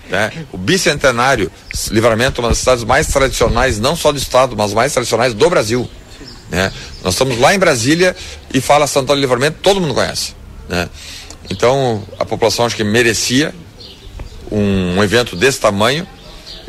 Né? 0.08 0.46
O 0.52 0.58
bicentenário, 0.58 1.50
Livramento, 1.90 2.40
uma 2.40 2.50
das 2.50 2.58
cidades 2.58 2.84
mais 2.84 3.06
tradicionais, 3.06 3.78
não 3.78 3.96
só 3.96 4.12
do 4.12 4.18
estado, 4.18 4.56
mas 4.56 4.72
mais 4.72 4.92
tradicionais 4.92 5.32
do 5.32 5.48
Brasil. 5.48 5.88
Né? 6.50 6.70
Nós 7.02 7.14
estamos 7.14 7.38
lá 7.38 7.54
em 7.54 7.58
Brasília 7.58 8.14
e 8.52 8.60
fala 8.60 8.86
Santana 8.86 9.20
Livramento, 9.20 9.58
todo 9.62 9.80
mundo 9.80 9.94
conhece. 9.94 10.34
Né? 10.68 10.88
Então, 11.50 12.02
a 12.18 12.24
população 12.24 12.66
acho 12.66 12.76
que 12.76 12.84
merecia 12.84 13.54
um, 14.50 14.96
um 14.96 15.04
evento 15.04 15.36
desse 15.36 15.60
tamanho. 15.60 16.06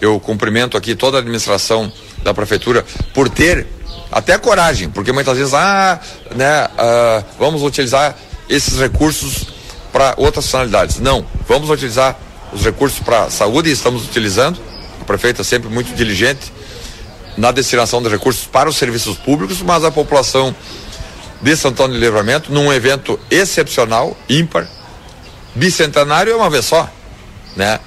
Eu 0.01 0.19
cumprimento 0.19 0.77
aqui 0.77 0.95
toda 0.95 1.17
a 1.17 1.19
administração 1.19 1.91
da 2.23 2.33
prefeitura 2.33 2.85
por 3.13 3.29
ter 3.29 3.67
até 4.11 4.37
coragem, 4.37 4.89
porque 4.89 5.11
muitas 5.11 5.37
vezes, 5.37 5.53
ah, 5.53 5.99
né, 6.35 6.67
ah, 6.77 7.23
vamos 7.37 7.61
utilizar 7.61 8.17
esses 8.49 8.79
recursos 8.79 9.54
para 9.95 10.13
outras 10.17 10.51
finalidades. 10.51 10.99
Não, 10.99 11.25
vamos 11.47 11.69
utilizar 11.69 12.19
os 12.51 12.65
recursos 12.65 12.99
para 12.99 13.29
saúde 13.29 13.69
e 13.69 13.71
estamos 13.71 14.03
utilizando. 14.03 14.59
A 14.99 15.05
prefeita 15.05 15.41
é 15.41 15.45
sempre 15.45 15.69
muito 15.69 15.95
diligente 15.95 16.51
na 17.37 17.49
destinação 17.49 18.03
de 18.03 18.09
recursos 18.09 18.45
para 18.45 18.67
os 18.67 18.75
serviços 18.75 19.15
públicos, 19.15 19.61
mas 19.61 19.85
a 19.85 19.91
população 19.91 20.53
de 21.41 21.55
Santana 21.55 21.93
de 21.93 21.99
Livramento, 22.01 22.51
num 22.51 22.73
evento 22.73 23.17
excepcional, 23.31 24.17
ímpar, 24.27 24.67
bicentenário 25.55 26.33
é 26.33 26.35
uma 26.35 26.49
vez 26.49 26.65
só, 26.65 26.89
né? 27.55 27.79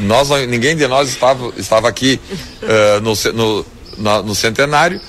Nós, 0.00 0.28
ninguém 0.46 0.76
de 0.76 0.86
nós 0.86 1.08
estava, 1.08 1.54
estava 1.56 1.88
aqui 1.88 2.20
uh, 2.62 3.00
no, 3.00 3.14
no 3.32 3.66
no, 3.96 4.22
no 4.22 4.34
centenário, 4.34 5.00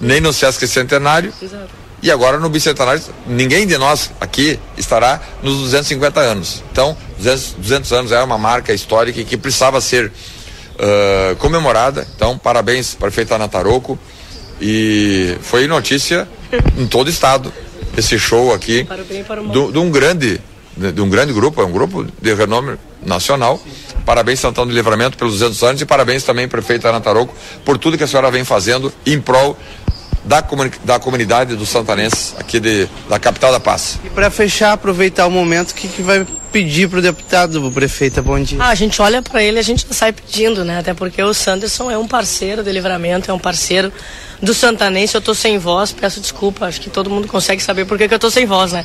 nem 0.00 0.20
no 0.20 0.32
Sesc 0.32 0.68
Centenário. 0.68 1.32
Exato. 1.42 1.85
E 2.02 2.10
agora 2.10 2.38
no 2.38 2.48
bicentenário, 2.48 3.02
ninguém 3.26 3.66
de 3.66 3.78
nós 3.78 4.10
aqui 4.20 4.58
estará 4.76 5.20
nos 5.42 5.58
250 5.62 6.20
anos. 6.20 6.62
Então, 6.70 6.96
200, 7.18 7.54
200 7.58 7.92
anos 7.92 8.12
é 8.12 8.22
uma 8.22 8.38
marca 8.38 8.72
histórica 8.72 9.22
que 9.24 9.36
precisava 9.36 9.80
ser 9.80 10.06
uh, 10.06 11.36
comemorada. 11.36 12.06
Então, 12.14 12.36
parabéns, 12.38 12.94
prefeito 12.94 13.34
Anataroco. 13.34 13.98
E 14.60 15.36
foi 15.42 15.66
notícia 15.66 16.28
em 16.78 16.86
todo 16.86 17.08
o 17.08 17.10
estado 17.10 17.52
esse 17.96 18.18
show 18.18 18.52
aqui 18.52 18.86
de 19.70 19.78
um 19.78 19.90
grande 19.90 20.40
de 20.76 21.00
um 21.00 21.08
grande 21.08 21.32
grupo, 21.32 21.62
é 21.62 21.64
um 21.64 21.72
grupo 21.72 22.06
de 22.20 22.34
renome 22.34 22.76
nacional. 23.02 23.58
Parabéns, 24.04 24.40
Santana 24.40 24.66
do 24.66 24.74
Livramento, 24.74 25.16
pelos 25.16 25.38
200 25.38 25.62
anos 25.62 25.80
e 25.80 25.86
parabéns 25.86 26.22
também, 26.22 26.46
prefeito 26.46 26.86
Ana 26.86 27.00
Tarouco, 27.00 27.34
por 27.64 27.78
tudo 27.78 27.96
que 27.96 28.04
a 28.04 28.06
senhora 28.06 28.30
vem 28.30 28.44
fazendo 28.44 28.92
em 29.06 29.18
prol 29.18 29.56
da, 30.26 30.42
comuni 30.42 30.72
da 30.84 30.98
comunidade 30.98 31.56
dos 31.56 31.68
santanenses 31.68 32.34
aqui 32.38 32.60
de, 32.60 32.88
da 33.08 33.18
capital 33.18 33.52
da 33.52 33.60
paz. 33.60 33.98
E 34.04 34.10
para 34.10 34.30
fechar, 34.30 34.72
aproveitar 34.72 35.26
o 35.26 35.30
momento, 35.30 35.70
o 35.70 35.74
que, 35.74 35.88
que 35.88 36.02
vai 36.02 36.26
pedir 36.52 36.88
pro 36.88 37.02
deputado, 37.02 37.60
pro 37.60 37.70
prefeito, 37.70 38.22
bom 38.22 38.40
dia? 38.40 38.58
Ah, 38.60 38.68
a 38.68 38.74
gente 38.74 39.00
olha 39.02 39.20
para 39.20 39.42
ele, 39.42 39.58
a 39.58 39.62
gente 39.62 39.86
sai 39.90 40.12
pedindo, 40.12 40.64
né? 40.64 40.78
Até 40.78 40.94
porque 40.94 41.22
o 41.22 41.34
Sanderson 41.34 41.90
é 41.90 41.98
um 41.98 42.08
parceiro 42.08 42.62
do 42.62 42.70
livramento, 42.70 43.30
é 43.30 43.34
um 43.34 43.38
parceiro 43.38 43.92
do 44.40 44.54
Santanense. 44.54 45.14
Eu 45.14 45.20
tô 45.20 45.34
sem 45.34 45.58
voz, 45.58 45.92
peço 45.92 46.20
desculpa, 46.20 46.66
acho 46.66 46.80
que 46.80 46.90
todo 46.90 47.10
mundo 47.10 47.28
consegue 47.28 47.62
saber 47.62 47.84
por 47.84 47.98
que, 47.98 48.12
eu 48.12 48.18
tô 48.18 48.30
sem 48.30 48.46
voz, 48.46 48.72
né? 48.72 48.84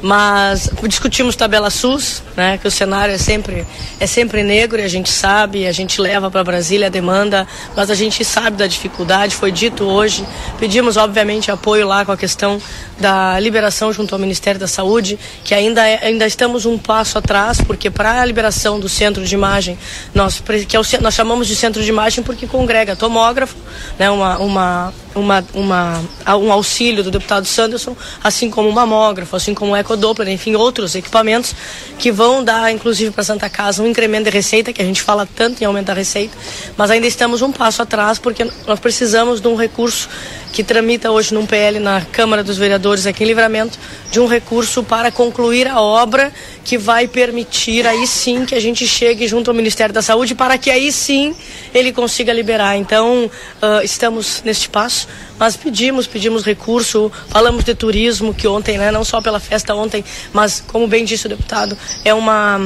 Mas 0.00 0.70
discutimos 0.88 1.36
tabela 1.36 1.70
SUS, 1.70 2.22
né? 2.36 2.58
Que 2.58 2.66
o 2.66 2.70
cenário 2.70 3.14
é 3.14 3.18
sempre 3.18 3.66
é 4.00 4.06
sempre 4.06 4.42
negro 4.42 4.80
e 4.80 4.84
a 4.84 4.88
gente 4.88 5.10
sabe, 5.10 5.66
a 5.66 5.72
gente 5.72 6.00
leva 6.00 6.30
para 6.30 6.42
Brasília 6.42 6.88
a 6.88 6.90
demanda, 6.90 7.46
mas 7.76 7.90
a 7.90 7.94
gente 7.94 8.24
sabe 8.24 8.56
da 8.56 8.66
dificuldade, 8.66 9.34
foi 9.34 9.52
dito 9.52 9.84
hoje. 9.84 10.26
Pedimos 10.58 10.96
obviamente 10.96 11.50
apoio 11.50 11.86
lá 11.86 12.04
com 12.04 12.12
a 12.12 12.16
questão 12.16 12.60
da 12.98 13.38
liberação 13.38 13.92
junto 13.92 14.14
ao 14.14 14.18
Ministério 14.18 14.60
da 14.60 14.68
Saúde, 14.68 15.18
que 15.44 15.54
ainda 15.54 15.86
é, 15.88 16.06
ainda 16.06 16.26
estamos 16.26 16.66
um 16.66 16.78
passo 16.78 17.01
atrás, 17.18 17.60
porque 17.60 17.90
para 17.90 18.20
a 18.20 18.24
liberação 18.24 18.78
do 18.78 18.88
centro 18.88 19.24
de 19.24 19.34
imagem, 19.34 19.78
nós 20.14 20.42
que 20.68 20.76
é 20.76 20.80
o, 20.80 20.84
nós 21.00 21.14
chamamos 21.14 21.46
de 21.46 21.56
centro 21.56 21.82
de 21.82 21.88
imagem 21.88 22.22
porque 22.22 22.46
congrega 22.46 22.96
tomógrafo, 22.96 23.56
né? 23.98 24.10
Uma 24.10 24.38
uma 24.38 24.92
uma, 25.14 25.44
uma, 25.52 26.02
um 26.36 26.52
auxílio 26.52 27.02
do 27.02 27.10
deputado 27.10 27.46
Sanderson, 27.46 27.96
assim 28.22 28.50
como 28.50 28.68
o 28.68 28.72
mamógrafo, 28.72 29.36
assim 29.36 29.54
como 29.54 29.72
o 29.72 29.76
ecodoppler, 29.76 30.28
enfim, 30.28 30.54
outros 30.54 30.94
equipamentos 30.94 31.54
que 31.98 32.10
vão 32.10 32.42
dar, 32.42 32.72
inclusive, 32.72 33.10
para 33.10 33.22
Santa 33.22 33.48
Casa 33.48 33.82
um 33.82 33.86
incremento 33.86 34.24
de 34.24 34.30
receita, 34.30 34.72
que 34.72 34.80
a 34.80 34.84
gente 34.84 35.02
fala 35.02 35.26
tanto 35.26 35.62
em 35.62 35.66
aumentar 35.66 35.92
a 35.92 35.96
receita, 35.96 36.36
mas 36.76 36.90
ainda 36.90 37.06
estamos 37.06 37.42
um 37.42 37.52
passo 37.52 37.82
atrás 37.82 38.18
porque 38.18 38.44
nós 38.66 38.80
precisamos 38.80 39.40
de 39.40 39.48
um 39.48 39.56
recurso 39.56 40.08
que 40.52 40.62
tramita 40.62 41.10
hoje 41.10 41.32
num 41.32 41.46
PL 41.46 41.78
na 41.78 42.02
Câmara 42.02 42.44
dos 42.44 42.58
Vereadores 42.58 43.06
aqui 43.06 43.24
em 43.24 43.26
Livramento, 43.26 43.78
de 44.10 44.20
um 44.20 44.26
recurso 44.26 44.82
para 44.82 45.10
concluir 45.10 45.66
a 45.66 45.80
obra 45.80 46.32
que 46.64 46.78
vai 46.78 47.08
permitir 47.08 47.86
aí 47.86 48.06
sim 48.06 48.44
que 48.44 48.54
a 48.54 48.60
gente 48.60 48.86
chegue 48.86 49.26
junto 49.26 49.50
ao 49.50 49.54
Ministério 49.54 49.92
da 49.92 50.02
Saúde 50.02 50.34
para 50.34 50.56
que 50.58 50.70
aí 50.70 50.92
sim 50.92 51.34
ele 51.74 51.92
consiga 51.92 52.32
liberar. 52.32 52.76
Então, 52.76 53.26
uh, 53.26 53.84
estamos 53.84 54.42
neste 54.44 54.68
passo, 54.68 55.08
mas 55.38 55.56
pedimos, 55.56 56.06
pedimos 56.06 56.44
recurso, 56.44 57.10
falamos 57.28 57.64
de 57.64 57.74
turismo, 57.74 58.32
que 58.32 58.46
ontem, 58.46 58.78
né, 58.78 58.90
não 58.90 59.04
só 59.04 59.20
pela 59.20 59.40
festa 59.40 59.74
ontem, 59.74 60.04
mas 60.32 60.62
como 60.66 60.86
bem 60.86 61.04
disse 61.04 61.26
o 61.26 61.28
deputado, 61.28 61.76
é 62.04 62.14
uma 62.14 62.60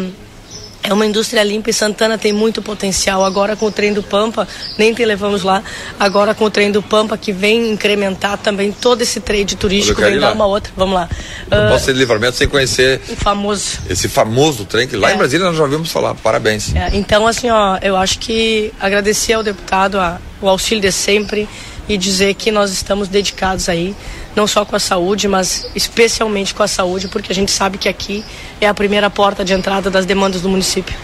é 0.89 0.93
uma 0.93 1.05
indústria 1.05 1.43
limpa 1.43 1.71
e 1.71 1.73
Santana 1.73 2.17
tem 2.17 2.33
muito 2.33 2.63
potencial. 2.63 3.25
Agora 3.25 3.57
com 3.57 3.67
o 3.67 3.73
trem 3.73 3.93
do 3.93 4.03
Pampa, 4.03 4.47
nem 4.79 4.95
te 4.95 5.05
levamos 5.05 5.43
lá, 5.43 5.63
agora 5.99 6.35
com 6.35 6.45
o 6.45 6.51
trem 6.51 6.71
do 6.71 6.81
Pampa 6.81 7.19
que 7.19 7.33
vem 7.33 7.73
incrementar 7.73 8.39
também 8.39 8.71
todo 8.73 9.03
esse 9.03 9.21
trade 9.21 9.57
turístico, 9.57 10.01
vem 10.01 10.19
dar 10.19 10.33
uma 10.33 10.47
outra. 10.47 10.73
Vamos 10.77 10.95
lá. 10.95 11.09
Não 11.51 11.67
uh, 11.67 11.71
posso 11.71 11.87
ser 11.87 11.93
de 11.93 11.99
livramento 11.99 12.37
sem 12.37 12.49
conhecer 12.49 13.01
o 13.09 13.17
famoso. 13.17 13.79
Esse 13.91 14.09
famoso 14.09 14.65
trem 14.65 14.87
que 14.87 14.97
lá 14.97 15.11
é. 15.11 15.15
em 15.15 15.19
Brasília 15.19 15.47
nós 15.47 15.57
já 15.57 15.65
ouvimos 15.65 15.91
falar. 15.91 16.15
Parabéns. 16.15 16.75
É, 16.75 16.91
então, 16.93 17.27
assim, 17.27 17.51
ó, 17.51 17.79
eu 17.83 17.97
acho 17.97 18.19
que 18.19 18.73
agradecer 18.81 19.33
ao 19.33 19.43
deputado 19.43 19.99
a, 19.99 20.21
o 20.41 20.49
auxílio 20.49 20.81
de 20.81 20.93
sempre 20.93 21.49
e 21.89 21.97
dizer 21.97 22.35
que 22.35 22.51
nós 22.51 22.73
estamos 22.73 23.09
dedicados 23.09 23.69
aí, 23.69 23.95
não 24.35 24.47
só 24.47 24.65
com 24.65 24.77
a 24.77 24.79
saúde, 24.81 25.29
mas 25.29 25.69
especialmente 25.75 26.55
com 26.55 26.63
a 26.63 26.69
saúde, 26.69 27.09
porque 27.09 27.33
a 27.33 27.35
gente 27.35 27.51
sabe 27.51 27.79
que 27.79 27.89
aqui 27.89 28.25
é 28.61 28.67
a 28.67 28.75
primeira 28.75 29.09
porta 29.09 29.45
de 29.45 29.53
entrada 29.53 29.91
das 29.91 30.05
demandas 30.05 30.41
do 30.41 30.49
município. 30.49 30.97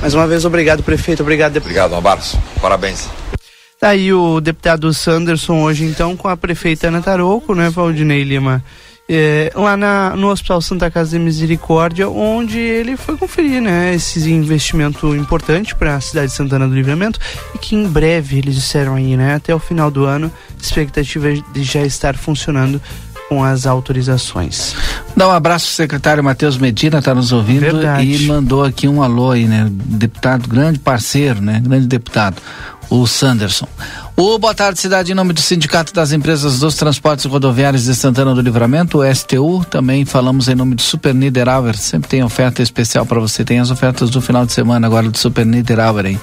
Mais 0.00 0.14
uma 0.14 0.26
vez, 0.26 0.44
obrigado, 0.44 0.82
prefeito. 0.82 1.22
Obrigado, 1.22 1.52
deputado. 1.52 1.86
Obrigado, 1.86 1.92
um 1.94 1.98
abraço. 1.98 2.38
Parabéns. 2.60 3.08
Tá 3.78 3.90
aí 3.90 4.12
o 4.12 4.40
deputado 4.40 4.92
Sanderson 4.94 5.62
hoje, 5.62 5.84
então, 5.84 6.16
com 6.16 6.28
a 6.28 6.36
prefeita 6.36 6.88
Ana 6.88 7.02
Tarouco, 7.02 7.54
né, 7.54 7.68
Valdinei 7.68 8.22
Lima? 8.22 8.64
É, 9.08 9.52
lá 9.54 9.76
na, 9.76 10.16
no 10.16 10.30
Hospital 10.30 10.60
Santa 10.60 10.90
Casa 10.90 11.10
de 11.10 11.18
Misericórdia, 11.18 12.08
onde 12.08 12.58
ele 12.58 12.96
foi 12.96 13.16
conferir 13.16 13.62
né, 13.62 13.94
esse 13.94 14.30
investimento 14.30 15.14
importante 15.14 15.74
para 15.74 15.96
a 15.96 16.00
cidade 16.00 16.28
de 16.28 16.32
Santana 16.32 16.66
do 16.66 16.74
Livramento 16.74 17.20
e 17.54 17.58
que 17.58 17.76
em 17.76 17.86
breve, 17.86 18.38
eles 18.38 18.54
disseram 18.54 18.94
aí, 18.94 19.16
né, 19.16 19.34
até 19.34 19.54
o 19.54 19.58
final 19.58 19.90
do 19.90 20.04
ano, 20.04 20.30
expectativa 20.60 21.32
de 21.32 21.62
já 21.62 21.82
estar 21.82 22.16
funcionando 22.16 22.80
com 23.28 23.42
as 23.42 23.66
autorizações. 23.66 24.74
Dá 25.16 25.28
um 25.28 25.32
abraço 25.32 25.66
secretário 25.68 26.22
Matheus 26.22 26.56
Medina, 26.58 26.98
está 26.98 27.14
nos 27.14 27.32
ouvindo 27.32 27.60
Verdade. 27.60 28.06
e 28.06 28.26
mandou 28.26 28.64
aqui 28.64 28.86
um 28.86 29.02
alô 29.02 29.32
aí, 29.32 29.46
né? 29.46 29.68
Deputado, 29.70 30.48
grande 30.48 30.78
parceiro, 30.78 31.40
né? 31.40 31.60
Grande 31.64 31.86
deputado, 31.86 32.40
o 32.88 33.06
Sanderson. 33.06 33.66
O 34.18 34.38
Boa 34.38 34.54
Tarde 34.54 34.80
Cidade, 34.80 35.12
em 35.12 35.14
nome 35.14 35.34
do 35.34 35.42
Sindicato 35.42 35.92
das 35.92 36.10
Empresas 36.10 36.58
dos 36.58 36.74
Transportes 36.74 37.26
Rodoviários 37.26 37.84
de 37.84 37.94
Santana 37.94 38.34
do 38.34 38.40
Livramento, 38.40 39.00
o 39.00 39.14
STU, 39.14 39.62
também 39.68 40.06
falamos 40.06 40.48
em 40.48 40.54
nome 40.54 40.74
do 40.74 40.80
Super 40.80 41.14
Niederauer, 41.14 41.76
sempre 41.76 42.08
tem 42.08 42.24
oferta 42.24 42.62
especial 42.62 43.04
para 43.04 43.20
você, 43.20 43.44
tem 43.44 43.60
as 43.60 43.70
ofertas 43.70 44.08
do 44.08 44.22
final 44.22 44.46
de 44.46 44.54
semana 44.54 44.86
agora 44.86 45.10
do 45.10 45.18
Super 45.18 45.44
Niederauer, 45.44 46.06
hein? 46.06 46.20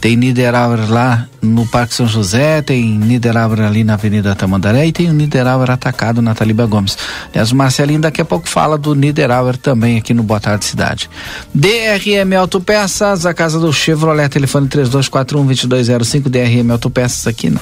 Tem 0.00 0.16
Niederauer 0.16 0.88
lá 0.90 1.28
no 1.40 1.66
Parque 1.66 1.94
São 1.94 2.08
José, 2.08 2.60
tem 2.62 2.84
Niederauer 2.98 3.60
ali 3.60 3.84
na 3.84 3.94
Avenida 3.94 4.34
Tamandaré 4.34 4.86
e 4.86 4.92
tem 4.92 5.08
o 5.08 5.12
Niederauer 5.12 5.70
atacado 5.70 6.20
na 6.20 6.34
Taliba 6.34 6.66
Gomes. 6.66 6.98
Aliás, 7.30 7.52
o 7.52 7.56
Marcelinho 7.56 8.00
daqui 8.00 8.20
a 8.20 8.24
pouco 8.24 8.48
fala 8.48 8.76
do 8.76 8.96
Niederauer 8.96 9.56
também 9.56 9.98
aqui 9.98 10.12
no 10.12 10.24
Boa 10.24 10.40
Tarde 10.40 10.64
Cidade. 10.64 11.08
DRM 11.54 12.36
Autopeças, 12.36 13.26
a 13.26 13.32
casa 13.32 13.60
do 13.60 13.72
Chevrolet, 13.72 14.28
telefone 14.28 14.68
3241-2205, 14.68 16.28
DRM 16.28 16.70
Autopeças 16.72 17.31
aqui 17.32 17.50
na 17.50 17.60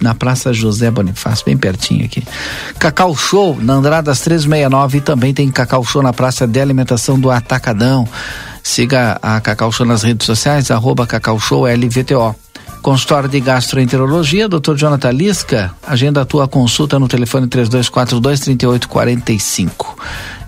na 0.00 0.14
Praça 0.14 0.52
José 0.52 0.90
Bonifácio, 0.90 1.44
bem 1.44 1.56
pertinho 1.56 2.04
aqui. 2.04 2.22
Cacau 2.78 3.14
Show, 3.16 3.58
na 3.60 3.74
Andradas 3.74 4.20
369 4.20 4.98
e 4.98 5.00
também 5.00 5.34
tem 5.34 5.50
Cacau 5.50 5.84
Show 5.84 6.02
na 6.02 6.12
Praça 6.12 6.46
de 6.46 6.60
Alimentação 6.60 7.18
do 7.18 7.30
Atacadão. 7.30 8.06
Siga 8.62 9.18
a 9.20 9.40
Cacau 9.40 9.72
Show 9.72 9.84
nas 9.84 10.02
redes 10.02 10.26
sociais, 10.26 10.70
arroba 10.70 11.06
Cacau 11.06 11.38
Show 11.38 11.66
LVTO. 11.66 12.43
Consultório 12.84 13.30
de 13.30 13.40
Gastroenterologia, 13.40 14.46
Dr. 14.46 14.74
Jonathan 14.76 15.10
Lisca, 15.10 15.74
agenda 15.82 16.20
a 16.20 16.24
tua 16.26 16.46
consulta 16.46 16.98
no 16.98 17.08
telefone 17.08 17.46
3242 17.46 18.40
3845. 18.40 19.96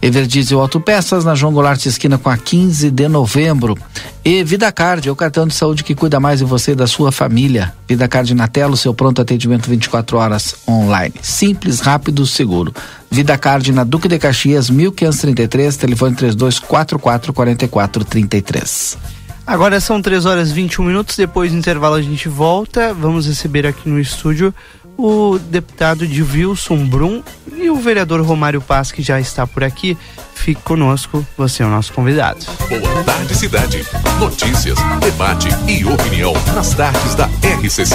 Everdiesel 0.02 0.60
Autopeças, 0.60 1.24
na 1.24 1.34
João 1.34 1.54
Goulart 1.54 1.86
esquina 1.86 2.18
com 2.18 2.28
a 2.28 2.36
15 2.36 2.90
de 2.90 3.08
novembro. 3.08 3.74
E 4.22 4.44
VidaCard, 4.44 5.08
é 5.08 5.10
o 5.10 5.16
cartão 5.16 5.46
de 5.46 5.54
saúde 5.54 5.82
que 5.82 5.94
cuida 5.94 6.20
mais 6.20 6.40
de 6.40 6.44
você 6.44 6.72
e 6.72 6.74
da 6.74 6.86
sua 6.86 7.10
família. 7.10 7.72
VidaCard 7.88 8.34
na 8.34 8.46
tela, 8.46 8.76
seu 8.76 8.92
pronto 8.92 9.22
atendimento 9.22 9.70
24 9.70 10.18
horas 10.18 10.56
online. 10.68 11.14
Simples, 11.22 11.80
rápido, 11.80 12.26
seguro. 12.26 12.70
VidaCard 13.10 13.72
na 13.72 13.82
Duque 13.82 14.08
de 14.08 14.18
Caxias, 14.18 14.68
1533, 14.68 15.74
telefone 15.78 16.14
3244 16.14 17.32
4433. 17.32 19.15
Agora 19.46 19.80
são 19.80 20.02
3 20.02 20.26
horas 20.26 20.50
e 20.50 20.54
21 20.54 20.84
minutos. 20.84 21.16
Depois 21.16 21.52
do 21.52 21.58
intervalo 21.58 21.94
a 21.94 22.02
gente 22.02 22.28
volta. 22.28 22.92
Vamos 22.92 23.26
receber 23.26 23.66
aqui 23.66 23.88
no 23.88 24.00
estúdio 24.00 24.52
o 24.98 25.38
deputado 25.38 26.06
de 26.06 26.22
Wilson 26.22 26.86
Brum 26.86 27.22
e 27.54 27.68
o 27.70 27.76
vereador 27.76 28.20
Romário 28.22 28.60
Paz, 28.60 28.90
que 28.90 29.02
já 29.02 29.20
está 29.20 29.46
por 29.46 29.62
aqui. 29.62 29.96
Fique 30.34 30.62
conosco, 30.62 31.24
você 31.36 31.62
é 31.62 31.66
o 31.66 31.68
nosso 31.68 31.92
convidado. 31.92 32.44
Boa 32.68 33.04
tarde, 33.04 33.34
cidade. 33.34 33.86
Notícias, 34.18 34.78
debate 35.00 35.48
e 35.68 35.84
opinião 35.84 36.32
nas 36.54 36.74
tardes 36.74 37.14
da 37.14 37.26
RCC. 37.26 37.94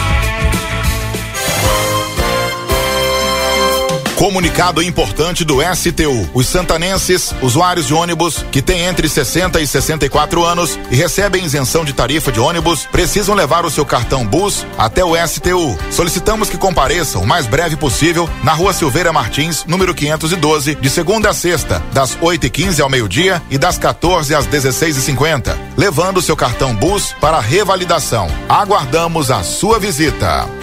Comunicado 4.21 4.83
importante 4.83 5.43
do 5.43 5.57
STU. 5.75 6.29
Os 6.31 6.45
santanenses, 6.45 7.33
usuários 7.41 7.87
de 7.87 7.93
ônibus 7.95 8.45
que 8.51 8.61
têm 8.61 8.85
entre 8.85 9.09
60 9.09 9.59
e 9.59 9.65
64 9.65 10.45
anos 10.45 10.77
e 10.91 10.95
recebem 10.95 11.43
isenção 11.43 11.83
de 11.83 11.91
tarifa 11.91 12.31
de 12.31 12.39
ônibus, 12.39 12.85
precisam 12.91 13.33
levar 13.33 13.65
o 13.65 13.71
seu 13.71 13.83
cartão 13.83 14.23
Bus 14.23 14.63
até 14.77 15.03
o 15.03 15.15
STU. 15.27 15.75
Solicitamos 15.89 16.51
que 16.51 16.57
compareçam 16.57 17.23
o 17.23 17.27
mais 17.27 17.47
breve 17.47 17.75
possível 17.75 18.29
na 18.43 18.53
Rua 18.53 18.73
Silveira 18.73 19.11
Martins, 19.11 19.65
número 19.65 19.91
512, 19.95 20.75
de 20.75 20.89
segunda 20.91 21.31
a 21.31 21.33
sexta, 21.33 21.81
das 21.91 22.15
8 22.21 22.45
e 22.45 22.49
15 22.51 22.79
ao 22.79 22.89
meio-dia 22.91 23.41
e 23.49 23.57
das 23.57 23.79
14 23.79 24.35
às 24.35 24.45
16 24.45 24.97
e 24.97 25.01
50, 25.01 25.57
levando 25.75 26.17
o 26.17 26.21
seu 26.21 26.35
cartão 26.35 26.75
Bus 26.75 27.11
para 27.19 27.39
revalidação. 27.39 28.27
Aguardamos 28.47 29.31
a 29.31 29.41
sua 29.41 29.79
visita. 29.79 30.60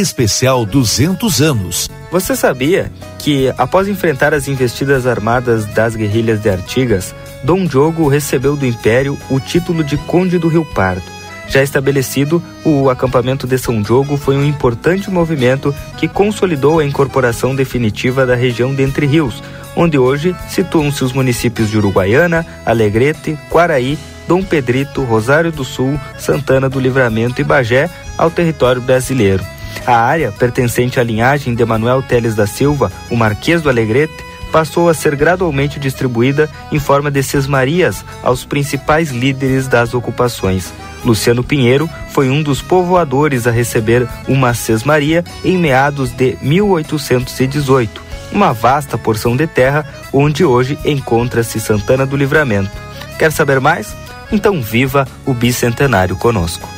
Especial 0.00 0.66
200 0.66 1.40
anos. 1.40 1.90
Você 2.12 2.36
sabia 2.36 2.92
que, 3.18 3.50
após 3.56 3.88
enfrentar 3.88 4.34
as 4.34 4.46
investidas 4.46 5.06
armadas 5.06 5.64
das 5.64 5.96
guerrilhas 5.96 6.42
de 6.42 6.50
Artigas, 6.50 7.14
Dom 7.42 7.64
Diogo 7.64 8.06
recebeu 8.06 8.56
do 8.56 8.66
Império 8.66 9.18
o 9.30 9.40
título 9.40 9.82
de 9.82 9.96
Conde 9.96 10.38
do 10.38 10.48
Rio 10.48 10.66
Pardo? 10.66 11.02
Já 11.48 11.62
estabelecido, 11.62 12.42
o 12.62 12.90
acampamento 12.90 13.46
de 13.46 13.56
São 13.56 13.80
Diogo 13.80 14.18
foi 14.18 14.36
um 14.36 14.44
importante 14.44 15.10
movimento 15.10 15.74
que 15.96 16.06
consolidou 16.06 16.78
a 16.78 16.84
incorporação 16.84 17.54
definitiva 17.54 18.26
da 18.26 18.34
região 18.34 18.74
de 18.74 18.82
Entre 18.82 19.06
Rios, 19.06 19.42
onde 19.74 19.96
hoje 19.96 20.36
situam-se 20.50 21.04
os 21.04 21.14
municípios 21.14 21.70
de 21.70 21.78
Uruguaiana, 21.78 22.44
Alegrete, 22.66 23.38
Quaraí, 23.48 23.98
Dom 24.28 24.42
Pedrito, 24.42 25.02
Rosário 25.04 25.50
do 25.50 25.64
Sul, 25.64 25.98
Santana 26.18 26.68
do 26.68 26.80
Livramento 26.80 27.40
e 27.40 27.44
Bagé 27.44 27.88
ao 28.18 28.30
território 28.30 28.82
brasileiro. 28.82 29.55
A 29.84 29.96
área, 29.96 30.32
pertencente 30.32 30.98
à 30.98 31.02
linhagem 31.02 31.54
de 31.54 31.64
Manuel 31.64 32.02
Teles 32.02 32.34
da 32.34 32.46
Silva, 32.46 32.90
o 33.10 33.16
Marquês 33.16 33.62
do 33.62 33.68
Alegrete, 33.68 34.14
passou 34.50 34.88
a 34.88 34.94
ser 34.94 35.14
gradualmente 35.14 35.78
distribuída 35.78 36.48
em 36.72 36.78
forma 36.78 37.10
de 37.10 37.22
sesmarias 37.22 38.04
aos 38.22 38.44
principais 38.44 39.10
líderes 39.10 39.68
das 39.68 39.92
ocupações. 39.92 40.72
Luciano 41.04 41.44
Pinheiro 41.44 41.88
foi 42.10 42.30
um 42.30 42.42
dos 42.42 42.62
povoadores 42.62 43.46
a 43.46 43.50
receber 43.50 44.08
uma 44.26 44.54
sesmaria 44.54 45.24
em 45.44 45.56
meados 45.58 46.10
de 46.10 46.36
1818, 46.40 48.02
uma 48.32 48.52
vasta 48.52 48.96
porção 48.96 49.36
de 49.36 49.46
terra 49.46 49.86
onde 50.12 50.44
hoje 50.44 50.78
encontra-se 50.84 51.60
Santana 51.60 52.06
do 52.06 52.16
Livramento. 52.16 52.70
Quer 53.18 53.30
saber 53.30 53.60
mais? 53.60 53.94
Então 54.32 54.60
viva 54.60 55.06
o 55.24 55.32
bicentenário 55.32 56.16
conosco. 56.16 56.75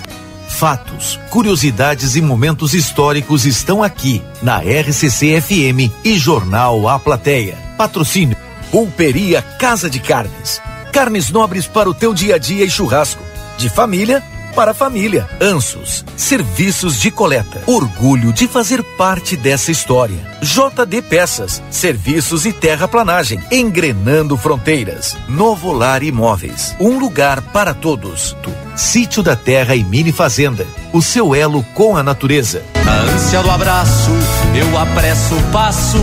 Fatos, 0.49 1.21
curiosidades 1.31 2.17
e 2.17 2.23
momentos 2.23 2.75
históricos 2.75 3.45
estão 3.45 3.83
aqui 3.83 4.23
na 4.43 4.59
RCC 4.59 5.41
FM 5.41 5.93
e 6.05 6.19
Jornal 6.19 6.89
A 6.89 6.99
Plateia. 6.99 7.57
Patrocínio 7.77 8.37
Pulperia 8.73 9.41
Casa 9.41 9.89
de 9.89 10.01
Carnes. 10.01 10.61
Carnes 10.93 11.31
nobres 11.31 11.67
para 11.67 11.89
o 11.89 11.95
teu 11.95 12.13
dia 12.13 12.35
a 12.35 12.39
dia 12.39 12.65
e 12.65 12.71
churrasco. 12.71 13.23
De 13.57 13.69
família 13.69 14.23
para 14.59 14.73
a 14.73 14.75
família. 14.75 15.29
Ansos, 15.41 16.05
serviços 16.17 17.01
de 17.01 17.13
coleta. 17.13 17.63
Orgulho 17.65 18.33
de 18.33 18.49
fazer 18.49 18.83
parte 18.97 19.37
dessa 19.37 19.71
história. 19.71 20.17
JD 20.43 21.01
Peças, 21.03 21.63
serviços 21.71 22.45
e 22.45 22.53
terraplanagem. 22.53 23.41
Engrenando 23.53 24.37
fronteiras. 24.37 25.17
Novo 25.29 25.73
Lar 25.73 26.03
Imóveis, 26.03 26.75
um 26.81 26.99
lugar 26.99 27.41
para 27.41 27.73
todos. 27.73 28.37
Sítio 28.75 29.23
da 29.23 29.37
Terra 29.37 29.77
e 29.77 29.85
Mini 29.85 30.11
Fazenda. 30.11 30.67
O 30.93 31.01
seu 31.01 31.37
elo 31.37 31.63
com 31.73 31.97
a 31.97 32.03
natureza. 32.03 32.61
Na 32.85 32.95
ânsia 33.15 33.41
do 33.41 33.51
abraço, 33.53 34.11
eu 34.57 34.77
apresso 34.77 35.37
o 35.37 35.43
passo 35.53 36.03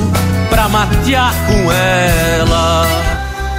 pra 0.50 0.70
matear 0.70 1.34
com 1.46 1.72
ela. 1.74 2.55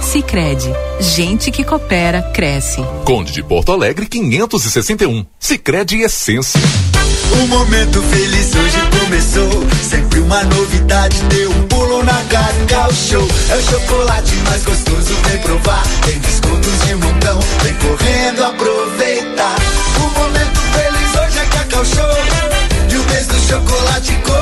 Sicredi, 0.00 0.70
gente 1.00 1.50
que 1.50 1.64
coopera 1.64 2.22
cresce. 2.34 2.82
Conde 3.04 3.32
de 3.32 3.42
Porto 3.42 3.72
Alegre 3.72 4.06
561. 4.06 5.26
Sicredi 5.38 6.00
Essência. 6.02 6.60
O 7.32 7.46
momento 7.48 8.00
feliz 8.02 8.54
hoje 8.54 8.78
começou. 9.00 9.66
Sempre 9.82 10.20
uma 10.20 10.42
novidade, 10.44 11.18
deu 11.24 11.50
um 11.50 11.62
pulo 11.64 12.02
na 12.04 12.22
Cacau 12.24 12.92
Show. 12.92 13.28
É 13.50 13.56
o 13.56 13.62
chocolate 13.62 14.34
mais 14.48 14.64
gostoso, 14.64 15.14
vem 15.28 15.38
provar. 15.38 15.82
Tem 16.04 16.18
descontos 16.18 16.86
de 16.86 16.94
montão, 16.94 17.38
vem 17.62 17.74
correndo 17.74 18.44
aproveitar. 18.44 19.56
O 19.98 20.20
momento 20.20 20.60
feliz 20.72 21.14
hoje 21.14 21.38
é 21.38 21.46
Cacau 21.46 21.84
Show. 21.84 22.92
E 22.92 22.96
o 22.96 23.04
mês 23.06 23.26
do 23.26 23.38
chocolate 23.40 24.12
começou. 24.12 24.35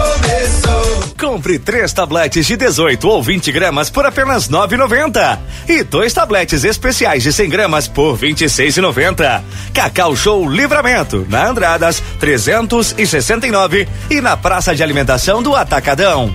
Compre 1.19 1.59
três 1.59 1.93
tabletes 1.93 2.47
de 2.47 2.57
18 2.57 3.09
ou 3.09 3.23
20 3.23 3.53
gramas 3.53 3.89
por 3.89 4.05
apenas 4.05 4.49
9,90 4.49 5.39
e 5.69 5.83
dois 5.83 6.13
tabletes 6.13 6.65
especiais 6.65 7.23
de 7.23 7.33
100 7.33 7.49
gramas 7.49 7.89
por 7.89 8.19
26,90. 8.19 9.43
Cacau 9.73 10.17
Show 10.17 10.49
Livramento 10.49 11.27
na 11.29 11.49
Andradas 11.49 12.03
369 12.19 13.89
e 14.11 14.21
na 14.21 14.37
Praça 14.37 14.75
de 14.75 14.83
Alimentação 14.83 15.43
do 15.43 15.55
Atacadão. 15.55 16.35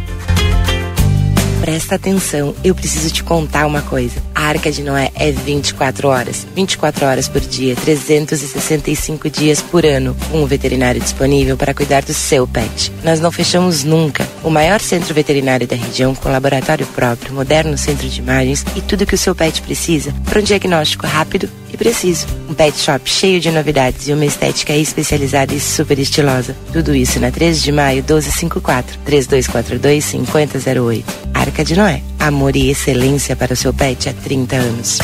Presta 1.61 1.95
atenção, 1.95 2.55
eu 2.63 2.73
preciso 2.73 3.13
te 3.13 3.23
contar 3.23 3.67
uma 3.67 3.81
coisa. 3.81 4.28
A 4.39 4.43
Arca 4.43 4.71
de 4.71 4.81
Noé 4.81 5.11
é 5.15 5.33
24 5.33 6.07
horas, 6.07 6.47
24 6.55 7.05
horas 7.05 7.27
por 7.27 7.41
dia, 7.41 7.75
365 7.75 9.29
dias 9.29 9.61
por 9.61 9.85
ano, 9.85 10.15
um 10.33 10.45
veterinário 10.45 11.01
disponível 11.01 11.57
para 11.57 11.73
cuidar 11.73 12.03
do 12.03 12.13
seu 12.13 12.47
pet. 12.47 12.89
Nós 13.03 13.19
não 13.19 13.33
fechamos 13.33 13.83
nunca. 13.83 14.25
O 14.41 14.49
maior 14.49 14.79
centro 14.79 15.13
veterinário 15.13 15.67
da 15.67 15.75
região, 15.75 16.15
com 16.15 16.31
laboratório 16.31 16.87
próprio, 16.87 17.33
moderno 17.33 17.77
centro 17.77 18.07
de 18.07 18.21
imagens 18.21 18.63
e 18.77 18.81
tudo 18.81 19.05
que 19.05 19.13
o 19.13 19.17
seu 19.17 19.35
pet 19.35 19.61
precisa 19.61 20.15
para 20.23 20.39
um 20.39 20.43
diagnóstico 20.43 21.05
rápido 21.05 21.49
e 21.73 21.75
preciso. 21.75 22.25
Um 22.49 22.53
pet 22.53 22.79
shop 22.79 23.09
cheio 23.09 23.41
de 23.41 23.51
novidades 23.51 24.07
e 24.07 24.13
uma 24.13 24.25
estética 24.25 24.73
especializada 24.73 25.53
e 25.53 25.59
super 25.59 25.99
estilosa. 25.99 26.55
Tudo 26.71 26.95
isso 26.95 27.19
na 27.19 27.29
3 27.29 27.61
de 27.61 27.73
maio 27.73 27.97
1254 28.03 28.99
3242 29.03 30.05
5008. 30.05 31.29
Arca 31.33 31.65
de 31.65 31.75
Noé. 31.75 32.08
Amor 32.19 32.55
e 32.55 32.69
excelência 32.69 33.35
para 33.35 33.53
o 33.53 33.55
seu 33.55 33.73
pet 33.73 34.09
há 34.09 34.13
30 34.13 34.55
anos. 34.57 34.99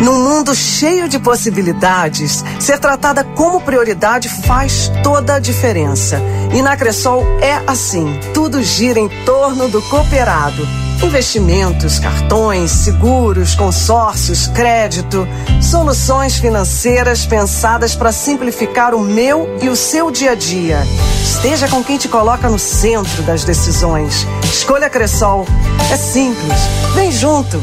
Num 0.00 0.22
mundo 0.22 0.54
cheio 0.54 1.08
de 1.08 1.18
possibilidades, 1.18 2.44
ser 2.60 2.78
tratada 2.78 3.24
como 3.24 3.62
prioridade 3.62 4.28
faz 4.28 4.90
toda 5.02 5.36
a 5.36 5.38
diferença. 5.38 6.20
E 6.54 6.60
na 6.60 6.76
Cressol 6.76 7.24
é 7.40 7.62
assim: 7.66 8.06
tudo 8.34 8.62
gira 8.62 9.00
em 9.00 9.08
torno 9.24 9.68
do 9.68 9.80
cooperado. 9.82 10.85
Investimentos, 11.02 11.98
cartões, 11.98 12.70
seguros, 12.70 13.54
consórcios, 13.54 14.46
crédito, 14.48 15.26
soluções 15.62 16.36
financeiras 16.36 17.26
pensadas 17.26 17.94
para 17.94 18.12
simplificar 18.12 18.94
o 18.94 19.00
meu 19.00 19.58
e 19.62 19.68
o 19.68 19.76
seu 19.76 20.10
dia 20.10 20.32
a 20.32 20.34
dia. 20.34 20.78
Esteja 21.22 21.68
com 21.68 21.84
quem 21.84 21.98
te 21.98 22.08
coloca 22.08 22.48
no 22.48 22.58
centro 22.58 23.22
das 23.22 23.44
decisões. 23.44 24.26
Escolha 24.44 24.90
Cressol. 24.90 25.46
É 25.92 25.96
simples. 25.96 26.58
Vem 26.94 27.12
junto. 27.12 27.60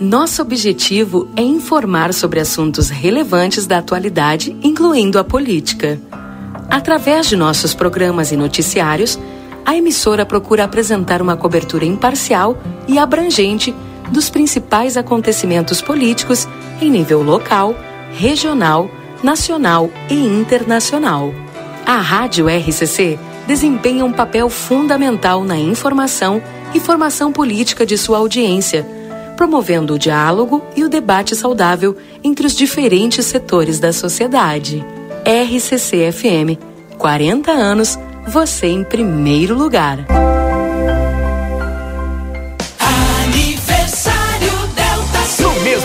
Nosso 0.00 0.42
objetivo 0.42 1.28
é 1.36 1.42
informar 1.42 2.12
sobre 2.14 2.40
assuntos 2.40 2.88
relevantes 2.88 3.66
da 3.66 3.78
atualidade, 3.78 4.56
incluindo 4.62 5.18
a 5.18 5.24
política. 5.24 6.00
Através 6.70 7.26
de 7.26 7.34
nossos 7.34 7.74
programas 7.74 8.30
e 8.30 8.36
noticiários, 8.36 9.18
a 9.66 9.76
emissora 9.76 10.24
procura 10.24 10.64
apresentar 10.64 11.20
uma 11.20 11.36
cobertura 11.36 11.84
imparcial 11.84 12.56
e 12.86 12.96
abrangente 12.96 13.74
dos 14.10 14.30
principais 14.30 14.96
acontecimentos 14.96 15.82
políticos 15.82 16.48
em 16.80 16.88
nível 16.88 17.22
local, 17.22 17.74
regional, 18.12 18.88
nacional 19.22 19.90
e 20.08 20.14
internacional. 20.14 21.34
A 21.84 21.96
Rádio 21.96 22.46
RCC 22.48 23.18
desempenha 23.46 24.04
um 24.04 24.12
papel 24.12 24.48
fundamental 24.48 25.42
na 25.42 25.58
informação 25.58 26.40
e 26.72 26.78
formação 26.78 27.32
política 27.32 27.84
de 27.84 27.98
sua 27.98 28.18
audiência, 28.18 28.86
promovendo 29.36 29.94
o 29.94 29.98
diálogo 29.98 30.62
e 30.76 30.84
o 30.84 30.88
debate 30.88 31.34
saudável 31.34 31.96
entre 32.22 32.46
os 32.46 32.54
diferentes 32.54 33.26
setores 33.26 33.80
da 33.80 33.92
sociedade. 33.92 34.84
RCC 35.30 36.10
FM, 36.10 36.58
40 36.98 37.52
anos, 37.52 37.96
você 38.26 38.66
em 38.66 38.82
primeiro 38.82 39.54
lugar. 39.54 40.04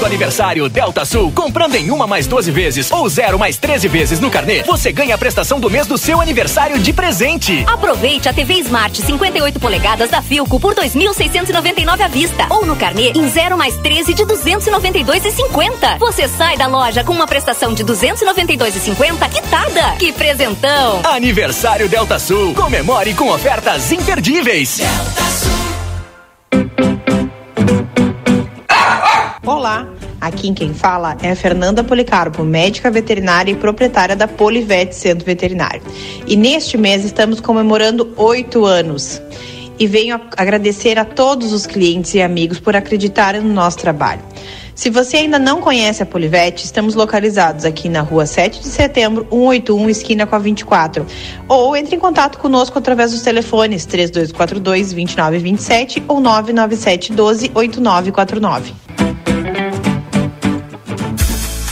Do 0.06 0.08
aniversário 0.08 0.70
Delta 0.70 1.04
Sul, 1.04 1.32
comprando 1.32 1.74
em 1.74 1.90
uma 1.90 2.06
mais 2.06 2.28
12 2.28 2.52
vezes 2.52 2.92
ou 2.92 3.10
zero 3.10 3.40
mais 3.40 3.58
13 3.58 3.88
vezes 3.88 4.20
no 4.20 4.30
carnê, 4.30 4.62
você 4.62 4.92
ganha 4.92 5.16
a 5.16 5.18
prestação 5.18 5.60
do 5.60 5.68
mês 5.68 5.88
do 5.88 5.98
seu 5.98 6.22
aniversário 6.22 6.78
de 6.78 6.94
presente. 6.94 7.66
Aproveite 7.66 8.30
a 8.30 8.34
TV 8.34 8.54
Smart 8.60 9.02
58 9.02 9.60
polegadas 9.60 10.12
da 10.12 10.22
Filco 10.22 10.60
por 10.60 10.76
2.699 10.76 12.02
à 12.02 12.08
vista 12.08 12.46
ou 12.52 12.66
no 12.66 12.76
carnê 12.76 13.14
em 13.16 13.28
0 13.28 13.58
mais 13.58 13.76
13 13.78 14.14
de 14.14 14.24
292,50. 14.26 15.98
Você 16.00 16.28
sai 16.28 16.56
da 16.56 16.68
loja 16.68 17.04
com 17.04 17.12
uma 17.12 17.26
prestação 17.26 17.74
de 17.74 17.84
292,50 17.84 19.30
quitada. 19.30 19.96
Que 19.98 20.12
presentão! 20.12 21.02
Aniversário 21.04 21.90
Delta 21.90 22.20
Sul. 22.20 22.54
Comemore 22.54 23.16
com 23.16 23.30
ofertas 23.32 23.92
imperdíveis. 23.92 24.80
Olá, 29.66 29.88
aqui 30.22 30.54
quem 30.54 30.76
fala 30.76 31.18
é 31.24 31.32
a 31.32 31.36
Fernanda 31.36 31.84
Policarpo, 31.84 32.44
médica 32.44 32.92
veterinária 32.92 33.52
e 33.52 33.56
proprietária 33.56 34.16
da 34.16 34.28
Polivete 34.28 34.96
Centro 34.96 35.26
Veterinário. 35.26 35.82
E 36.28 36.36
neste 36.36 36.78
mês 36.78 37.04
estamos 37.04 37.40
comemorando 37.40 38.14
oito 38.16 38.64
anos. 38.64 39.20
E 39.80 39.88
venho 39.88 40.22
agradecer 40.38 41.00
a 41.00 41.04
todos 41.04 41.52
os 41.52 41.66
clientes 41.66 42.14
e 42.14 42.22
amigos 42.22 42.60
por 42.60 42.76
acreditarem 42.76 43.42
no 43.42 43.52
nosso 43.52 43.80
trabalho. 43.80 44.22
Se 44.76 44.92
você 44.92 45.18
ainda 45.18 45.40
não 45.40 45.60
conhece 45.60 46.04
a 46.04 46.06
Polivete, 46.06 46.64
estamos 46.64 46.94
localizados 46.94 47.66
aqui 47.66 47.90
na 47.90 48.02
rua 48.02 48.28
7 48.28 48.60
de 48.60 48.68
setembro, 48.68 49.26
181, 49.32 49.90
esquina 49.90 50.28
com 50.28 50.36
a 50.36 50.40
24. 50.40 51.08
Ou 51.50 51.76
entre 51.76 51.96
em 51.96 52.00
contato 52.00 52.38
conosco 52.38 52.78
através 52.78 53.14
dos 53.14 53.24
telefones 53.24 53.84
3242 53.88 54.94
2927 54.94 56.04
ou 56.08 56.22
997 56.22 57.14
12 57.14 57.52
8949. 57.56 58.86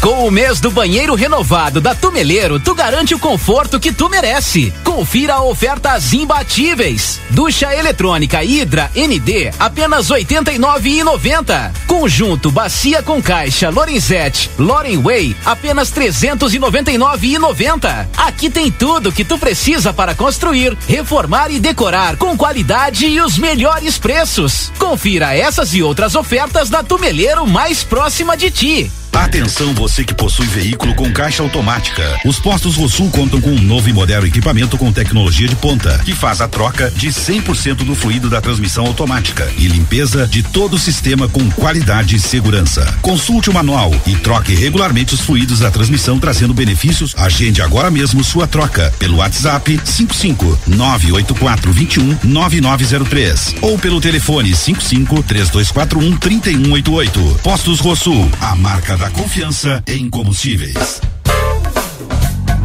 Com 0.03 0.27
o 0.27 0.31
mês 0.31 0.59
do 0.59 0.69
banheiro 0.69 1.15
renovado 1.15 1.79
da 1.79 1.95
Tumeleiro, 1.95 2.59
tu 2.59 2.75
garante 2.75 3.15
o 3.15 3.19
conforto 3.19 3.79
que 3.79 3.93
tu 3.93 4.09
merece. 4.09 4.73
Confira 4.83 5.39
ofertas 5.39 6.11
imbatíveis. 6.11 7.21
Ducha 7.29 7.73
eletrônica 7.73 8.43
Hidra 8.43 8.91
ND, 8.93 9.53
apenas 9.57 10.09
R$ 10.09 10.25
89,90. 10.25 11.71
Conjunto 11.87 12.51
bacia 12.51 13.01
com 13.01 13.23
caixa 13.23 13.69
Lorenzetti 13.69 14.51
Loren 14.59 15.01
Way, 15.01 15.37
apenas 15.45 15.89
R$ 15.89 16.09
399,90. 16.09 18.07
Aqui 18.17 18.49
tem 18.49 18.69
tudo 18.69 19.09
que 19.09 19.23
tu 19.23 19.37
precisa 19.37 19.93
para 19.93 20.13
construir, 20.13 20.77
reformar 20.85 21.49
e 21.49 21.61
decorar 21.61 22.17
com 22.17 22.35
qualidade 22.35 23.05
e 23.05 23.21
os 23.21 23.37
melhores 23.37 23.97
preços. 23.97 24.69
Confira 24.77 25.33
essas 25.33 25.73
e 25.73 25.81
outras 25.81 26.13
ofertas 26.13 26.69
da 26.69 26.83
Tumeleiro 26.83 27.47
mais 27.47 27.85
próxima 27.85 28.35
de 28.35 28.51
ti. 28.51 28.91
Atenção 29.13 29.73
você 29.75 30.03
que 30.03 30.13
possui 30.13 30.47
veículo 30.47 30.95
com 30.95 31.11
caixa 31.13 31.43
automática. 31.43 32.03
Os 32.25 32.39
postos 32.39 32.75
Rosul 32.75 33.09
contam 33.11 33.39
com 33.39 33.51
um 33.51 33.61
novo 33.61 33.87
e 33.87 33.93
moderno 33.93 34.27
equipamento 34.27 34.77
com 34.77 34.91
tecnologia 34.91 35.47
de 35.47 35.55
ponta, 35.55 35.99
que 36.03 36.13
faz 36.13 36.41
a 36.41 36.47
troca 36.47 36.91
de 36.91 37.09
100% 37.09 37.85
do 37.85 37.95
fluido 37.95 38.29
da 38.29 38.41
transmissão 38.41 38.85
automática 38.85 39.49
e 39.57 39.67
limpeza 39.67 40.27
de 40.27 40.41
todo 40.41 40.73
o 40.73 40.79
sistema 40.79 41.29
com 41.29 41.49
qualidade 41.51 42.15
e 42.15 42.19
segurança. 42.19 42.97
Consulte 43.01 43.49
o 43.49 43.53
manual 43.53 43.91
e 44.05 44.15
troque 44.15 44.55
regularmente 44.55 45.13
os 45.13 45.21
fluidos 45.21 45.59
da 45.59 45.71
transmissão 45.71 46.19
trazendo 46.19 46.53
benefícios. 46.53 47.13
Agende 47.15 47.61
agora 47.61 47.91
mesmo 47.91 48.23
sua 48.23 48.47
troca 48.47 48.93
pelo 48.97 49.17
WhatsApp 49.17 49.79
55 49.83 50.59
984 50.67 51.71
21 51.71 52.19
9903 52.23 53.55
ou 53.61 53.77
pelo 53.77 54.01
telefone 54.01 54.55
55 54.55 55.23
3241 55.23 56.17
3188. 56.17 57.39
Postos 57.43 57.79
Rosul, 57.79 58.29
a 58.41 58.55
marca 58.55 58.97
da 58.97 59.02
confiança 59.09 59.83
em 59.87 60.09
combustíveis. 60.09 61.01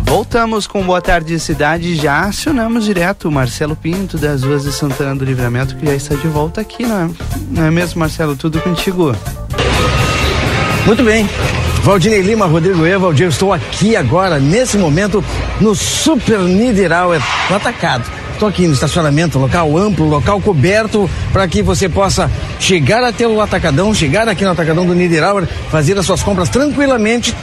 Voltamos 0.04 0.66
com 0.66 0.82
Boa 0.82 1.02
Tarde 1.02 1.38
Cidade. 1.38 1.94
Já 1.94 2.20
acionamos 2.22 2.84
direto 2.84 3.28
o 3.28 3.32
Marcelo 3.32 3.76
Pinto 3.76 4.16
das 4.16 4.42
ruas 4.42 4.62
de 4.62 4.72
Santana 4.72 5.14
do 5.14 5.24
Livramento, 5.24 5.76
que 5.76 5.86
já 5.86 5.94
está 5.94 6.14
de 6.14 6.26
volta 6.28 6.60
aqui, 6.60 6.84
não 6.84 7.06
é, 7.06 7.10
não 7.50 7.64
é 7.64 7.70
mesmo, 7.70 8.00
Marcelo? 8.00 8.34
Tudo 8.34 8.60
contigo. 8.60 9.14
Muito 10.86 11.04
bem. 11.04 11.28
Valdinei 11.82 12.22
Lima, 12.22 12.46
Rodrigo 12.46 12.86
Evaldir, 12.86 13.26
eu 13.26 13.30
estou 13.30 13.52
aqui 13.52 13.96
agora, 13.96 14.38
nesse 14.38 14.76
momento, 14.76 15.22
no 15.60 15.74
Super 15.74 16.40
Niederauer, 16.40 17.20
no 17.48 17.56
atacado. 17.56 18.17
Estou 18.38 18.48
aqui 18.48 18.68
no 18.68 18.72
estacionamento, 18.72 19.36
local 19.36 19.76
amplo, 19.76 20.08
local 20.08 20.40
coberto, 20.40 21.10
para 21.32 21.48
que 21.48 21.60
você 21.60 21.88
possa 21.88 22.30
chegar 22.60 23.02
até 23.02 23.26
o 23.26 23.40
Atacadão, 23.40 23.92
chegar 23.92 24.28
aqui 24.28 24.44
no 24.44 24.52
Atacadão 24.52 24.86
do 24.86 24.94
Niederauer, 24.94 25.44
fazer 25.72 25.98
as 25.98 26.06
suas 26.06 26.22
compras 26.22 26.48
tranquilamente, 26.48 27.34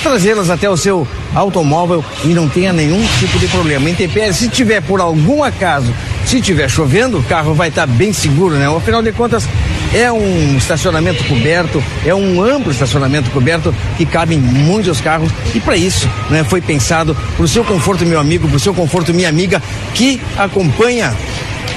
trazê-las 0.00 0.48
até 0.48 0.70
o 0.70 0.76
seu 0.76 1.04
automóvel 1.34 2.04
e 2.24 2.28
não 2.28 2.48
tenha 2.48 2.72
nenhum 2.72 3.04
tipo 3.18 3.36
de 3.40 3.48
problema. 3.48 3.90
Intempérie, 3.90 4.32
se 4.32 4.48
tiver 4.48 4.80
por 4.80 5.00
algum 5.00 5.42
acaso, 5.42 5.92
se 6.24 6.40
tiver 6.40 6.70
chovendo, 6.70 7.18
o 7.18 7.24
carro 7.24 7.52
vai 7.52 7.68
estar 7.68 7.88
bem 7.88 8.12
seguro, 8.12 8.54
né? 8.54 8.72
Afinal 8.72 9.02
de 9.02 9.10
contas, 9.10 9.48
é 9.92 10.10
um 10.10 10.56
estacionamento 10.56 11.24
coberto, 11.24 11.82
é 12.04 12.14
um 12.14 12.42
amplo 12.42 12.70
estacionamento 12.70 13.30
coberto 13.30 13.74
que 13.96 14.06
cabe 14.06 14.36
muitos 14.36 15.00
carros. 15.00 15.30
E 15.54 15.60
para 15.60 15.76
isso, 15.76 16.08
né, 16.30 16.44
foi 16.44 16.60
pensado 16.60 17.16
para 17.36 17.44
o 17.44 17.48
seu 17.48 17.64
conforto, 17.64 18.06
meu 18.06 18.20
amigo, 18.20 18.46
para 18.48 18.56
o 18.56 18.60
seu 18.60 18.72
conforto, 18.72 19.12
minha 19.12 19.28
amiga, 19.28 19.62
que 19.94 20.20
acompanha 20.38 21.14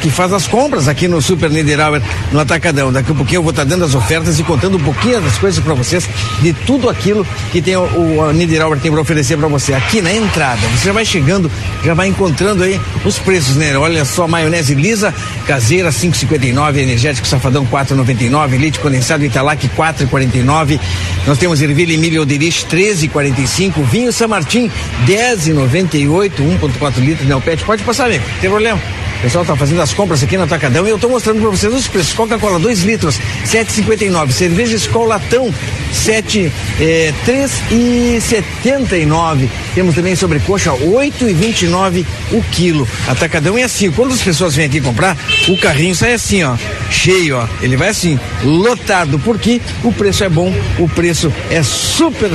que 0.03 0.09
faz 0.09 0.33
as 0.33 0.45
compras 0.45 0.89
aqui 0.89 1.07
no 1.07 1.21
Super 1.21 1.49
Niederauer, 1.49 2.01
no 2.33 2.39
Atacadão. 2.41 2.91
Daqui 2.91 3.13
a 3.13 3.15
pouquinho 3.15 3.37
eu 3.37 3.41
vou 3.41 3.51
estar 3.51 3.63
dando 3.63 3.85
as 3.85 3.95
ofertas 3.95 4.37
e 4.37 4.43
contando 4.43 4.75
um 4.75 4.79
pouquinho 4.81 5.21
das 5.21 5.37
coisas 5.37 5.63
para 5.63 5.73
vocês, 5.73 6.07
de 6.41 6.51
tudo 6.51 6.89
aquilo 6.89 7.25
que 7.53 7.61
tem 7.61 7.77
o, 7.77 7.83
o 7.83 8.33
Niederauer 8.33 8.77
tem 8.79 8.91
para 8.91 8.99
oferecer 8.99 9.37
para 9.37 9.47
você. 9.47 9.73
Aqui 9.73 10.01
na 10.01 10.13
entrada, 10.13 10.59
você 10.75 10.87
já 10.87 10.91
vai 10.91 11.05
chegando, 11.05 11.49
já 11.85 11.93
vai 11.93 12.09
encontrando 12.09 12.63
aí 12.63 12.81
os 13.05 13.17
preços, 13.17 13.55
né? 13.55 13.77
Olha 13.77 14.03
só, 14.03 14.27
maionese 14.27 14.75
lisa, 14.75 15.13
caseira 15.47 15.89
5,59, 15.89 16.79
energético 16.79 17.25
safadão 17.25 17.65
4,99, 17.65 18.59
leite 18.59 18.79
condensado 18.79 19.23
Italac 19.23 19.65
4,49. 19.69 20.81
Nós 21.25 21.37
temos 21.37 21.61
ervilha 21.61 21.97
milho 21.97 22.23
Oderich 22.23 22.65
13,45, 22.65 23.81
vinho 23.83 24.11
San 24.11 24.27
Martin 24.27 24.69
10,98, 25.07 26.31
1,4 26.59 26.97
litros 26.97 27.25
Neopet. 27.25 27.63
Pode 27.63 27.83
passar, 27.83 28.07
amigo, 28.07 28.25
não 28.33 28.41
tem 28.41 28.49
problema. 28.49 29.02
Pessoal 29.23 29.43
está 29.43 29.55
fazendo 29.55 29.81
as 29.81 29.93
compras 29.93 30.21
aqui 30.21 30.35
no 30.35 30.43
Atacadão 30.43 30.85
e 30.85 30.89
eu 30.89 30.97
estou 30.97 31.09
mostrando 31.09 31.39
para 31.39 31.49
vocês 31.49 31.73
os 31.73 31.87
preços. 31.87 32.11
Coca-Cola 32.11 32.59
2 32.59 32.83
litros, 32.83 33.17
7,59. 33.45 34.33
Cerveja 34.33 34.77
Latão, 35.07 35.49
7, 35.93 36.51
eh, 36.77 37.13
3,79. 37.25 39.49
Temos 39.73 39.95
também 39.95 40.13
sobrecoxa 40.13 40.73
8,29 40.73 42.05
o 42.33 42.43
quilo. 42.51 42.85
Atacadão 43.07 43.57
é 43.57 43.63
assim. 43.63 43.89
Quando 43.91 44.13
as 44.13 44.21
pessoas 44.21 44.55
vêm 44.55 44.65
aqui 44.65 44.81
comprar, 44.81 45.17
o 45.47 45.57
carrinho 45.57 45.95
sai 45.95 46.15
assim, 46.15 46.43
ó, 46.43 46.57
cheio, 46.91 47.37
ó. 47.37 47.47
Ele 47.61 47.77
vai 47.77 47.87
assim, 47.87 48.19
lotado, 48.43 49.17
porque 49.19 49.61
o 49.85 49.93
preço 49.93 50.25
é 50.25 50.29
bom, 50.29 50.53
o 50.77 50.89
preço 50.89 51.31
é 51.49 51.63
super 51.63 52.29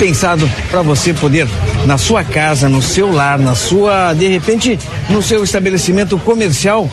pensado 0.00 0.50
para 0.70 0.80
você 0.80 1.12
poder 1.12 1.46
na 1.84 1.98
sua 1.98 2.24
casa, 2.24 2.70
no 2.70 2.80
seu 2.80 3.12
lar, 3.12 3.38
na 3.38 3.54
sua, 3.54 4.14
de 4.14 4.28
repente, 4.28 4.78
no 5.10 5.20
seu 5.20 5.44
estabelecimento 5.44 6.16
comercial, 6.16 6.90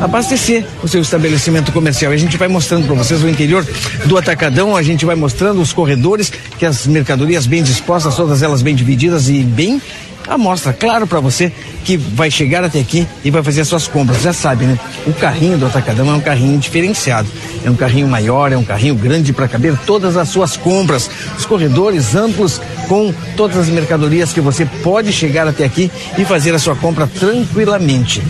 abastecer 0.00 0.66
o 0.82 0.88
seu 0.88 1.00
estabelecimento 1.00 1.70
comercial. 1.70 2.10
A 2.10 2.16
gente 2.16 2.36
vai 2.36 2.48
mostrando 2.48 2.86
para 2.86 2.96
vocês 2.96 3.22
o 3.22 3.28
interior 3.28 3.64
do 4.06 4.18
Atacadão, 4.18 4.76
a 4.76 4.82
gente 4.82 5.04
vai 5.06 5.14
mostrando 5.14 5.62
os 5.62 5.72
corredores, 5.72 6.32
que 6.58 6.66
as 6.66 6.88
mercadorias 6.88 7.46
bem 7.46 7.62
dispostas, 7.62 8.16
todas 8.16 8.42
elas 8.42 8.62
bem 8.62 8.74
divididas 8.74 9.28
e 9.28 9.44
bem 9.44 9.80
a 10.28 10.38
mostra 10.38 10.72
claro 10.72 11.06
para 11.06 11.20
você 11.20 11.52
que 11.84 11.96
vai 11.96 12.30
chegar 12.30 12.64
até 12.64 12.80
aqui 12.80 13.06
e 13.24 13.30
vai 13.30 13.42
fazer 13.42 13.60
as 13.60 13.68
suas 13.68 13.86
compras. 13.86 14.22
Já 14.22 14.32
sabe, 14.32 14.64
né? 14.64 14.78
O 15.06 15.12
carrinho 15.12 15.58
do 15.58 15.66
Atacadão 15.66 16.10
é 16.10 16.14
um 16.14 16.20
carrinho 16.20 16.58
diferenciado. 16.58 17.28
É 17.64 17.70
um 17.70 17.76
carrinho 17.76 18.08
maior, 18.08 18.52
é 18.52 18.56
um 18.56 18.64
carrinho 18.64 18.94
grande 18.94 19.32
para 19.32 19.48
caber 19.48 19.76
todas 19.86 20.16
as 20.16 20.28
suas 20.28 20.56
compras. 20.56 21.10
Os 21.38 21.44
corredores 21.44 22.14
amplos 22.14 22.60
com 22.88 23.12
todas 23.36 23.56
as 23.56 23.68
mercadorias 23.68 24.32
que 24.32 24.40
você 24.40 24.64
pode 24.64 25.12
chegar 25.12 25.46
até 25.46 25.64
aqui 25.64 25.90
e 26.18 26.24
fazer 26.24 26.54
a 26.54 26.58
sua 26.58 26.74
compra 26.74 27.06
tranquilamente. 27.06 28.22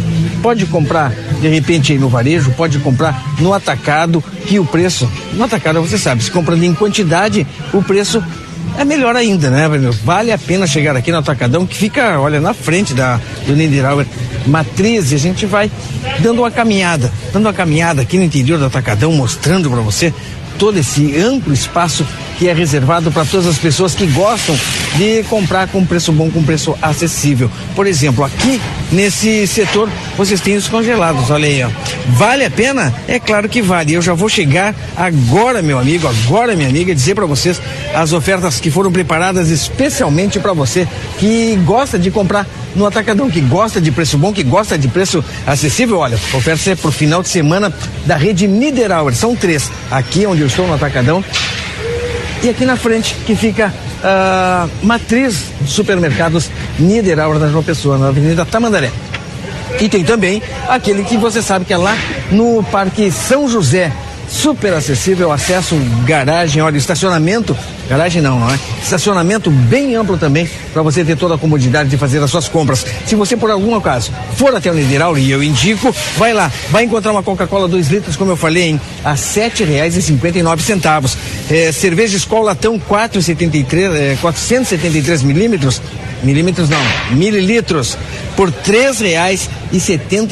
Pode 0.43 0.67
comprar 0.67 1.13
de 1.41 1.49
repente 1.49 1.93
aí 1.93 1.99
no 1.99 2.09
varejo, 2.09 2.51
pode 2.53 2.79
comprar 2.79 3.23
no 3.39 3.53
atacado, 3.53 4.23
que 4.47 4.59
o 4.59 4.65
preço, 4.65 5.11
no 5.33 5.45
atacado 5.45 5.81
você 5.81 5.99
sabe, 5.99 6.23
se 6.23 6.31
comprando 6.31 6.63
em 6.63 6.75
quantidade, 6.75 7.47
o 7.73 7.83
preço 7.83 8.23
é 8.79 8.85
melhor 8.85 9.17
ainda, 9.17 9.51
né, 9.51 9.69
meu? 9.69 9.93
Vale 9.93 10.33
a 10.33 10.39
pena 10.39 10.67
chegar 10.67 10.97
aqui 10.97 11.13
no 11.13 11.19
Atacadão, 11.19 11.67
que 11.67 11.77
fica, 11.77 12.19
olha, 12.19 12.41
na 12.41 12.53
frente 12.53 12.95
da, 12.95 13.21
do 13.47 13.55
Niederauer 13.55 14.07
Matriz, 14.47 15.13
e 15.13 15.15
a 15.15 15.19
gente 15.19 15.47
vai 15.47 15.71
dando 16.21 16.41
uma 16.41 16.51
caminhada, 16.51 17.13
dando 17.33 17.47
uma 17.47 17.53
caminhada 17.53 18.03
aqui 18.03 18.19
no 18.19 18.25
interior 18.25 18.59
do 18.59 18.67
Atacadão, 18.67 19.13
mostrando 19.13 19.71
para 19.71 19.81
você 19.81 20.13
todo 20.59 20.79
esse 20.79 21.17
amplo 21.21 21.53
espaço 21.53 22.07
que 22.39 22.49
é 22.49 22.53
reservado 22.53 23.11
para 23.11 23.25
todas 23.25 23.47
as 23.47 23.59
pessoas 23.59 23.95
que 23.95 24.07
gostam 24.07 24.59
de 24.97 25.23
comprar 25.25 25.69
com 25.69 25.85
preço 25.85 26.13
bom, 26.13 26.31
com 26.31 26.43
preço 26.43 26.77
acessível. 26.81 27.51
Por 27.75 27.87
exemplo, 27.87 28.25
aqui 28.25 28.61
nesse 28.93 29.47
setor 29.47 29.89
vocês 30.17 30.41
têm 30.41 30.57
os 30.57 30.69
congelados, 30.69 31.31
olha 31.31 31.49
aí, 31.49 31.63
ó. 31.63 31.69
Vale 32.11 32.45
a 32.45 32.51
pena? 32.51 32.95
É 33.09 33.19
claro 33.19 33.49
que 33.49 33.63
vale. 33.63 33.95
Eu 33.95 34.03
já 34.03 34.15
vou 34.15 34.29
chegar 34.29 34.75
agora, 34.97 35.63
meu 35.63 35.79
amigo, 35.79 36.09
agora, 36.09 36.55
minha 36.55 36.69
amiga, 36.69 36.95
dizer 36.95 37.15
para 37.15 37.27
vocês 37.27 37.61
as 37.95 38.13
ofertas 38.13 38.61
que 38.61 38.71
foram 38.71 38.93
preparadas 38.93 39.51
especialmente 39.51 40.39
para 40.39 40.53
você 40.53 40.87
que 41.19 41.57
gosta 41.65 41.99
de 41.99 42.11
comprar 42.11 42.47
no 42.75 42.87
Atacadão, 42.87 43.31
que 43.31 43.41
gosta 43.41 43.81
de 43.81 43.91
preço 43.91 44.19
bom, 44.19 44.33
que 44.33 44.43
gosta 44.43 44.77
de 44.77 44.89
preço 44.89 45.25
acessível. 45.47 45.99
Olha, 45.99 46.19
oferta 46.33 46.71
é 46.71 46.75
pro 46.75 46.91
final 46.91 47.23
de 47.23 47.29
semana 47.29 47.73
da 48.05 48.17
rede 48.17 48.47
Niederauer. 48.49 49.15
São 49.15 49.37
três. 49.37 49.71
Aqui 49.91 50.27
onde 50.27 50.41
eu 50.41 50.47
estou 50.47 50.67
no 50.67 50.75
Atacadão 50.75 51.25
e 52.45 52.51
aqui 52.51 52.67
na 52.67 52.77
frente 52.77 53.15
que 53.27 53.35
fica 53.35 53.73
a 54.03 54.69
matriz 54.83 55.47
de 55.63 55.71
supermercados 55.71 56.51
Niederauer 56.79 57.39
da 57.39 57.49
João 57.49 57.63
Pessoa, 57.63 57.97
na 57.97 58.09
Avenida 58.09 58.45
Tamandaré. 58.45 58.91
E 59.81 59.89
tem 59.89 60.05
também 60.05 60.43
aquele 60.69 61.05
que 61.05 61.17
você 61.17 61.41
sabe 61.41 61.65
que 61.65 61.73
é 61.73 61.77
lá 61.79 61.97
no 62.31 62.63
Parque 62.65 63.11
São 63.11 63.49
José, 63.49 63.91
super 64.29 64.75
acessível, 64.75 65.33
acesso, 65.33 65.75
garagem, 66.05 66.61
olha, 66.61 66.77
estacionamento, 66.77 67.57
garagem 67.89 68.23
não, 68.23 68.41
não 68.41 68.51
é? 68.51 68.59
Estacionamento 68.83 69.51
bem 69.51 69.95
amplo 69.95 70.17
também, 70.17 70.49
para 70.73 70.83
você 70.83 71.05
ter 71.05 71.17
toda 71.17 71.35
a 71.35 71.39
comodidade 71.39 71.89
de 71.89 71.97
fazer 71.97 72.23
as 72.23 72.31
suas 72.31 72.49
compras. 72.49 72.85
Se 73.07 73.15
você 73.15 73.37
por 73.37 73.51
algum 73.51 73.75
acaso 73.75 74.13
for 74.37 74.55
até 74.55 74.71
o 74.71 74.75
Nideral, 74.75 75.17
e 75.19 75.31
eu 75.31 75.43
indico, 75.43 75.95
vai 76.17 76.33
lá, 76.33 76.51
vai 76.71 76.85
encontrar 76.85 77.13
uma 77.13 77.23
Coca-Cola 77.23 77.69
2 77.69 77.89
litros, 77.89 78.17
como 78.17 78.33
eu 78.33 78.37
falei, 78.37 78.65
hein, 78.65 78.81
a 79.05 79.17
nove 80.43 80.63
centavos. 80.63 81.17
É, 81.51 81.73
cerveja 81.73 82.17
Skol 82.17 82.43
Latão 82.43 82.79
473, 82.79 83.95
é, 83.95 84.17
473 84.21 85.23
milímetros, 85.23 85.81
milímetros 86.23 86.69
não, 86.69 86.81
mililitros, 87.11 87.97
por 88.37 88.51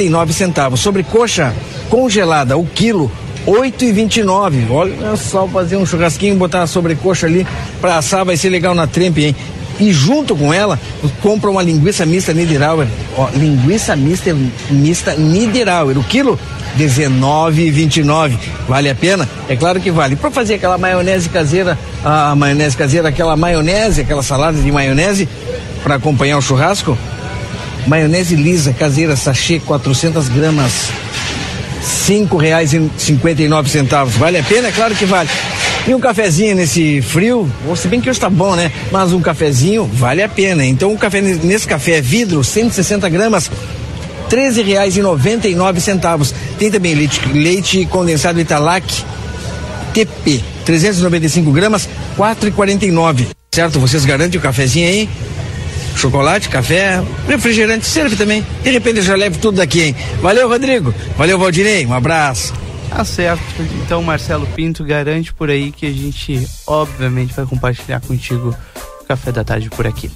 nove 0.09 0.33
centavos. 0.33 0.81
Sobre 0.81 1.03
coxa 1.03 1.55
congelada, 1.89 2.57
o 2.57 2.65
quilo, 2.65 3.13
8 3.47 3.85
e 3.85 3.93
29 3.93 4.67
Olha 4.71 5.17
só 5.17 5.47
fazer 5.49 5.77
um 5.77 5.87
churrasquinho, 5.87 6.37
botar 6.37 6.63
a 6.63 6.67
sobrecoxa 6.67 7.27
ali 7.27 7.47
para 7.81 7.97
assar, 7.99 8.25
vai 8.25 8.37
ser 8.37 8.49
legal 8.49 8.75
na 8.75 8.87
trempe, 8.87 9.25
hein? 9.25 9.37
E 9.81 9.93
junto 9.93 10.37
com 10.37 10.53
ela, 10.53 10.79
compra 11.21 11.51
uma 11.51 11.63
linguiça 11.63 12.07
mista 12.07 12.33
Niederauer. 12.33 12.87
Ó, 13.17 13.29
linguiça 13.35 13.97
mista, 13.97 14.37
mista 14.71 15.15
Niederauer. 15.17 15.99
O 15.99 16.05
quilo, 16.05 16.39
19,29. 16.79 18.39
Vale 18.69 18.91
a 18.91 18.95
pena? 18.95 19.29
É 19.49 19.57
claro 19.57 19.81
que 19.81 19.91
vale. 19.91 20.15
Para 20.15 20.31
fazer 20.31 20.55
aquela 20.55 20.79
maionese 20.79 21.29
caseira, 21.29 21.79
a 22.05 22.35
maionese 22.37 22.77
caseira, 22.77 23.09
aquela 23.09 23.37
maionese, 23.37 24.03
aquela 24.03 24.23
salada 24.23 24.59
de 24.59 24.71
maionese, 24.71 25.29
para 25.83 25.97
acompanhar 25.97 26.39
o 26.39 26.43
churrasco, 26.43 26.97
maionese 27.87 28.37
lisa 28.37 28.73
caseira, 28.73 29.17
sachê, 29.17 29.59
400 29.59 30.29
gramas, 30.29 30.91
cinco 31.83 32.37
reais 32.37 32.73
e 32.73 32.91
cinquenta 32.97 33.43
e 33.43 33.49
nove 33.49 33.69
centavos. 33.69 34.15
Vale 34.17 34.39
a 34.39 34.43
pena? 34.43 34.71
Claro 34.73 34.95
que 34.95 35.05
vale. 35.05 35.29
E 35.87 35.95
um 35.95 35.99
cafezinho 35.99 36.55
nesse 36.55 37.03
frio, 37.03 37.51
se 37.75 37.89
bem 37.89 38.01
que 38.01 38.09
hoje 38.09 38.21
tá 38.21 38.31
bom, 38.31 38.55
né? 38.55 38.71
Mas 38.93 39.13
um 39.13 39.21
cafezinho 39.21 39.85
vale 39.85 40.23
a 40.23 40.29
pena. 40.29 40.65
Então 40.65 40.93
um 40.93 40.97
café 40.97 41.21
nesse 41.21 41.67
café 41.67 41.97
é 41.97 42.01
vidro, 42.01 42.45
160 42.45 43.09
gramas, 43.09 43.51
nove 45.55 45.81
centavos. 45.81 46.33
Tem 46.59 46.71
também 46.71 46.95
leite, 46.95 47.21
leite 47.33 47.85
condensado 47.87 48.41
Italac 48.41 48.87
TP, 49.93 50.43
395 50.65 51.51
gramas, 51.51 51.89
e 52.87 52.91
nove. 52.91 53.29
Certo? 53.55 53.79
Vocês 53.79 54.05
garantem 54.05 54.39
o 54.39 54.43
cafezinho 54.43 54.89
aí? 54.89 55.09
Chocolate, 55.97 56.49
café, 56.49 57.03
refrigerante 57.27 57.87
serve 57.87 58.17
também. 58.17 58.45
De 58.63 58.71
repente 58.71 58.99
eu 58.99 59.03
já 59.03 59.15
levo 59.15 59.39
tudo 59.39 59.57
daqui, 59.57 59.83
hein? 59.83 59.97
Valeu, 60.21 60.49
Rodrigo. 60.49 60.95
Valeu, 61.17 61.39
Valdinei. 61.39 61.87
Um 61.87 61.95
abraço. 61.95 62.53
Tá 62.89 63.05
certo. 63.05 63.43
Então, 63.85 64.03
Marcelo 64.03 64.47
Pinto 64.49 64.85
garante 64.85 65.33
por 65.33 65.49
aí 65.49 65.73
que 65.73 65.87
a 65.87 65.91
gente, 65.91 66.47
obviamente, 66.67 67.33
vai 67.33 67.47
compartilhar 67.47 68.01
contigo 68.01 68.55
o 69.01 69.05
café 69.05 69.33
da 69.33 69.43
tarde 69.43 69.71
por 69.71 69.87
aqui. 69.87 70.11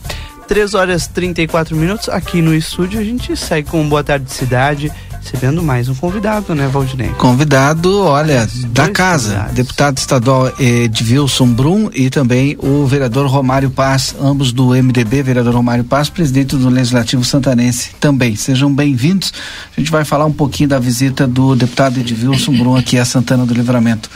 3 0.47 0.74
horas 0.74 1.07
34 1.07 1.74
minutos 1.74 2.09
aqui 2.09 2.43
no 2.43 2.55
estúdio. 2.55 3.01
A 3.01 3.05
gente 3.05 3.37
segue 3.37 3.70
com 3.70 3.89
Boa 3.89 4.05
Tarde 4.05 4.31
Cidade 4.31 4.93
recebendo 5.27 5.61
mais 5.61 5.89
um 5.89 5.95
convidado, 5.95 6.55
né, 6.55 6.68
Valdinei? 6.68 7.09
Convidado, 7.18 8.05
olha, 8.05 8.49
da 8.68 8.89
casa, 8.89 9.31
convidados. 9.31 9.55
deputado 9.55 9.99
estadual 9.99 10.53
Edvilson 10.59 11.49
Brum 11.49 11.91
e 11.93 12.09
também 12.09 12.57
o 12.61 12.87
vereador 12.87 13.27
Romário 13.27 13.68
Paz, 13.68 14.14
ambos 14.20 14.53
do 14.53 14.68
MDB, 14.68 15.22
vereador 15.24 15.53
Romário 15.53 15.83
Paz, 15.83 16.09
presidente 16.09 16.55
do 16.55 16.68
Legislativo 16.68 17.24
Santanense 17.24 17.91
também. 17.99 18.37
Sejam 18.37 18.72
bem-vindos. 18.72 19.33
A 19.77 19.81
gente 19.81 19.91
vai 19.91 20.05
falar 20.05 20.27
um 20.27 20.33
pouquinho 20.33 20.68
da 20.68 20.79
visita 20.79 21.27
do 21.27 21.57
deputado 21.57 21.99
Edvilson 21.99 22.53
Brum 22.57 22.77
aqui 22.77 22.97
a 22.97 23.05
Santana 23.05 23.45
do 23.45 23.53
Livramento. 23.53 24.09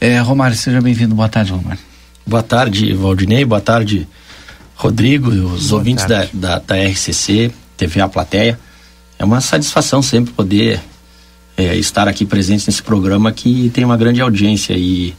É, 0.00 0.20
Romário, 0.20 0.56
seja 0.56 0.80
bem-vindo. 0.80 1.14
Boa 1.14 1.28
tarde, 1.28 1.50
Romário. 1.50 1.80
Boa 2.24 2.42
tarde, 2.42 2.94
Valdinei. 2.94 3.44
Boa 3.44 3.60
tarde, 3.60 4.06
Rodrigo 4.76 5.34
e 5.34 5.40
os 5.40 5.70
Boa 5.70 5.80
ouvintes 5.80 6.04
da, 6.06 6.28
da, 6.32 6.58
da 6.60 6.76
RCC, 6.76 7.50
TV 7.76 8.00
A 8.00 8.08
Plateia 8.08 8.58
é 9.22 9.24
uma 9.24 9.40
satisfação 9.40 10.02
sempre 10.02 10.32
poder 10.32 10.80
é, 11.56 11.76
estar 11.76 12.08
aqui 12.08 12.26
presente 12.26 12.66
nesse 12.66 12.82
programa 12.82 13.30
que 13.30 13.70
tem 13.72 13.84
uma 13.84 13.96
grande 13.96 14.20
audiência 14.20 14.74
e 14.76 15.14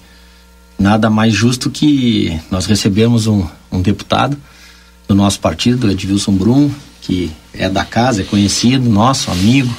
nada 0.78 1.10
mais 1.10 1.34
justo 1.34 1.70
que 1.70 2.38
nós 2.52 2.66
recebemos 2.66 3.28
um, 3.28 3.48
um 3.72 3.82
deputado 3.82 4.36
do 5.08 5.16
nosso 5.16 5.40
partido, 5.40 5.90
Edvilson 5.90 6.34
Brum, 6.34 6.70
que 7.02 7.32
é 7.54 7.70
da 7.70 7.86
casa, 7.86 8.24
é 8.24 8.26
conhecido, 8.26 8.90
nosso 8.90 9.32
amigo 9.32 9.74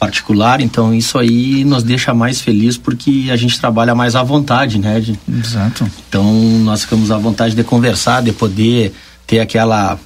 particular, 0.00 0.60
então 0.60 0.92
isso 0.92 1.16
aí 1.16 1.62
nos 1.62 1.84
deixa 1.84 2.12
mais 2.12 2.40
feliz 2.40 2.76
porque 2.76 3.28
a 3.30 3.36
gente 3.36 3.60
trabalha 3.60 3.94
mais 3.94 4.16
à 4.16 4.22
vontade, 4.24 4.80
né? 4.80 4.98
De, 4.98 5.16
Exato. 5.28 5.88
Então 6.08 6.34
nós 6.64 6.82
ficamos 6.82 7.12
à 7.12 7.18
vontade 7.18 7.54
de 7.54 7.62
conversar, 7.62 8.20
de 8.20 8.32
poder 8.32 8.92
ter 9.28 9.38
aquela 9.38 9.96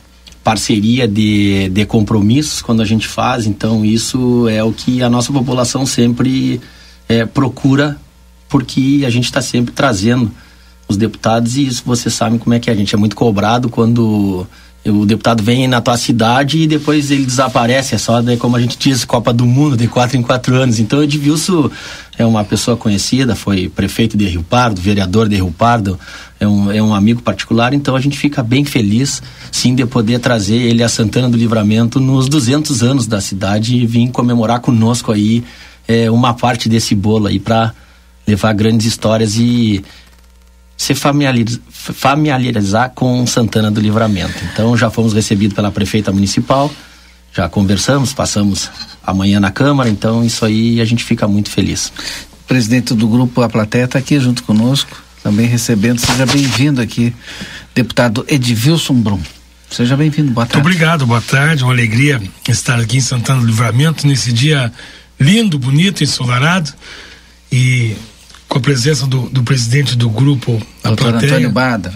parceria 0.45 1.09
de, 1.09 1.71
de 1.71 1.87
compromissos 1.87 2.61
quando 2.61 2.83
a 2.83 2.85
gente 2.85 3.09
faz, 3.09 3.47
então 3.47 3.83
isso 3.83 4.47
é 4.49 4.63
o 4.63 4.73
que 4.73 5.03
a 5.03 5.09
nossa 5.09 5.33
população 5.33 5.87
sempre 5.87 6.61
é, 7.09 7.25
procura, 7.25 7.99
porque 8.49 9.03
a 9.07 9.11
gente 9.11 9.25
está 9.25 9.41
sempre 9.41 9.73
trazendo 9.73 10.31
os 10.87 10.99
deputados 10.99 11.57
e 11.57 11.67
isso 11.67 11.83
vocês 11.87 12.15
sabem 12.15 12.39
como 12.39 12.55
é 12.55 12.61
que 12.61 12.69
é. 12.69 12.75
A 12.75 12.77
gente 12.77 12.95
é 12.95 12.99
muito 12.99 13.17
cobrado 13.17 13.71
quando 13.71 14.47
o 14.87 15.07
deputado 15.07 15.43
vem 15.43 15.67
na 15.67 15.81
tua 15.81 15.97
cidade 15.97 16.59
e 16.59 16.67
depois 16.67 17.11
ele 17.11 17.25
desaparece, 17.25 17.95
é 17.95 17.99
só 17.99 18.21
daí, 18.21 18.37
como 18.37 18.57
a 18.57 18.61
gente 18.61 18.77
diz, 18.77 19.05
Copa 19.05 19.33
do 19.33 19.47
Mundo, 19.47 19.77
de 19.77 19.89
quatro 19.89 20.17
em 20.19 20.23
quatro 20.23 20.55
anos. 20.57 20.79
Então, 20.79 20.99
o 20.99 21.03
Edvilson 21.03 21.71
é 22.19 22.25
uma 22.25 22.45
pessoa 22.45 22.77
conhecida, 22.77 23.35
foi 23.35 23.69
prefeito 23.69 24.17
de 24.17 24.27
Rio 24.27 24.43
Pardo, 24.43 24.81
vereador 24.81 25.29
de 25.29 25.37
Rio 25.37 25.51
Pardo, 25.51 25.99
é 26.39 26.47
um, 26.47 26.71
é 26.71 26.83
um 26.83 26.95
amigo 26.95 27.23
particular, 27.23 27.73
então 27.73 27.97
a 27.97 28.01
gente 28.01 28.19
fica 28.19 28.43
bem 28.43 28.65
feliz, 28.65 29.23
sim, 29.51 29.75
de 29.75 29.87
poder 29.87 30.19
trazer 30.19 30.57
ele 30.57 30.83
a 30.83 30.89
Santana 30.89 31.31
do 31.31 31.37
Livramento 31.37 31.99
nos 31.99 32.29
200 32.29 32.83
anos 32.83 33.07
da 33.07 33.21
cidade 33.21 33.77
e 33.77 33.87
vir 33.87 34.11
comemorar 34.11 34.61
conosco 34.61 35.13
aí 35.13 35.43
é, 35.89 36.11
uma 36.11 36.35
parte 36.35 36.69
desse 36.69 36.95
bolo 36.95 37.27
aí 37.27 37.39
para 37.39 37.73
levar 38.27 38.53
grandes 38.53 38.87
histórias 38.87 39.37
e 39.37 39.83
se 40.77 40.95
familiarizar, 40.95 41.61
familiarizar 41.71 42.91
com 42.95 43.27
Santana 43.27 43.71
do 43.71 43.81
Livramento. 43.81 44.35
Então 44.53 44.77
já 44.77 44.91
fomos 44.91 45.13
recebidos 45.13 45.55
pela 45.55 45.71
prefeita 45.71 46.13
municipal, 46.13 46.71
já 47.33 47.49
conversamos, 47.49 48.13
passamos 48.13 48.71
amanhã 49.03 49.41
na 49.41 49.51
Câmara, 49.51 49.89
então 49.89 50.25
isso 50.25 50.45
aí 50.45 50.81
a 50.81 50.85
gente 50.85 51.05
fica 51.05 51.27
muito 51.27 51.51
feliz. 51.51 51.93
O 52.33 52.47
presidente 52.47 52.95
do 52.95 53.09
grupo 53.09 53.43
A 53.43 53.49
Plateia 53.49 53.85
está 53.85 53.99
aqui 53.99 54.19
junto 54.21 54.43
conosco, 54.43 55.03
também 55.23 55.47
recebendo. 55.47 55.99
Seja 55.99 56.27
bem-vindo 56.27 56.81
aqui, 56.81 57.15
deputado 57.75 58.25
Edvilson 58.29 58.95
Brum. 58.95 59.21
Seja 59.71 59.97
bem-vindo, 59.97 60.31
boa 60.31 60.47
tarde. 60.47 60.63
Muito 60.63 60.75
obrigado, 60.77 61.07
boa 61.07 61.21
tarde, 61.21 61.65
uma 61.65 61.73
alegria 61.73 62.23
estar 62.49 62.79
aqui 62.79 62.99
em 62.99 63.01
Santana 63.01 63.41
do 63.41 63.47
Livramento 63.47 64.07
nesse 64.07 64.33
dia 64.33 64.73
lindo, 65.19 65.59
bonito, 65.59 66.05
ensolarado 66.05 66.73
e 67.51 67.97
com 68.55 68.59
a 68.59 68.61
presença 68.61 69.05
do, 69.05 69.23
do 69.31 69.43
presidente 69.43 69.97
do 69.97 70.09
grupo 70.09 70.63
Doutor 70.85 71.17
Antônio 71.17 71.51
Bada. 71.51 71.93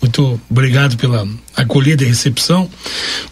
Muito 0.00 0.40
obrigado 0.50 0.96
pela 0.96 1.28
acolhida 1.54 2.02
e 2.02 2.06
recepção. 2.06 2.70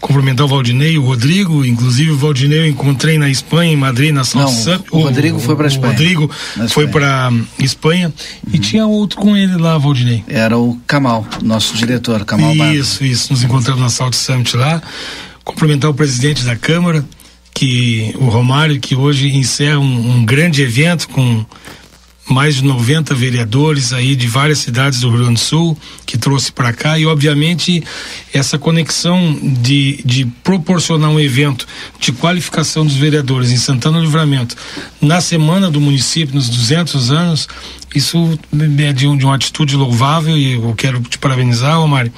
Cumprimentar 0.03 0.45
o 0.45 0.49
Valdinei, 0.51 0.99
o 0.99 1.03
Rodrigo, 1.03 1.65
inclusive 1.65 2.11
o 2.11 2.19
Valdinei 2.19 2.59
eu 2.59 2.67
encontrei 2.67 3.17
na 3.17 3.31
Espanha, 3.31 3.73
em 3.73 3.77
Madrid, 3.77 4.13
na 4.13 4.23
São 4.23 4.43
Não, 4.43 4.85
O, 4.91 4.99
o 4.99 5.01
Rodrigo 5.01 5.39
foi 5.39 5.57
para 5.57 5.65
a 5.65 5.69
Espanha. 5.69 5.89
O 5.89 5.93
Rodrigo 5.93 6.31
foi 6.69 6.87
para 6.89 7.33
Espanha 7.59 8.09
uhum. 8.09 8.53
e 8.53 8.59
tinha 8.59 8.87
outro 8.87 9.19
com 9.19 9.35
ele 9.35 9.57
lá, 9.57 9.79
Valdinei. 9.79 10.23
Era 10.29 10.59
o 10.59 10.79
Kamal, 10.87 11.27
nosso 11.43 11.75
diretor, 11.75 12.27
Kamal 12.27 12.53
Isso, 12.53 12.99
Bada. 13.01 13.13
isso. 13.13 13.33
Nos 13.33 13.43
encontramos 13.43 13.81
na 13.81 13.89
Salt 13.89 14.13
Summit 14.13 14.55
lá. 14.59 14.83
Cumprimentar 15.43 15.91
o 15.91 15.95
presidente 15.95 16.45
da 16.45 16.55
Câmara, 16.55 17.03
que 17.55 18.15
o 18.19 18.27
Romário, 18.27 18.79
que 18.79 18.95
hoje 18.95 19.35
encerra 19.35 19.79
um, 19.79 20.17
um 20.17 20.25
grande 20.27 20.61
evento 20.61 21.09
com 21.09 21.47
mais 22.29 22.57
de 22.57 22.65
90 22.65 23.15
vereadores 23.15 23.93
aí 23.93 24.15
de 24.15 24.27
várias 24.27 24.59
cidades 24.59 25.01
do 25.01 25.09
Rio 25.09 25.19
Grande 25.19 25.35
do 25.35 25.41
Sul 25.41 25.79
que 26.05 26.19
trouxe 26.19 26.53
para 26.53 26.73
cá 26.73 26.99
e 26.99 27.07
obviamente 27.07 27.83
essa 28.33 28.59
conexão 28.59 29.39
de, 29.43 30.01
de 30.05 30.27
proporcionar 30.45 31.11
um 31.11 31.19
evento 31.19 31.67
de 31.99 32.13
qualificação 32.13 32.85
dos 32.85 32.97
vereadores 32.97 33.51
em 33.51 33.57
Santana 33.57 33.99
do 33.99 34.05
Livramento 34.05 34.57
na 35.01 35.21
semana 35.21 35.71
do 35.71 35.81
município 35.81 36.35
nos 36.35 36.49
200 36.49 37.11
anos 37.11 37.49
isso 37.95 38.39
é 38.79 38.93
de, 38.93 39.07
um, 39.07 39.17
de 39.17 39.25
uma 39.25 39.35
atitude 39.35 39.75
louvável 39.75 40.37
e 40.37 40.55
eu 40.55 40.75
quero 40.77 41.01
te 41.01 41.19
parabenizar, 41.19 41.81
Omar, 41.81 42.11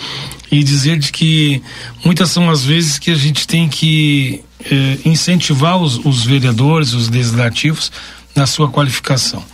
e 0.51 0.65
dizer 0.65 0.99
de 0.99 1.13
que 1.13 1.63
muitas 2.05 2.31
são 2.31 2.51
as 2.51 2.65
vezes 2.65 2.99
que 2.99 3.11
a 3.11 3.15
gente 3.15 3.47
tem 3.47 3.69
que 3.69 4.43
eh, 4.65 4.99
incentivar 5.05 5.79
os, 5.79 6.05
os 6.05 6.25
vereadores, 6.25 6.93
os 6.93 7.09
legislativos 7.09 7.93
na 8.35 8.47
sua 8.47 8.69
qualificação. 8.69 9.45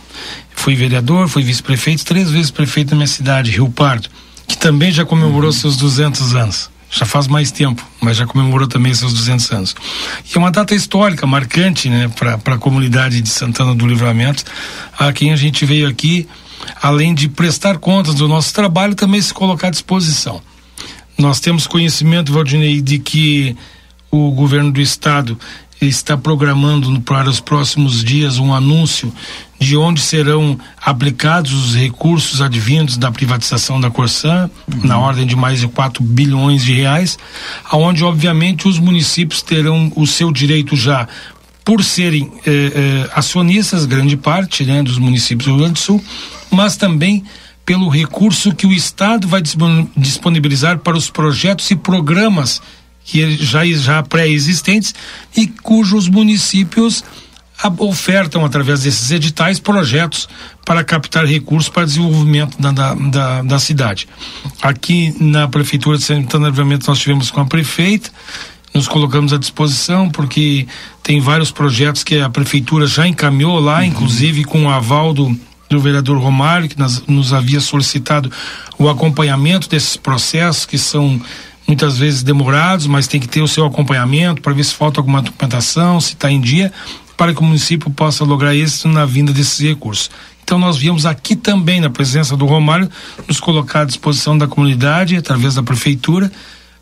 Fui 0.55 0.75
vereador, 0.75 1.27
fui 1.27 1.43
vice-prefeito, 1.43 2.05
três 2.05 2.29
vezes 2.29 2.51
prefeito 2.51 2.89
da 2.89 2.95
minha 2.95 3.07
cidade, 3.07 3.51
Rio 3.51 3.69
Pardo, 3.69 4.09
que 4.47 4.57
também 4.57 4.91
já 4.91 5.05
comemorou 5.05 5.49
uhum. 5.49 5.51
seus 5.51 5.77
200 5.77 6.35
anos. 6.35 6.69
Já 6.89 7.05
faz 7.05 7.27
mais 7.27 7.51
tempo, 7.51 7.85
mas 8.01 8.15
já 8.15 8.25
comemorou 8.25 8.67
também 8.67 8.93
seus 8.93 9.13
200 9.13 9.51
anos. 9.51 9.75
E 10.23 10.35
é 10.35 10.39
uma 10.39 10.51
data 10.51 10.73
histórica, 10.73 11.27
marcante, 11.27 11.89
né, 11.89 12.09
para 12.17 12.55
a 12.55 12.57
comunidade 12.57 13.21
de 13.21 13.29
Santana 13.29 13.75
do 13.75 13.85
Livramento, 13.85 14.43
a 14.97 15.11
quem 15.11 15.33
a 15.33 15.35
gente 15.35 15.65
veio 15.65 15.87
aqui, 15.87 16.27
além 16.81 17.13
de 17.13 17.27
prestar 17.27 17.77
contas 17.77 18.15
do 18.15 18.27
nosso 18.27 18.53
trabalho, 18.53 18.95
também 18.95 19.21
se 19.21 19.33
colocar 19.33 19.67
à 19.67 19.71
disposição. 19.71 20.41
Nós 21.17 21.39
temos 21.39 21.67
conhecimento, 21.67 22.31
Valdinei, 22.31 22.81
de 22.81 22.99
que 22.99 23.55
o 24.09 24.31
governo 24.31 24.71
do 24.71 24.79
estado 24.79 25.37
está 25.81 26.17
programando 26.17 27.01
para 27.01 27.29
os 27.29 27.39
próximos 27.39 28.03
dias 28.03 28.37
um 28.37 28.53
anúncio 28.53 29.13
de 29.59 29.75
onde 29.75 30.01
serão 30.01 30.57
aplicados 30.81 31.53
os 31.53 31.75
recursos 31.75 32.41
advindos 32.41 32.97
da 32.97 33.11
privatização 33.11 33.79
da 33.79 33.89
Corsã, 33.89 34.49
uhum. 34.71 34.85
na 34.85 34.99
ordem 34.99 35.25
de 35.25 35.35
mais 35.35 35.59
de 35.59 35.67
4 35.67 36.03
bilhões 36.03 36.63
de 36.63 36.73
reais, 36.73 37.17
aonde 37.69 38.03
obviamente 38.03 38.67
os 38.67 38.77
municípios 38.77 39.41
terão 39.41 39.91
o 39.95 40.05
seu 40.05 40.31
direito 40.31 40.75
já 40.75 41.07
por 41.65 41.83
serem 41.83 42.31
eh, 42.45 42.71
eh, 42.75 43.09
acionistas, 43.13 43.85
grande 43.85 44.15
parte 44.15 44.63
né, 44.63 44.81
dos 44.81 44.97
municípios 44.97 45.47
do 45.47 45.51
Rio 45.51 45.59
Grande 45.59 45.73
do 45.73 45.79
Sul, 45.79 46.03
mas 46.49 46.77
também 46.77 47.23
pelo 47.65 47.89
recurso 47.89 48.55
que 48.55 48.65
o 48.65 48.71
Estado 48.71 49.27
vai 49.27 49.41
disponibilizar 49.97 50.79
para 50.79 50.95
os 50.95 51.09
projetos 51.09 51.69
e 51.69 51.75
programas 51.75 52.61
que 53.03 53.37
já, 53.37 53.65
já 53.65 54.01
pré-existentes 54.03 54.95
e 55.35 55.47
cujos 55.47 56.07
municípios 56.07 57.03
ofertam 57.79 58.45
através 58.45 58.81
desses 58.81 59.09
editais 59.11 59.59
projetos 59.59 60.29
para 60.65 60.83
captar 60.83 61.25
recursos 61.25 61.69
para 61.69 61.85
desenvolvimento 61.85 62.59
da, 62.61 62.71
da, 62.71 62.93
da, 62.93 63.41
da 63.41 63.59
cidade. 63.59 64.07
Aqui 64.61 65.15
na 65.19 65.47
Prefeitura 65.47 65.97
de 65.97 66.03
Santana 66.03 66.49
Livramento 66.49 66.87
nós 66.87 66.99
tivemos 66.99 67.31
com 67.31 67.41
a 67.41 67.45
prefeita, 67.45 68.09
nos 68.73 68.87
colocamos 68.87 69.33
à 69.33 69.37
disposição 69.37 70.09
porque 70.09 70.67
tem 71.01 71.19
vários 71.19 71.51
projetos 71.51 72.03
que 72.03 72.19
a 72.19 72.29
Prefeitura 72.29 72.85
já 72.85 73.07
encaminhou 73.07 73.59
lá, 73.59 73.79
uhum. 73.79 73.85
inclusive 73.85 74.43
com 74.43 74.65
o 74.65 74.69
aval 74.69 75.13
do, 75.13 75.35
do 75.69 75.79
vereador 75.79 76.17
Romário, 76.19 76.69
que 76.69 76.77
nas, 76.77 77.01
nos 77.07 77.33
havia 77.33 77.59
solicitado 77.59 78.31
o 78.77 78.87
acompanhamento 78.87 79.67
desses 79.67 79.97
processos 79.97 80.65
que 80.65 80.77
são 80.77 81.19
muitas 81.67 81.97
vezes 81.97 82.23
demorados, 82.23 82.87
mas 82.87 83.07
tem 83.07 83.19
que 83.19 83.27
ter 83.27 83.41
o 83.41 83.47
seu 83.47 83.65
acompanhamento 83.65 84.41
para 84.41 84.53
ver 84.53 84.63
se 84.63 84.73
falta 84.73 84.99
alguma 84.99 85.21
documentação, 85.21 85.99
se 85.99 86.13
está 86.13 86.31
em 86.31 86.39
dia, 86.39 86.71
para 87.17 87.33
que 87.33 87.41
o 87.41 87.43
município 87.43 87.89
possa 87.89 88.23
lograr 88.23 88.55
êxito 88.55 88.87
na 88.87 89.05
vinda 89.05 89.33
desses 89.33 89.59
recursos. 89.59 90.09
Então 90.43 90.57
nós 90.57 90.77
viemos 90.77 91.05
aqui 91.05 91.35
também, 91.35 91.81
na 91.81 91.89
presença 91.89 92.37
do 92.37 92.45
Romário, 92.45 92.89
nos 93.27 93.39
colocar 93.39 93.81
à 93.81 93.85
disposição 93.85 94.37
da 94.37 94.47
comunidade, 94.47 95.17
através 95.17 95.55
da 95.55 95.63
prefeitura, 95.63 96.31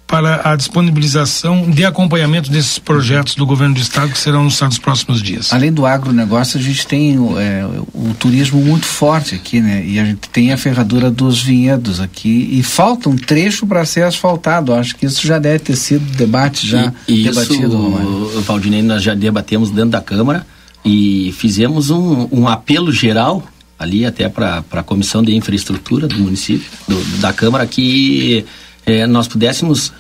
para 0.08 0.52
a 0.52 0.56
disponibilização 0.56 1.70
de 1.70 1.84
acompanhamento 1.84 2.50
desses 2.52 2.78
projetos 2.78 3.36
do 3.36 3.46
governo 3.46 3.74
do 3.74 3.82
estado 3.82 4.12
que 4.12 4.18
serão 4.18 4.42
anunciados 4.42 4.78
nos 4.78 4.84
próximos 4.84 5.22
dias. 5.22 5.52
Além 5.52 5.74
do 5.74 5.86
agronegócio, 5.86 6.60
a 6.60 6.62
gente 6.62 6.86
tem 6.86 7.16
é, 7.16 7.66
o 7.94 8.14
turismo 8.14 8.62
muito 8.62 8.86
forte 8.86 9.34
aqui, 9.34 9.60
né? 9.60 9.84
E 9.86 10.00
a 10.00 10.06
gente 10.06 10.30
tem 10.30 10.54
a 10.54 10.58
ferradura 10.58 11.10
dos 11.10 11.42
vinhedos 11.42 12.00
aqui 12.00 12.50
e 12.52 12.62
falta 12.62 13.10
um 13.10 13.16
trecho 13.16 13.66
para 13.66 13.84
ser 13.84 14.04
asfaltado. 14.04 14.74
Acho 14.74 14.96
que 14.96 15.06
isso 15.06 15.26
já 15.26 15.40
deve 15.40 15.60
ter 15.60 15.76
sido 15.76 16.06
debate 16.16 16.68
já 16.68 16.94
e, 17.08 17.24
debatido. 17.24 18.30
Isso, 18.30 18.42
Valdinei, 18.42 18.84
nós 18.84 19.02
já 19.02 19.16
debatemos 19.16 19.72
dentro 19.72 19.92
da 19.92 20.02
Câmara 20.02 20.46
e 20.84 21.34
fizemos 21.38 21.90
um, 21.90 22.28
um 22.32 22.48
apelo 22.48 22.92
geral 22.92 23.44
ali 23.78 24.06
até 24.06 24.30
para 24.30 24.64
a 24.72 24.84
comissão 24.84 25.24
de 25.24 25.36
infraestrutura 25.36 26.08
do 26.08 26.18
município, 26.20 26.70
do, 26.88 27.20
da 27.20 27.34
Câmara 27.34 27.66
que 27.66 28.46
é, 28.86 29.08
nós 29.08 29.28
pudéssemos 29.28 29.92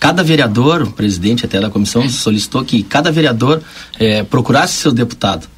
cada 0.00 0.22
vereador, 0.22 0.82
o 0.82 0.90
presidente 0.90 1.46
até 1.46 1.60
da 1.60 1.70
comissão 1.70 2.08
solicitou 2.10 2.64
que 2.64 2.82
cada 2.82 3.10
vereador 3.10 3.62
é, 3.98 4.22
procurasse 4.22 4.74
seu 4.74 4.92
deputado 4.92 5.48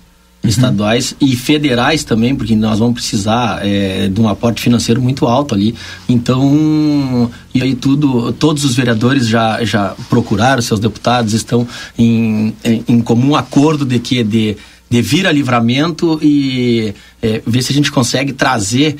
uhum. 0.42 0.48
estaduais 0.48 1.16
e 1.20 1.34
federais 1.34 2.04
também, 2.04 2.34
porque 2.34 2.54
nós 2.54 2.78
vamos 2.78 2.94
precisar 2.94 3.66
é, 3.66 4.08
de 4.08 4.20
um 4.20 4.28
aporte 4.28 4.60
financeiro 4.60 5.02
muito 5.02 5.26
alto 5.26 5.54
ali. 5.54 5.74
Então, 6.08 7.30
e 7.52 7.62
aí 7.62 7.74
tudo, 7.74 8.32
todos 8.34 8.64
os 8.64 8.74
vereadores 8.74 9.26
já, 9.26 9.64
já 9.64 9.96
procuraram 10.08 10.62
seus 10.62 10.78
deputados, 10.78 11.32
estão 11.32 11.66
em, 11.98 12.54
em, 12.64 12.84
em 12.86 13.00
comum 13.00 13.34
acordo 13.34 13.84
de 13.84 13.98
que 13.98 14.22
de, 14.22 14.56
de 14.88 15.02
vir 15.02 15.26
a 15.26 15.32
livramento 15.32 16.20
e 16.22 16.94
é, 17.20 17.42
ver 17.44 17.62
se 17.62 17.72
a 17.72 17.74
gente 17.74 17.90
consegue 17.90 18.32
trazer 18.32 18.96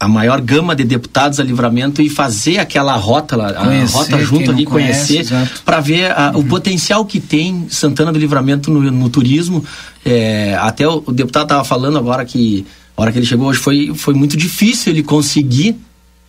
a 0.00 0.08
maior 0.08 0.40
gama 0.40 0.74
de 0.74 0.82
deputados 0.82 1.38
a 1.38 1.44
livramento 1.44 2.00
e 2.00 2.08
fazer 2.08 2.58
aquela 2.58 2.96
rota 2.96 3.36
lá, 3.36 3.50
a 3.50 3.84
rota 3.84 4.18
junto 4.24 4.50
ali, 4.50 4.64
conhecer, 4.64 5.26
para 5.62 5.78
ver 5.78 6.10
a, 6.10 6.30
uhum. 6.30 6.40
o 6.40 6.44
potencial 6.44 7.04
que 7.04 7.20
tem 7.20 7.66
Santana 7.68 8.10
do 8.10 8.18
Livramento 8.18 8.70
no, 8.70 8.90
no 8.90 9.10
turismo. 9.10 9.62
É, 10.02 10.56
até 10.58 10.88
o, 10.88 11.02
o 11.04 11.12
deputado 11.12 11.42
estava 11.42 11.64
falando 11.64 11.98
agora 11.98 12.24
que 12.24 12.64
a 12.96 13.02
hora 13.02 13.12
que 13.12 13.18
ele 13.18 13.26
chegou 13.26 13.48
hoje 13.48 13.60
foi, 13.60 13.92
foi 13.94 14.14
muito 14.14 14.38
difícil 14.38 14.90
ele 14.90 15.02
conseguir 15.02 15.76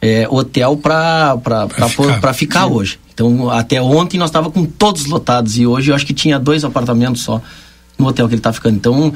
é, 0.01 0.27
hotel 0.29 0.75
para 0.75 1.37
ficar, 1.87 2.33
ficar 2.33 2.65
hoje. 2.65 2.99
Então, 3.13 3.49
até 3.49 3.81
ontem 3.81 4.17
nós 4.17 4.29
estava 4.29 4.51
com 4.51 4.65
todos 4.65 5.05
lotados 5.05 5.57
e 5.57 5.65
hoje 5.65 5.91
eu 5.91 5.95
acho 5.95 6.05
que 6.05 6.13
tinha 6.13 6.37
dois 6.37 6.65
apartamentos 6.65 7.21
só 7.21 7.41
no 7.97 8.07
hotel 8.07 8.27
que 8.27 8.33
ele 8.33 8.39
está 8.39 8.51
ficando. 8.51 8.75
Então, 8.75 9.13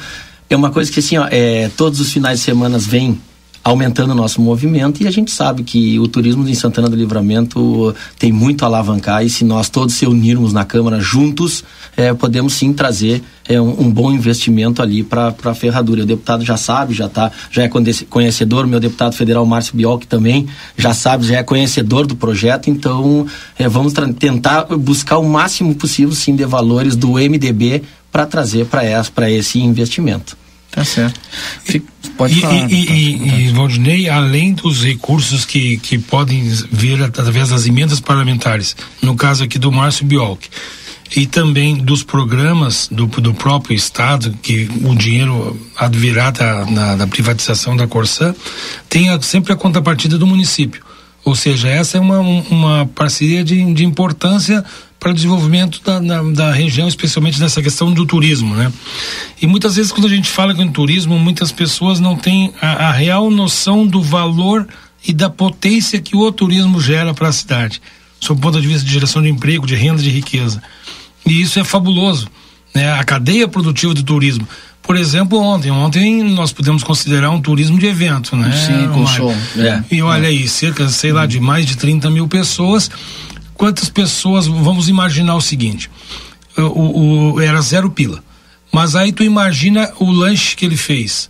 é 0.49 0.55
uma 0.55 0.69
coisa 0.69 0.89
que 0.89 1.01
assim, 1.01 1.17
ó, 1.17 1.27
é, 1.29 1.69
todos 1.75 1.99
os 1.99 2.13
finais 2.13 2.39
de 2.39 2.45
semana 2.45 2.77
vem 2.77 3.19
aumentando 3.65 4.11
o 4.11 4.15
nosso 4.15 4.39
movimento 4.39 5.01
e 5.01 5.07
a 5.07 5.11
gente 5.11 5.31
sabe 5.31 5.63
que 5.63 5.99
o 5.99 6.07
turismo 6.07 6.47
em 6.47 6.53
Santana 6.53 6.87
do 6.87 6.95
Livramento 6.95 7.95
tem 8.19 8.31
muito 8.31 8.61
a 8.61 8.67
alavancar 8.67 9.25
e 9.25 9.29
se 9.29 9.43
nós 9.43 9.69
todos 9.69 9.95
se 9.95 10.05
unirmos 10.05 10.53
na 10.53 10.63
Câmara 10.63 10.99
juntos, 10.99 11.63
é, 11.97 12.13
podemos 12.13 12.53
sim 12.53 12.71
trazer 12.71 13.23
é, 13.49 13.59
um, 13.59 13.87
um, 13.87 13.91
bom 13.91 14.11
investimento 14.11 14.83
ali 14.83 15.03
para 15.03 15.33
a 15.43 15.55
ferradura. 15.55 16.03
O 16.03 16.05
deputado 16.05 16.45
já 16.45 16.57
sabe, 16.57 16.93
já 16.93 17.09
tá, 17.09 17.31
já 17.49 17.63
é 17.63 17.69
conhecedor, 18.07 18.67
meu 18.67 18.79
deputado 18.79 19.15
federal 19.15 19.43
Márcio 19.47 19.75
Biolk 19.75 20.05
também 20.05 20.47
já 20.77 20.93
sabe, 20.93 21.25
já 21.25 21.37
é 21.37 21.43
conhecedor 21.43 22.05
do 22.05 22.15
projeto, 22.15 22.69
então 22.69 23.25
é, 23.57 23.67
vamos 23.67 23.93
tentar 24.19 24.65
buscar 24.77 25.17
o 25.17 25.27
máximo 25.27 25.73
possível 25.73 26.13
sim 26.13 26.35
de 26.35 26.45
valores 26.45 26.95
do 26.95 27.13
MDB 27.13 27.81
para 28.11 28.27
trazer 28.27 28.67
para 28.67 29.31
esse 29.31 29.59
investimento. 29.59 30.44
Tá 30.75 30.83
certo. 30.83 31.17
Fique, 31.63 31.87
pode 32.17 32.37
e, 32.37 32.41
falar. 32.41 32.69
E, 32.69 32.75
e, 32.75 33.47
e, 33.47 33.51
Valdinei, 33.53 34.09
além 34.09 34.53
dos 34.53 34.83
recursos 34.83 35.45
que, 35.45 35.77
que 35.77 35.97
podem 35.97 36.43
vir 36.69 37.01
através 37.01 37.47
das 37.47 37.65
emendas 37.65 38.01
parlamentares, 38.01 38.75
no 39.01 39.15
caso 39.15 39.45
aqui 39.45 39.57
do 39.57 39.71
Márcio 39.71 40.05
Biolk, 40.05 40.49
e 41.15 41.25
também 41.25 41.77
dos 41.77 42.03
programas 42.03 42.89
do, 42.91 43.05
do 43.05 43.33
próprio 43.33 43.73
Estado, 43.73 44.37
que 44.41 44.69
o 44.83 44.93
dinheiro 44.93 45.57
advirá 45.77 46.29
da, 46.29 46.65
na, 46.65 46.95
da 46.97 47.07
privatização 47.07 47.77
da 47.77 47.87
Corsã, 47.87 48.35
tem 48.89 49.07
a, 49.09 49.21
sempre 49.21 49.53
a 49.53 49.55
contrapartida 49.55 50.17
do 50.17 50.27
município. 50.27 50.83
Ou 51.23 51.35
seja, 51.35 51.69
essa 51.69 51.97
é 51.97 52.01
uma, 52.01 52.19
uma 52.19 52.85
parceria 52.93 53.45
de, 53.45 53.73
de 53.73 53.85
importância 53.85 54.63
para 54.99 55.11
o 55.11 55.13
desenvolvimento 55.13 55.81
da, 55.83 55.99
da, 55.99 56.23
da, 56.23 56.51
região, 56.51 56.87
especialmente 56.87 57.39
nessa 57.39 57.61
questão 57.61 57.91
do 57.91 58.05
turismo, 58.05 58.55
né? 58.55 58.71
E 59.41 59.45
muitas 59.45 59.75
vezes 59.75 59.91
quando 59.91 60.07
a 60.07 60.09
gente 60.09 60.29
fala 60.29 60.53
em 60.53 60.71
turismo, 60.71 61.19
muitas 61.19 61.51
pessoas 61.51 61.99
não 61.99 62.15
têm 62.15 62.53
a, 62.61 62.87
a 62.87 62.91
real 62.91 63.29
noção 63.29 63.85
do 63.85 64.01
valor 64.01 64.67
e 65.07 65.13
da 65.13 65.29
potência 65.29 66.01
que 66.01 66.15
o 66.15 66.31
turismo 66.31 66.81
gera 66.81 67.13
para 67.13 67.27
a 67.27 67.31
cidade, 67.31 67.81
sob 68.19 68.39
o 68.39 68.41
ponto 68.41 68.59
de 68.59 68.67
vista 68.67 68.85
de 68.85 68.91
geração 68.91 69.21
de 69.21 69.29
emprego, 69.29 69.67
de 69.67 69.75
renda, 69.75 70.01
de 70.01 70.09
riqueza. 70.09 70.61
E 71.25 71.41
isso 71.41 71.59
é 71.59 71.63
fabuloso, 71.63 72.27
né? 72.73 72.91
A 72.93 73.03
cadeia 73.03 73.47
produtiva 73.47 73.93
do 73.93 74.01
turismo. 74.01 74.47
Por 74.81 74.95
exemplo, 74.95 75.39
ontem, 75.39 75.71
ontem 75.71 76.23
nós 76.23 76.51
podemos 76.51 76.83
considerar 76.83 77.31
um 77.31 77.41
turismo 77.41 77.77
de 77.77 77.87
evento, 77.87 78.35
né? 78.35 78.51
Sim, 78.51 78.87
com 78.93 79.05
show. 79.07 79.35
É. 79.57 79.83
E 79.91 80.01
olha 80.01 80.27
aí, 80.27 80.47
cerca, 80.47 80.87
sei 80.89 81.11
lá, 81.11 81.25
de 81.25 81.39
mais 81.39 81.65
de 81.65 81.75
30 81.75 82.09
mil 82.11 82.27
pessoas 82.27 82.89
quantas 83.55 83.89
pessoas, 83.89 84.47
vamos 84.47 84.87
imaginar 84.87 85.35
o 85.35 85.41
seguinte, 85.41 85.89
o, 86.57 87.33
o, 87.33 87.41
era 87.41 87.59
zero 87.61 87.89
pila, 87.89 88.23
mas 88.71 88.95
aí 88.95 89.11
tu 89.11 89.23
imagina 89.23 89.91
o 89.99 90.11
lanche 90.11 90.55
que 90.55 90.65
ele 90.65 90.77
fez, 90.77 91.29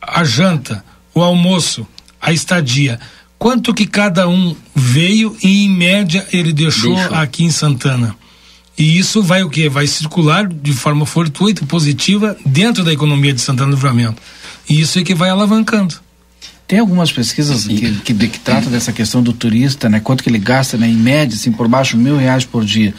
a 0.00 0.24
janta, 0.24 0.84
o 1.14 1.22
almoço, 1.22 1.86
a 2.20 2.32
estadia. 2.32 2.98
Quanto 3.38 3.74
que 3.74 3.86
cada 3.86 4.28
um 4.28 4.56
veio 4.74 5.36
e 5.42 5.64
em 5.64 5.70
média 5.70 6.26
ele 6.32 6.52
deixou, 6.52 6.94
deixou. 6.94 7.14
aqui 7.14 7.44
em 7.44 7.50
Santana? 7.50 8.16
E 8.76 8.98
isso 8.98 9.22
vai 9.22 9.42
o 9.42 9.50
quê? 9.50 9.68
Vai 9.68 9.86
circular 9.86 10.48
de 10.48 10.72
forma 10.72 11.06
fortuita 11.06 11.62
e 11.62 11.66
positiva 11.66 12.36
dentro 12.44 12.82
da 12.82 12.92
economia 12.92 13.32
de 13.32 13.40
Santana 13.40 13.70
do 13.70 13.76
Livramento. 13.76 14.20
E 14.68 14.80
isso 14.80 14.98
é 14.98 15.02
que 15.04 15.14
vai 15.14 15.30
alavancando. 15.30 15.96
Tem 16.66 16.78
algumas 16.78 17.12
pesquisas 17.12 17.66
que, 17.66 17.92
que, 18.00 18.14
que, 18.14 18.38
tratam 18.38 18.70
dessa 18.70 18.92
questão 18.92 19.22
do 19.22 19.32
turista, 19.32 19.88
né? 19.88 20.00
Quanto 20.00 20.22
que 20.22 20.30
ele 20.30 20.38
gasta, 20.38 20.78
né? 20.78 20.88
Em 20.88 20.96
média, 20.96 21.36
assim, 21.36 21.52
por 21.52 21.68
baixo, 21.68 21.96
mil 21.96 22.16
reais 22.16 22.44
por 22.44 22.64
dia. 22.64 22.94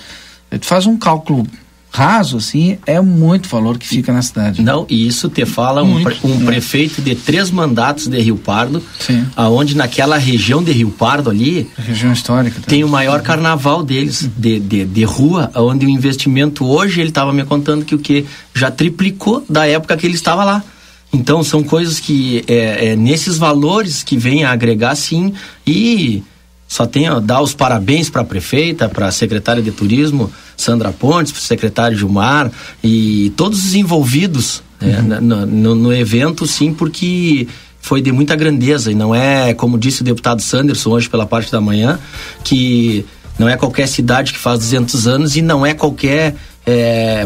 Tu 0.49 0.65
faz 0.65 0.85
um 0.85 0.95
cálculo 0.95 1.47
raso, 1.95 2.37
assim, 2.37 2.77
é 2.85 2.99
muito 2.99 3.47
valor 3.47 3.77
que 3.77 3.87
fica 3.87 4.11
na 4.11 4.21
cidade. 4.21 4.61
Não, 4.61 4.85
e 4.89 5.07
isso 5.07 5.29
te 5.29 5.45
fala 5.45 5.81
um, 5.81 6.03
pre, 6.03 6.17
um 6.25 6.41
é. 6.41 6.45
prefeito 6.45 7.01
de 7.01 7.15
três 7.15 7.49
mandatos 7.49 8.07
de 8.07 8.19
Rio 8.19 8.35
Pardo, 8.35 8.83
Sim. 8.99 9.25
aonde 9.35 9.77
naquela 9.77 10.17
região 10.17 10.61
de 10.61 10.73
Rio 10.73 10.89
Pardo 10.89 11.29
ali, 11.29 11.69
região 11.77 12.11
histórica, 12.11 12.59
tá? 12.59 12.67
tem 12.67 12.83
o 12.83 12.89
maior 12.89 13.21
carnaval 13.21 13.81
deles 13.81 14.29
de, 14.37 14.59
de, 14.59 14.83
de 14.83 15.03
rua, 15.05 15.49
onde 15.55 15.85
o 15.85 15.89
investimento 15.89 16.65
hoje 16.65 16.99
ele 16.99 17.09
estava 17.09 17.31
me 17.31 17.45
contando 17.45 17.85
que 17.85 17.95
o 17.95 17.99
que 17.99 18.25
já 18.53 18.69
triplicou 18.69 19.45
da 19.49 19.65
época 19.65 19.95
que 19.95 20.05
ele 20.05 20.15
estava 20.15 20.43
lá. 20.43 20.61
Então 21.15 21.43
são 21.43 21.63
coisas 21.63 21.99
que 21.99 22.43
é, 22.47 22.87
é 22.87 22.95
nesses 22.95 23.37
valores 23.37 24.03
que 24.03 24.17
vem 24.17 24.43
a 24.43 24.51
agregar 24.51 24.95
sim 24.95 25.33
e 25.65 26.21
só 26.67 26.85
tenho 26.85 27.15
a 27.15 27.19
dar 27.19 27.41
os 27.41 27.53
parabéns 27.53 28.09
para 28.09 28.21
a 28.21 28.25
prefeita, 28.25 28.89
para 28.89 29.07
a 29.07 29.11
secretária 29.11 29.63
de 29.63 29.71
turismo, 29.71 30.31
Sandra 30.57 30.91
Pontes, 30.91 31.31
para 31.31 31.39
o 31.39 31.41
secretário 31.41 31.97
Gilmar 31.97 32.51
e 32.83 33.31
todos 33.37 33.65
os 33.65 33.75
envolvidos 33.75 34.61
né, 34.81 34.99
uhum. 34.99 35.21
no, 35.21 35.45
no, 35.45 35.75
no, 35.75 35.93
evento, 35.93 36.45
sim, 36.45 36.73
porque 36.73 37.47
foi 37.79 38.01
de 38.01 38.11
muita 38.11 38.35
grandeza 38.35 38.91
e 38.91 38.95
não 38.95 39.15
é, 39.15 39.53
como 39.53 39.77
disse 39.77 40.01
o 40.01 40.03
deputado 40.03 40.41
Sanderson 40.41 40.89
hoje 40.89 41.09
pela 41.09 41.25
parte 41.25 41.49
da 41.49 41.61
manhã, 41.61 41.97
que 42.43 43.05
não 43.39 43.47
é 43.47 43.55
qualquer 43.55 43.87
cidade 43.87 44.33
que 44.33 44.39
faz 44.39 44.59
200 44.59 45.07
anos 45.07 45.37
e 45.37 45.41
não 45.41 45.65
é 45.65 45.73
qualquer 45.73 46.35
é, 46.65 47.25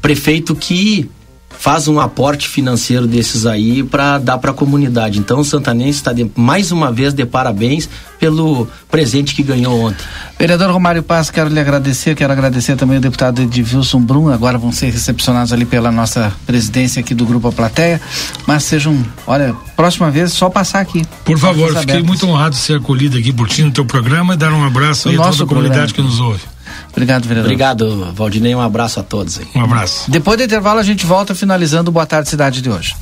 prefeito 0.00 0.54
que 0.54 1.10
faz 1.58 1.88
um 1.88 1.98
aporte 2.00 2.48
financeiro 2.48 3.06
desses 3.06 3.46
aí 3.46 3.82
para 3.82 4.18
dar 4.18 4.38
para 4.38 4.50
a 4.50 4.54
comunidade. 4.54 5.18
Então 5.18 5.40
o 5.40 5.44
Santanense 5.44 5.98
está 5.98 6.12
mais 6.34 6.72
uma 6.72 6.92
vez 6.92 7.12
de 7.12 7.24
parabéns 7.24 7.88
pelo 8.18 8.68
presente 8.90 9.34
que 9.34 9.42
ganhou 9.42 9.78
ontem. 9.80 10.04
Vereador 10.38 10.70
Romário 10.70 11.02
Paz, 11.02 11.30
quero 11.30 11.48
lhe 11.48 11.60
agradecer, 11.60 12.14
quero 12.14 12.32
agradecer 12.32 12.76
também 12.76 12.98
o 12.98 13.00
deputado 13.00 13.42
Edilson 13.42 14.00
Brum, 14.00 14.28
agora 14.28 14.58
vão 14.58 14.72
ser 14.72 14.90
recepcionados 14.90 15.52
ali 15.52 15.64
pela 15.64 15.90
nossa 15.90 16.32
presidência 16.46 17.00
aqui 17.00 17.14
do 17.14 17.26
Grupo 17.26 17.48
A 17.48 17.52
Plateia, 17.52 18.00
mas 18.46 18.64
sejam, 18.64 19.04
olha, 19.26 19.54
próxima 19.74 20.10
vez 20.10 20.32
só 20.32 20.48
passar 20.48 20.80
aqui. 20.80 21.04
Por 21.24 21.38
favor, 21.38 21.74
fiquei 21.76 22.02
muito 22.02 22.26
honrado 22.26 22.50
de 22.50 22.60
ser 22.60 22.78
acolhido 22.78 23.18
aqui 23.18 23.32
por 23.32 23.48
ti 23.48 23.62
no 23.62 23.70
teu 23.70 23.84
programa 23.84 24.34
e 24.34 24.36
dar 24.36 24.52
um 24.52 24.64
abraço 24.64 25.08
aí 25.08 25.16
a 25.16 25.22
toda 25.22 25.44
a 25.44 25.46
comunidade 25.46 25.92
que 25.92 26.02
nos 26.02 26.20
ouve. 26.20 26.55
Obrigado, 26.96 27.28
vereador. 27.28 27.52
Obrigado, 27.52 28.12
Valdinei. 28.14 28.54
Um 28.54 28.60
abraço 28.60 28.98
a 28.98 29.02
todos 29.02 29.38
aí. 29.38 29.46
Um 29.54 29.64
abraço. 29.64 30.10
Depois 30.10 30.38
do 30.38 30.44
intervalo, 30.44 30.80
a 30.80 30.82
gente 30.82 31.04
volta 31.04 31.34
finalizando 31.34 31.90
o 31.90 31.92
Boa 31.92 32.06
Tarde 32.06 32.30
Cidade 32.30 32.62
de 32.62 32.70
hoje. 32.70 32.96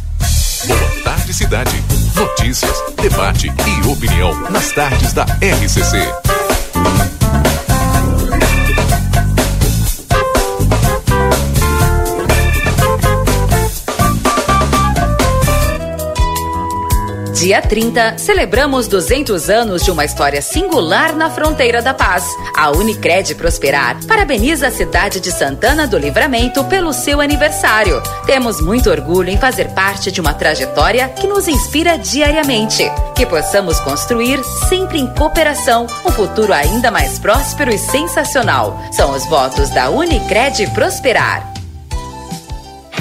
Boa 0.66 0.90
Tarde 1.04 1.32
Cidade. 1.32 1.84
Notícias, 2.16 2.74
debate 3.00 3.46
e 3.46 3.86
opinião 3.86 4.50
nas 4.50 4.72
tardes 4.72 5.12
da 5.12 5.22
RCC. 5.24 7.23
Dia 17.34 17.60
30, 17.60 18.16
celebramos 18.16 18.86
200 18.86 19.50
anos 19.50 19.82
de 19.82 19.90
uma 19.90 20.04
história 20.04 20.40
singular 20.40 21.16
na 21.16 21.28
fronteira 21.28 21.82
da 21.82 21.92
paz. 21.92 22.24
A 22.56 22.70
Unicred 22.70 23.34
Prosperar 23.34 23.96
parabeniza 24.06 24.68
a 24.68 24.70
cidade 24.70 25.18
de 25.18 25.32
Santana 25.32 25.84
do 25.84 25.98
Livramento 25.98 26.62
pelo 26.66 26.92
seu 26.92 27.20
aniversário. 27.20 28.00
Temos 28.24 28.60
muito 28.60 28.88
orgulho 28.88 29.30
em 29.30 29.36
fazer 29.36 29.70
parte 29.70 30.12
de 30.12 30.20
uma 30.20 30.32
trajetória 30.32 31.08
que 31.08 31.26
nos 31.26 31.48
inspira 31.48 31.98
diariamente. 31.98 32.84
Que 33.16 33.26
possamos 33.26 33.80
construir, 33.80 34.40
sempre 34.68 35.00
em 35.00 35.12
cooperação, 35.14 35.88
um 36.06 36.12
futuro 36.12 36.52
ainda 36.52 36.92
mais 36.92 37.18
próspero 37.18 37.74
e 37.74 37.78
sensacional. 37.78 38.80
São 38.92 39.10
os 39.10 39.26
votos 39.28 39.70
da 39.70 39.90
Unicred 39.90 40.70
Prosperar. 40.70 41.53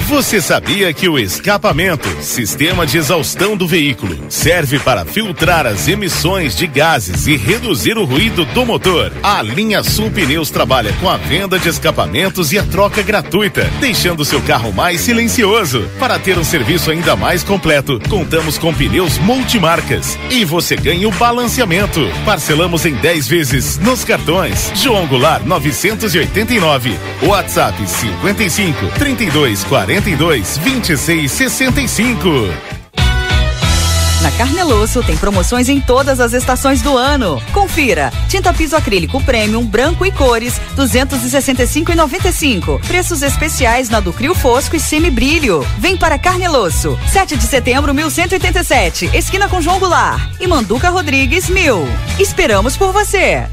Você 0.06 0.38
sabia 0.38 0.92
que 0.92 1.08
o 1.08 1.18
escapamento, 1.18 2.06
sistema 2.22 2.86
de 2.86 2.98
exaustão 2.98 3.56
do 3.56 3.66
veículo, 3.66 4.18
serve 4.28 4.78
para 4.78 5.02
filtrar 5.06 5.66
as 5.66 5.88
emissões 5.88 6.54
de 6.54 6.66
gases 6.66 7.26
e 7.26 7.38
reduzir 7.38 7.96
o 7.96 8.04
ruído 8.04 8.44
do 8.44 8.66
motor? 8.66 9.10
A 9.22 9.40
linha 9.40 9.82
Sul 9.82 10.10
Pneus 10.10 10.50
trabalha 10.50 10.92
com 11.00 11.08
a 11.08 11.16
venda 11.16 11.58
de 11.58 11.70
escapamentos 11.70 12.52
e 12.52 12.58
a 12.58 12.62
troca 12.62 13.00
gratuita, 13.00 13.64
deixando 13.80 14.26
seu 14.26 14.42
carro 14.42 14.74
mais 14.74 15.00
silencioso. 15.00 15.88
Para 15.98 16.18
ter 16.18 16.38
um 16.38 16.44
serviço 16.44 16.90
ainda 16.90 17.16
mais 17.16 17.42
completo, 17.42 17.98
contamos 18.08 18.58
com 18.58 18.74
pneus 18.74 19.16
multimarcas 19.18 20.18
e 20.30 20.44
você 20.44 20.76
ganha 20.76 21.08
o 21.08 21.12
balanceamento. 21.12 22.06
Parcelamos 22.26 22.84
em 22.84 22.92
10 22.94 23.26
vezes 23.26 23.78
nos 23.78 24.04
cartões. 24.04 24.70
João 24.74 25.06
Goulart 25.06 25.42
989, 25.44 26.94
WhatsApp 27.22 27.74
55 27.88 28.86
32 28.98 29.64
40 29.64 29.93
42 29.94 30.58
26 30.58 31.30
65. 31.30 32.28
Na 34.22 34.32
Carneloso 34.32 35.04
tem 35.04 35.16
promoções 35.16 35.68
em 35.68 35.80
todas 35.80 36.18
as 36.18 36.32
estações 36.32 36.82
do 36.82 36.96
ano. 36.96 37.40
Confira: 37.52 38.12
tinta 38.28 38.52
piso 38.52 38.74
acrílico 38.74 39.22
premium, 39.22 39.64
branco 39.64 40.04
e 40.04 40.10
cores, 40.10 40.60
265,95. 40.76 42.84
Preços 42.84 43.22
especiais 43.22 43.88
na 43.88 44.00
do 44.00 44.12
Crio 44.12 44.34
Fosco 44.34 44.74
e 44.74 44.80
Semi 44.80 45.12
Brilho. 45.12 45.64
Vem 45.78 45.96
para 45.96 46.18
Carneloso, 46.18 46.98
7 47.12 47.36
de 47.36 47.44
setembro, 47.44 47.94
1187, 47.94 49.10
esquina 49.14 49.48
com 49.48 49.60
João 49.60 49.78
Goulart 49.78 50.20
e 50.40 50.48
Manduca 50.48 50.90
Rodrigues, 50.90 51.48
mil. 51.48 51.86
Esperamos 52.18 52.76
por 52.76 52.92
você. 52.92 53.46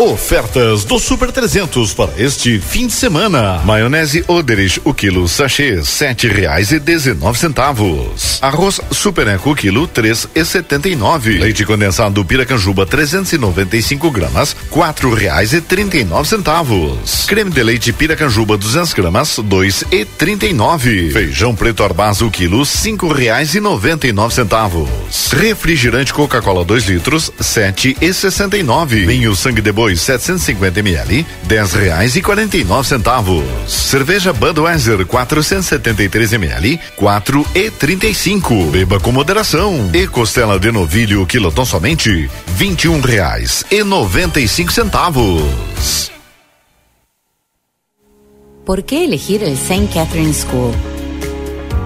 Ofertas 0.00 0.82
do 0.86 0.98
Super 0.98 1.30
300 1.30 1.92
para 1.92 2.10
este 2.16 2.58
fim 2.58 2.86
de 2.86 2.92
semana. 2.94 3.60
Maionese 3.66 4.24
Oderich, 4.26 4.80
o 4.82 4.94
quilo 4.94 5.28
sachê, 5.28 5.84
sete 5.84 6.26
reais 6.26 6.72
e 6.72 6.78
dezenove 6.78 7.38
centavos. 7.38 8.38
Arroz 8.40 8.80
Super 8.90 9.28
Eco, 9.28 9.54
quilo, 9.54 9.86
três 9.86 10.26
e 10.34 10.42
setenta 10.42 10.88
e 10.88 10.96
nove. 10.96 11.36
Leite 11.36 11.66
condensado 11.66 12.24
Piracanjuba, 12.24 12.86
395 12.86 14.10
gramas, 14.10 14.56
quatro 14.70 15.12
reais 15.12 15.52
e 15.52 15.60
trinta 15.60 15.98
e 15.98 16.04
nove 16.04 16.26
centavos. 16.30 17.26
Creme 17.26 17.50
de 17.50 17.62
leite 17.62 17.92
Piracanjuba, 17.92 18.56
200 18.56 18.94
gramas, 18.94 19.38
dois 19.44 19.84
e 19.92 20.06
trinta 20.06 20.46
e 20.46 20.54
nove. 20.54 21.10
Feijão 21.10 21.54
preto 21.54 21.84
Arbazo, 21.84 22.30
quilo, 22.30 22.64
cinco 22.64 23.12
reais 23.12 23.54
e 23.54 23.60
noventa 23.60 24.06
e 24.06 24.14
nove 24.14 24.34
centavos. 24.34 24.88
Refrigerante 25.30 26.14
Coca-Cola, 26.14 26.64
2 26.64 26.86
litros, 26.86 27.30
sete 27.38 27.94
e 28.00 28.14
sessenta 28.14 28.56
e 28.56 28.62
nove. 28.62 29.04
Vinho 29.04 29.36
sangue 29.36 29.60
de 29.60 29.70
boi 29.70 29.89
750 29.96 30.80
ml, 30.80 31.26
dez 31.44 31.72
reais 31.72 32.16
e 32.16 32.22
quarenta 32.22 32.56
e 32.56 32.64
nove 32.64 32.88
centavos. 32.88 33.44
Cerveja 33.66 34.32
Budweiser 34.32 35.04
473 35.06 36.32
ml, 36.34 36.80
quatro 36.96 37.46
e 37.54 37.70
trinta 37.70 38.06
e 38.06 38.14
cinco. 38.14 38.54
Beba 38.66 39.00
com 39.00 39.12
moderação. 39.12 39.90
E 39.92 40.06
costela 40.06 40.58
de 40.58 40.70
novilho 40.70 41.26
quilotão 41.26 41.64
somente 41.64 42.30
vinte 42.48 42.84
e 42.84 42.88
um 42.88 43.00
reais 43.00 43.64
e 43.70 43.82
noventa 43.82 44.40
e 44.40 44.48
cinco 44.48 44.72
centavos. 44.72 46.10
¿Por 48.64 48.84
qué 48.84 49.04
elegir 49.04 49.42
el 49.42 49.54
St. 49.54 49.88
Catherine 49.92 50.32
School? 50.32 50.72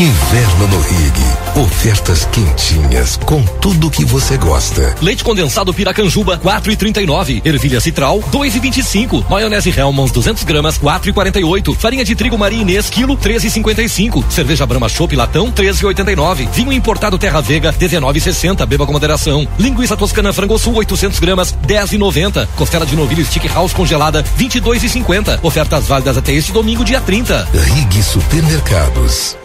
Inverno 0.00 0.66
no 0.68 0.80
Rig. 0.80 1.62
Ofertas 1.62 2.24
quentinhas 2.32 3.18
com 3.18 3.42
tudo 3.60 3.90
que 3.90 4.02
você 4.02 4.38
gosta. 4.38 4.96
Leite 5.02 5.22
condensado 5.22 5.74
Piracanjuba 5.74 6.38
4,39. 6.38 7.42
Ervilha 7.44 7.82
Citral 7.82 8.20
2,25. 8.32 9.28
Maionese 9.28 9.68
Hellmann's 9.68 10.10
200 10.10 10.42
gramas 10.44 10.78
4,48. 10.78 11.74
Farinha 11.76 12.02
de 12.02 12.14
trigo 12.14 12.38
Maria 12.38 12.62
Inês 12.62 12.88
quilo 12.88 13.14
13,55. 13.14 14.24
Cerveja 14.30 14.64
Brahma 14.64 14.88
Chopp 14.88 15.14
latão 15.14 15.52
13,89. 15.52 16.48
Vinho 16.50 16.72
importado 16.72 17.18
Terra 17.18 17.42
Vega 17.42 17.70
19,60. 17.70 18.64
Beba 18.64 18.86
com 18.86 18.92
moderação. 18.92 19.46
Linguiça 19.58 19.98
Toscana 19.98 20.32
Frango 20.32 20.58
Sul 20.58 20.76
800 20.76 21.18
gramas 21.20 21.54
10,90. 21.66 22.48
Costela 22.56 22.86
de 22.86 22.96
novilho 22.96 23.26
Stick 23.26 23.46
House 23.52 23.74
congelada 23.74 24.24
22,50. 24.38 25.40
Ofertas 25.42 25.86
válidas 25.86 26.16
até 26.16 26.32
este 26.32 26.52
domingo 26.52 26.86
dia 26.86 27.02
30. 27.02 27.46
Rig 27.52 28.02
Supermercados. 28.02 29.36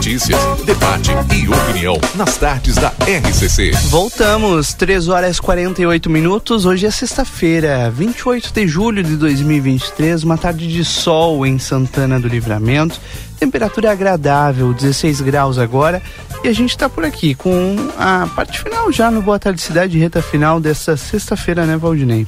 Notícias, 0.00 0.40
debate 0.64 1.10
e 1.30 1.46
opinião 1.46 2.00
nas 2.14 2.38
tardes 2.38 2.74
da 2.76 2.88
RCC. 2.88 3.72
Voltamos, 3.90 4.72
3 4.72 5.08
horas 5.08 5.36
e 5.36 5.42
48 5.42 6.08
minutos. 6.08 6.64
Hoje 6.64 6.86
é 6.86 6.90
sexta-feira, 6.90 7.90
28 7.90 8.50
de 8.50 8.66
julho 8.66 9.04
de 9.04 9.14
2023, 9.16 10.24
uma 10.24 10.38
tarde 10.38 10.66
de 10.68 10.82
sol 10.86 11.44
em 11.44 11.58
Santana 11.58 12.18
do 12.18 12.28
Livramento. 12.28 12.98
Temperatura 13.38 13.92
agradável, 13.92 14.72
16 14.72 15.20
graus 15.20 15.58
agora. 15.58 16.00
E 16.42 16.48
a 16.48 16.52
gente 16.54 16.78
tá 16.78 16.88
por 16.88 17.04
aqui 17.04 17.34
com 17.34 17.76
a 17.98 18.26
parte 18.34 18.58
final 18.62 18.90
já 18.90 19.10
no 19.10 19.20
Boa 19.20 19.38
Tarde 19.38 19.60
Cidade, 19.60 19.98
reta 19.98 20.22
final 20.22 20.58
dessa 20.58 20.96
sexta-feira, 20.96 21.66
né, 21.66 21.76
Valdinei? 21.76 22.26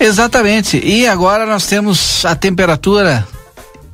Exatamente. 0.00 0.80
E 0.82 1.06
agora 1.06 1.44
nós 1.44 1.66
temos 1.66 2.24
a 2.24 2.34
temperatura 2.34 3.28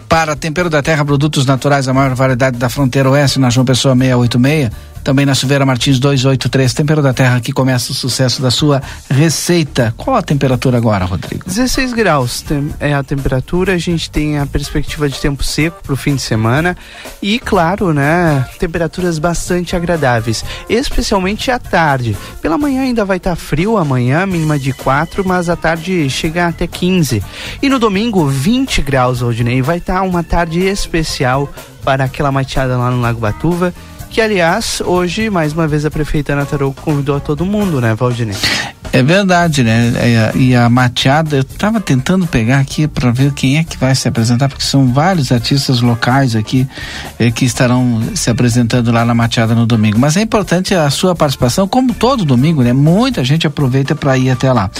para 0.08 0.34
Tempero 0.34 0.70
da 0.70 0.82
Terra, 0.82 1.04
produtos 1.04 1.44
naturais, 1.44 1.86
a 1.86 1.92
maior 1.92 2.14
variedade 2.14 2.56
da 2.56 2.68
fronteira 2.68 3.10
oeste, 3.10 3.38
na 3.38 3.50
João 3.50 3.66
Pessoa 3.66 3.94
686. 3.94 4.70
Também 5.04 5.24
na 5.24 5.34
Silveira 5.34 5.64
Martins 5.64 5.98
283. 5.98 6.74
Tempero 6.74 7.02
da 7.02 7.12
Terra, 7.12 7.40
que 7.40 7.52
começa 7.52 7.92
o 7.92 7.94
sucesso 7.94 8.42
da 8.42 8.50
sua 8.50 8.82
receita. 9.10 9.94
Qual 9.96 10.16
a 10.16 10.22
temperatura 10.22 10.76
agora, 10.76 11.04
Rodrigo? 11.04 11.44
16 11.46 11.92
graus 11.92 12.44
é 12.80 12.94
a 12.94 13.02
temperatura, 13.02 13.74
a 13.74 13.78
gente 13.78 14.10
tem 14.10 14.38
a 14.38 14.46
perspectiva 14.46 15.08
de 15.08 15.18
tempo 15.18 15.42
seco 15.42 15.82
para 15.82 15.92
o 15.92 15.96
fim 15.96 16.14
de 16.14 16.22
semana 16.22 16.76
e, 17.22 17.38
claro, 17.38 17.92
né, 17.92 18.46
temperaturas 18.58 19.18
bastante 19.18 19.74
agradáveis, 19.74 20.44
especialmente 20.68 21.50
à 21.50 21.58
tarde. 21.58 22.16
Pela 22.40 22.58
manhã 22.58 22.82
ainda 22.82 23.04
vai 23.04 23.16
estar 23.16 23.36
frio, 23.36 23.76
amanhã 23.76 24.26
mínima 24.26 24.58
de 24.58 24.72
4, 24.72 25.26
mas 25.26 25.48
à 25.48 25.56
tarde 25.56 26.08
chega 26.10 26.46
até 26.46 26.66
15. 26.66 27.22
E 27.62 27.68
no 27.68 27.78
domingo, 27.78 28.26
20 28.26 28.82
graus, 28.82 29.22
Aldinei, 29.22 29.62
vai 29.62 29.78
estar 29.78 30.02
uma 30.02 30.22
tarde 30.22 30.60
especial 30.60 31.52
para 31.84 32.04
aquela 32.04 32.30
mateada 32.30 32.76
lá 32.76 32.90
no 32.90 33.00
Lago 33.00 33.20
Batuva. 33.20 33.72
Que, 34.10 34.20
aliás, 34.20 34.80
hoje, 34.84 35.30
mais 35.30 35.52
uma 35.52 35.68
vez, 35.68 35.84
a 35.84 35.90
prefeita 35.90 36.32
Ana 36.32 36.46
convidou 36.82 37.16
a 37.16 37.20
todo 37.20 37.44
mundo, 37.46 37.80
né, 37.80 37.94
Valdinei? 37.94 38.34
É 38.90 39.02
verdade, 39.02 39.62
né? 39.62 39.92
E 39.92 40.16
a, 40.16 40.32
e 40.34 40.56
a 40.56 40.68
mateada, 40.68 41.36
eu 41.36 41.44
tava 41.44 41.78
tentando 41.78 42.26
pegar 42.26 42.58
aqui 42.58 42.88
para 42.88 43.10
ver 43.12 43.32
quem 43.32 43.58
é 43.58 43.62
que 43.64 43.76
vai 43.76 43.94
se 43.94 44.08
apresentar, 44.08 44.48
porque 44.48 44.64
são 44.64 44.92
vários 44.92 45.30
artistas 45.30 45.80
locais 45.82 46.34
aqui 46.34 46.66
eh, 47.18 47.30
que 47.30 47.44
estarão 47.44 48.02
se 48.14 48.30
apresentando 48.30 48.90
lá 48.90 49.04
na 49.04 49.14
mateada 49.14 49.54
no 49.54 49.66
domingo. 49.66 49.98
Mas 49.98 50.16
é 50.16 50.22
importante 50.22 50.74
a 50.74 50.88
sua 50.88 51.14
participação, 51.14 51.68
como 51.68 51.92
todo 51.92 52.24
domingo, 52.24 52.62
né? 52.62 52.72
Muita 52.72 53.22
gente 53.22 53.46
aproveita 53.46 53.94
para 53.94 54.16
ir 54.16 54.30
até 54.30 54.50
lá, 54.50 54.70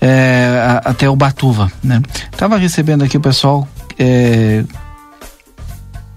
eh, 0.00 0.80
a- 0.84 0.90
até 0.90 1.10
o 1.10 1.16
Batuva, 1.16 1.70
né? 1.82 2.00
Tava 2.36 2.56
recebendo 2.56 3.02
aqui 3.02 3.16
o 3.16 3.20
pessoal 3.20 3.68
eh, 3.98 4.62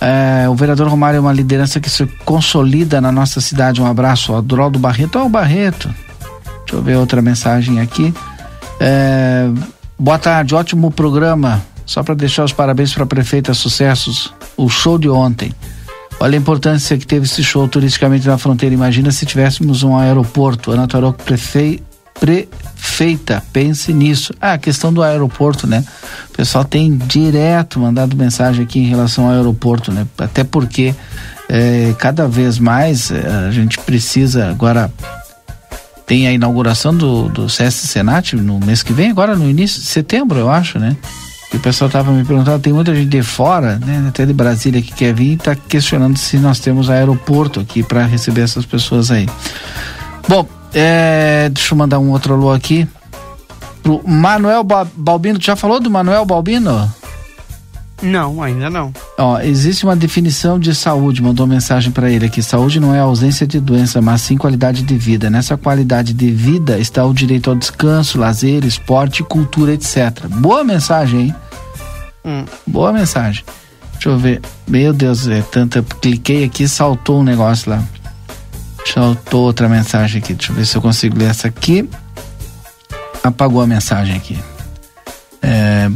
É, 0.00 0.48
o 0.48 0.54
vereador 0.54 0.86
Romário 0.88 1.16
é 1.16 1.20
uma 1.20 1.32
liderança 1.32 1.80
que 1.80 1.88
se 1.88 2.06
consolida 2.24 3.00
na 3.00 3.10
nossa 3.10 3.40
cidade. 3.40 3.80
Um 3.80 3.86
abraço. 3.86 4.34
O 4.34 4.42
Barreto. 4.78 5.18
Ó, 5.18 5.24
o 5.24 5.28
Barreto. 5.30 5.88
Deixa 6.60 6.74
eu 6.74 6.82
ver 6.82 6.96
outra 6.96 7.22
mensagem 7.22 7.80
aqui. 7.80 8.14
É, 8.78 9.48
boa 9.98 10.18
tarde, 10.18 10.54
ótimo 10.54 10.90
programa. 10.90 11.62
Só 11.86 12.04
para 12.04 12.14
deixar 12.14 12.44
os 12.44 12.52
parabéns 12.52 12.94
para 12.94 13.02
a 13.02 13.06
prefeita 13.06 13.52
Sucessos, 13.52 14.32
o 14.56 14.68
show 14.68 14.96
de 14.96 15.08
ontem. 15.08 15.52
Olha 16.22 16.36
a 16.36 16.38
importância 16.38 16.98
que 16.98 17.06
teve 17.06 17.24
esse 17.24 17.42
show 17.42 17.66
turisticamente 17.66 18.28
na 18.28 18.36
fronteira. 18.36 18.74
Imagina 18.74 19.10
se 19.10 19.24
tivéssemos 19.24 19.82
um 19.82 19.96
aeroporto. 19.96 20.70
Ana 20.70 20.86
Taroco, 20.86 21.22
prefei, 21.24 21.82
prefeita, 22.20 23.42
pense 23.54 23.90
nisso. 23.90 24.34
Ah, 24.38 24.52
a 24.52 24.58
questão 24.58 24.92
do 24.92 25.02
aeroporto, 25.02 25.66
né? 25.66 25.82
O 26.28 26.36
pessoal 26.36 26.62
tem 26.62 26.94
direto 26.94 27.80
mandado 27.80 28.14
mensagem 28.14 28.62
aqui 28.64 28.80
em 28.80 28.86
relação 28.86 29.24
ao 29.24 29.32
aeroporto, 29.32 29.90
né? 29.90 30.06
Até 30.18 30.44
porque 30.44 30.94
eh, 31.48 31.94
cada 31.98 32.28
vez 32.28 32.58
mais 32.58 33.10
eh, 33.10 33.46
a 33.48 33.50
gente 33.50 33.78
precisa 33.78 34.50
agora 34.50 34.92
tem 36.04 36.28
a 36.28 36.32
inauguração 36.32 36.94
do, 36.94 37.30
do 37.30 37.48
CS 37.48 37.76
Senat 37.76 38.34
no 38.34 38.60
mês 38.60 38.82
que 38.82 38.92
vem, 38.92 39.10
agora 39.10 39.36
no 39.36 39.48
início 39.48 39.80
de 39.80 39.86
setembro, 39.86 40.38
eu 40.38 40.50
acho, 40.50 40.78
né? 40.78 40.96
O 41.52 41.58
pessoal 41.58 41.88
estava 41.88 42.12
me 42.12 42.24
perguntando, 42.24 42.58
tem 42.60 42.72
muita 42.72 42.94
gente 42.94 43.08
de 43.08 43.22
fora, 43.22 43.78
né, 43.84 44.06
até 44.08 44.24
de 44.24 44.32
Brasília 44.32 44.80
que 44.80 44.92
quer 44.92 45.12
vir 45.12 45.32
e 45.32 45.34
está 45.34 45.54
questionando 45.54 46.16
se 46.16 46.38
nós 46.38 46.58
temos 46.60 46.88
aeroporto 46.88 47.58
aqui 47.60 47.82
para 47.82 48.06
receber 48.06 48.42
essas 48.42 48.64
pessoas 48.64 49.10
aí. 49.10 49.28
Bom, 50.28 50.46
é, 50.72 51.50
deixa 51.52 51.74
eu 51.74 51.78
mandar 51.78 51.98
um 51.98 52.10
outro 52.10 52.34
alô 52.34 52.52
aqui 52.52 52.86
pro 53.82 54.00
Manuel 54.06 54.62
Ba- 54.62 54.86
Balbino. 54.94 55.38
Tu 55.38 55.46
já 55.46 55.56
falou 55.56 55.80
do 55.80 55.90
Manuel 55.90 56.24
Balbino? 56.24 56.90
Não, 58.02 58.42
ainda 58.42 58.70
não. 58.70 58.92
Ó, 59.18 59.38
existe 59.40 59.84
uma 59.84 59.94
definição 59.94 60.58
de 60.58 60.74
saúde, 60.74 61.22
mandou 61.22 61.46
mensagem 61.46 61.92
para 61.92 62.10
ele 62.10 62.26
aqui. 62.26 62.42
Saúde 62.42 62.80
não 62.80 62.94
é 62.94 63.00
ausência 63.00 63.46
de 63.46 63.60
doença, 63.60 64.00
mas 64.00 64.22
sim 64.22 64.38
qualidade 64.38 64.82
de 64.82 64.96
vida. 64.96 65.28
Nessa 65.28 65.56
qualidade 65.56 66.14
de 66.14 66.30
vida 66.30 66.78
está 66.78 67.04
o 67.04 67.12
direito 67.12 67.50
ao 67.50 67.56
descanso, 67.56 68.18
lazer, 68.18 68.64
esporte, 68.64 69.22
cultura, 69.22 69.74
etc. 69.74 70.26
Boa 70.28 70.64
mensagem, 70.64 71.20
hein? 71.20 71.34
Hum. 72.24 72.44
Boa 72.66 72.92
mensagem. 72.92 73.44
Deixa 73.92 74.08
eu 74.08 74.18
ver. 74.18 74.40
Meu 74.66 74.94
Deus, 74.94 75.28
é 75.28 75.42
tanta. 75.42 75.82
Cliquei 76.00 76.44
aqui 76.44 76.66
saltou 76.66 77.20
um 77.20 77.22
negócio 77.22 77.70
lá. 77.70 77.82
Saltou 78.86 79.42
outra 79.42 79.68
mensagem 79.68 80.22
aqui. 80.22 80.32
Deixa 80.32 80.52
eu 80.52 80.56
ver 80.56 80.66
se 80.66 80.74
eu 80.76 80.80
consigo 80.80 81.18
ler 81.18 81.30
essa 81.30 81.48
aqui. 81.48 81.88
Apagou 83.22 83.60
a 83.60 83.66
mensagem 83.66 84.16
aqui. 84.16 84.38
É, 85.42 85.90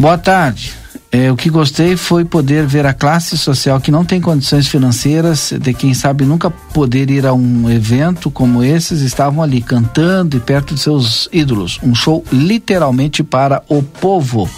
Boa 0.00 0.16
tarde. 0.16 0.72
É, 1.12 1.30
o 1.30 1.36
que 1.36 1.50
gostei 1.50 1.94
foi 1.94 2.24
poder 2.24 2.64
ver 2.64 2.86
a 2.86 2.94
classe 2.94 3.36
social 3.36 3.78
que 3.78 3.90
não 3.90 4.02
tem 4.02 4.18
condições 4.18 4.66
financeiras, 4.66 5.52
de 5.60 5.74
quem 5.74 5.92
sabe 5.92 6.24
nunca 6.24 6.48
poder 6.48 7.10
ir 7.10 7.26
a 7.26 7.34
um 7.34 7.68
evento 7.68 8.30
como 8.30 8.64
esses, 8.64 9.02
estavam 9.02 9.42
ali 9.42 9.60
cantando 9.60 10.38
e 10.38 10.40
perto 10.40 10.74
de 10.74 10.80
seus 10.80 11.28
ídolos. 11.30 11.78
Um 11.82 11.94
show 11.94 12.24
literalmente 12.32 13.22
para 13.22 13.62
o 13.68 13.82
povo. 13.82 14.48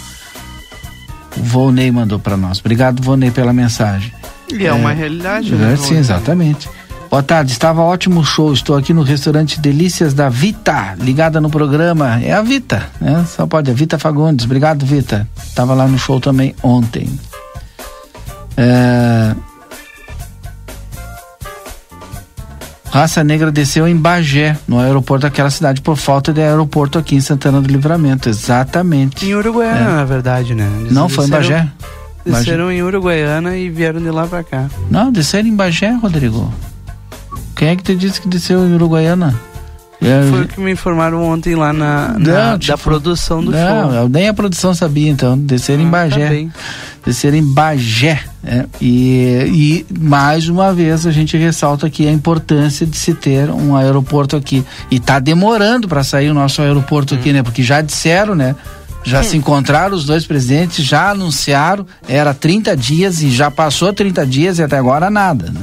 O 1.35 1.43
Volney 1.43 1.91
mandou 1.91 2.19
para 2.19 2.37
nós. 2.37 2.59
Obrigado, 2.59 3.03
Volney, 3.03 3.29
pela 3.29 3.51
mensagem. 3.51 4.13
E 4.49 4.65
é, 4.65 4.71
uma 4.71 4.93
realidade, 4.93 5.53
né? 5.53 5.73
É, 5.73 5.75
sim, 5.75 5.97
exatamente. 5.97 6.69
Boa 7.13 7.21
tarde, 7.21 7.51
estava 7.51 7.83
ótimo 7.83 8.25
show. 8.25 8.51
Estou 8.51 8.75
aqui 8.75 8.91
no 8.91 9.03
restaurante 9.03 9.59
Delícias 9.59 10.15
da 10.15 10.29
Vita, 10.29 10.95
ligada 10.99 11.39
no 11.39 11.47
programa. 11.47 12.19
É 12.19 12.33
a 12.33 12.41
Vita, 12.41 12.87
né? 12.99 13.23
Só 13.29 13.45
pode, 13.45 13.69
a 13.69 13.73
Vita 13.75 13.99
Fagundes. 13.99 14.45
Obrigado, 14.45 14.83
Vita. 14.83 15.29
Estava 15.45 15.75
lá 15.75 15.85
no 15.87 15.95
show 15.99 16.19
também 16.19 16.55
ontem. 16.63 17.07
É... 18.57 19.35
Raça 22.89 23.23
Negra 23.23 23.51
desceu 23.51 23.87
em 23.87 23.95
Bagé, 23.95 24.57
no 24.67 24.79
aeroporto 24.79 25.21
daquela 25.21 25.51
cidade, 25.51 25.81
por 25.81 25.95
falta 25.95 26.33
de 26.33 26.41
aeroporto 26.41 26.97
aqui 26.97 27.15
em 27.15 27.21
Santana 27.21 27.61
do 27.61 27.67
Livramento. 27.67 28.27
Exatamente. 28.27 29.23
Em 29.27 29.35
Uruguaiana, 29.35 29.79
É. 29.91 29.95
na 29.97 30.03
verdade, 30.05 30.55
né? 30.55 30.67
Eles 30.79 30.91
Não, 30.91 31.07
foi 31.07 31.27
em 31.27 31.29
desceram- 31.29 31.57
Bagé. 31.59 31.71
Desceram 32.25 32.71
em 32.71 32.81
Uruguaiana 32.81 33.55
e 33.55 33.69
vieram 33.69 34.01
de 34.01 34.09
lá 34.09 34.25
pra 34.25 34.43
cá. 34.43 34.65
Não, 34.89 35.11
desceram 35.11 35.47
em 35.47 35.55
Bagé, 35.55 35.91
Rodrigo. 35.91 36.51
Quem 37.63 37.69
é 37.71 37.75
que 37.77 37.83
te 37.83 37.95
disse 37.95 38.19
que 38.19 38.27
desceu 38.27 38.67
em 38.67 38.73
Uruguaiana? 38.73 39.33
É, 40.01 40.27
Foi 40.29 40.41
o 40.41 40.47
que 40.49 40.59
me 40.59 40.69
informaram 40.69 41.23
ontem 41.23 41.55
lá 41.55 41.71
na, 41.71 42.09
na- 42.09 42.19
Não, 42.19 42.25
da 42.51 42.59
tipo, 42.59 42.77
produção 42.79 43.41
do 43.41 43.51
não, 43.51 43.91
show. 43.93 44.09
nem 44.09 44.27
a 44.27 44.33
produção 44.33 44.73
sabia, 44.75 45.09
então. 45.09 45.37
Desceram 45.37 45.81
em 45.81 45.87
Ah, 45.87 45.91
tá 45.91 45.97
Bagé. 45.97 46.27
bem. 46.29 46.51
desceram 47.05 47.37
em 47.37 47.53
Bagé. 47.53 48.19
né? 48.43 48.65
E, 48.81 49.85
e 49.89 49.97
mais 49.97 50.49
uma 50.49 50.73
vez 50.73 51.07
a 51.07 51.11
gente 51.11 51.37
ressalta 51.37 51.87
aqui 51.87 52.05
a 52.05 52.11
importância 52.11 52.85
de 52.85 52.97
se 52.97 53.13
ter 53.13 53.49
um 53.49 53.77
aeroporto 53.77 54.35
aqui. 54.35 54.65
E 54.91 54.99
tá 54.99 55.17
demorando 55.19 55.87
para 55.87 56.03
sair 56.03 56.29
o 56.29 56.33
nosso 56.33 56.61
aeroporto 56.61 57.15
aqui, 57.15 57.31
né? 57.31 57.41
Porque 57.43 57.63
já 57.63 57.79
disseram, 57.79 58.35
né? 58.35 58.57
Já 59.05 59.23
se 59.23 59.37
encontraram 59.37 59.95
os 59.95 60.03
dois 60.03 60.25
presidentes, 60.25 60.83
já 60.85 61.11
anunciaram, 61.11 61.85
era 62.09 62.33
30 62.33 62.75
dias 62.75 63.21
e 63.21 63.29
já 63.31 63.49
passou 63.49 63.93
30 63.93 64.25
dias 64.25 64.59
e 64.59 64.63
até 64.63 64.77
agora 64.77 65.09
nada, 65.09 65.49
né? 65.49 65.61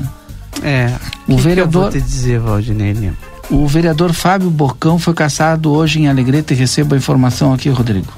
É. 0.63 0.93
O 1.29 1.37
que 1.37 1.43
vereador- 1.43 1.91
Que 1.91 1.97
eu 1.99 2.01
vou 2.01 2.09
te 2.09 2.15
dizer, 2.15 2.39
Valdinei 2.41 2.93
Lima? 2.93 3.17
O 3.51 3.67
vereador 3.67 4.13
Fábio 4.13 4.51
Bocão 4.51 4.99
foi 4.99 5.15
caçado 5.15 5.73
hoje 5.73 6.01
em 6.01 6.09
Alegrete. 6.09 6.55
Recebo 6.55 6.95
a 6.95 6.99
informação 6.99 7.53
aqui, 7.53 7.69
Rodrigo. 7.69 8.13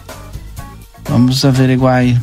Vamos 1.09 1.45
averiguar 1.45 1.97
aí. 1.97 2.19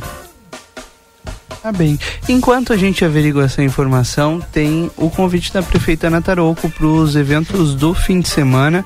Tá 1.62 1.72
bem. 1.72 2.00
Enquanto 2.28 2.72
a 2.72 2.78
gente 2.78 3.04
averigua 3.04 3.44
essa 3.46 3.62
informação, 3.64 4.42
tem 4.52 4.90
o 4.96 5.10
convite 5.10 5.52
da 5.52 5.62
prefeita 5.62 6.08
Ana 6.08 6.22
Tarouco 6.22 6.70
para 6.70 6.86
os 6.86 7.16
eventos 7.16 7.76
do 7.76 7.94
fim 7.94 8.22
de 8.22 8.30
semana, 8.30 8.86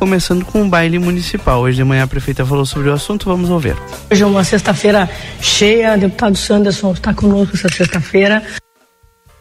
começando 0.00 0.44
com 0.44 0.62
o 0.62 0.68
baile 0.68 0.98
municipal. 0.98 1.60
Hoje 1.60 1.76
de 1.76 1.84
manhã 1.84 2.02
a 2.04 2.06
prefeita 2.08 2.44
falou 2.44 2.66
sobre 2.66 2.88
o 2.88 2.92
assunto, 2.92 3.26
vamos 3.26 3.50
ouvir. 3.50 3.76
Hoje 4.10 4.22
é 4.22 4.26
uma 4.26 4.42
sexta-feira 4.42 5.08
cheia, 5.40 5.94
o 5.94 5.98
deputado 6.00 6.36
Sanderson 6.36 6.92
está 6.92 7.14
conosco 7.14 7.54
essa 7.56 7.68
sexta-feira. 7.68 8.42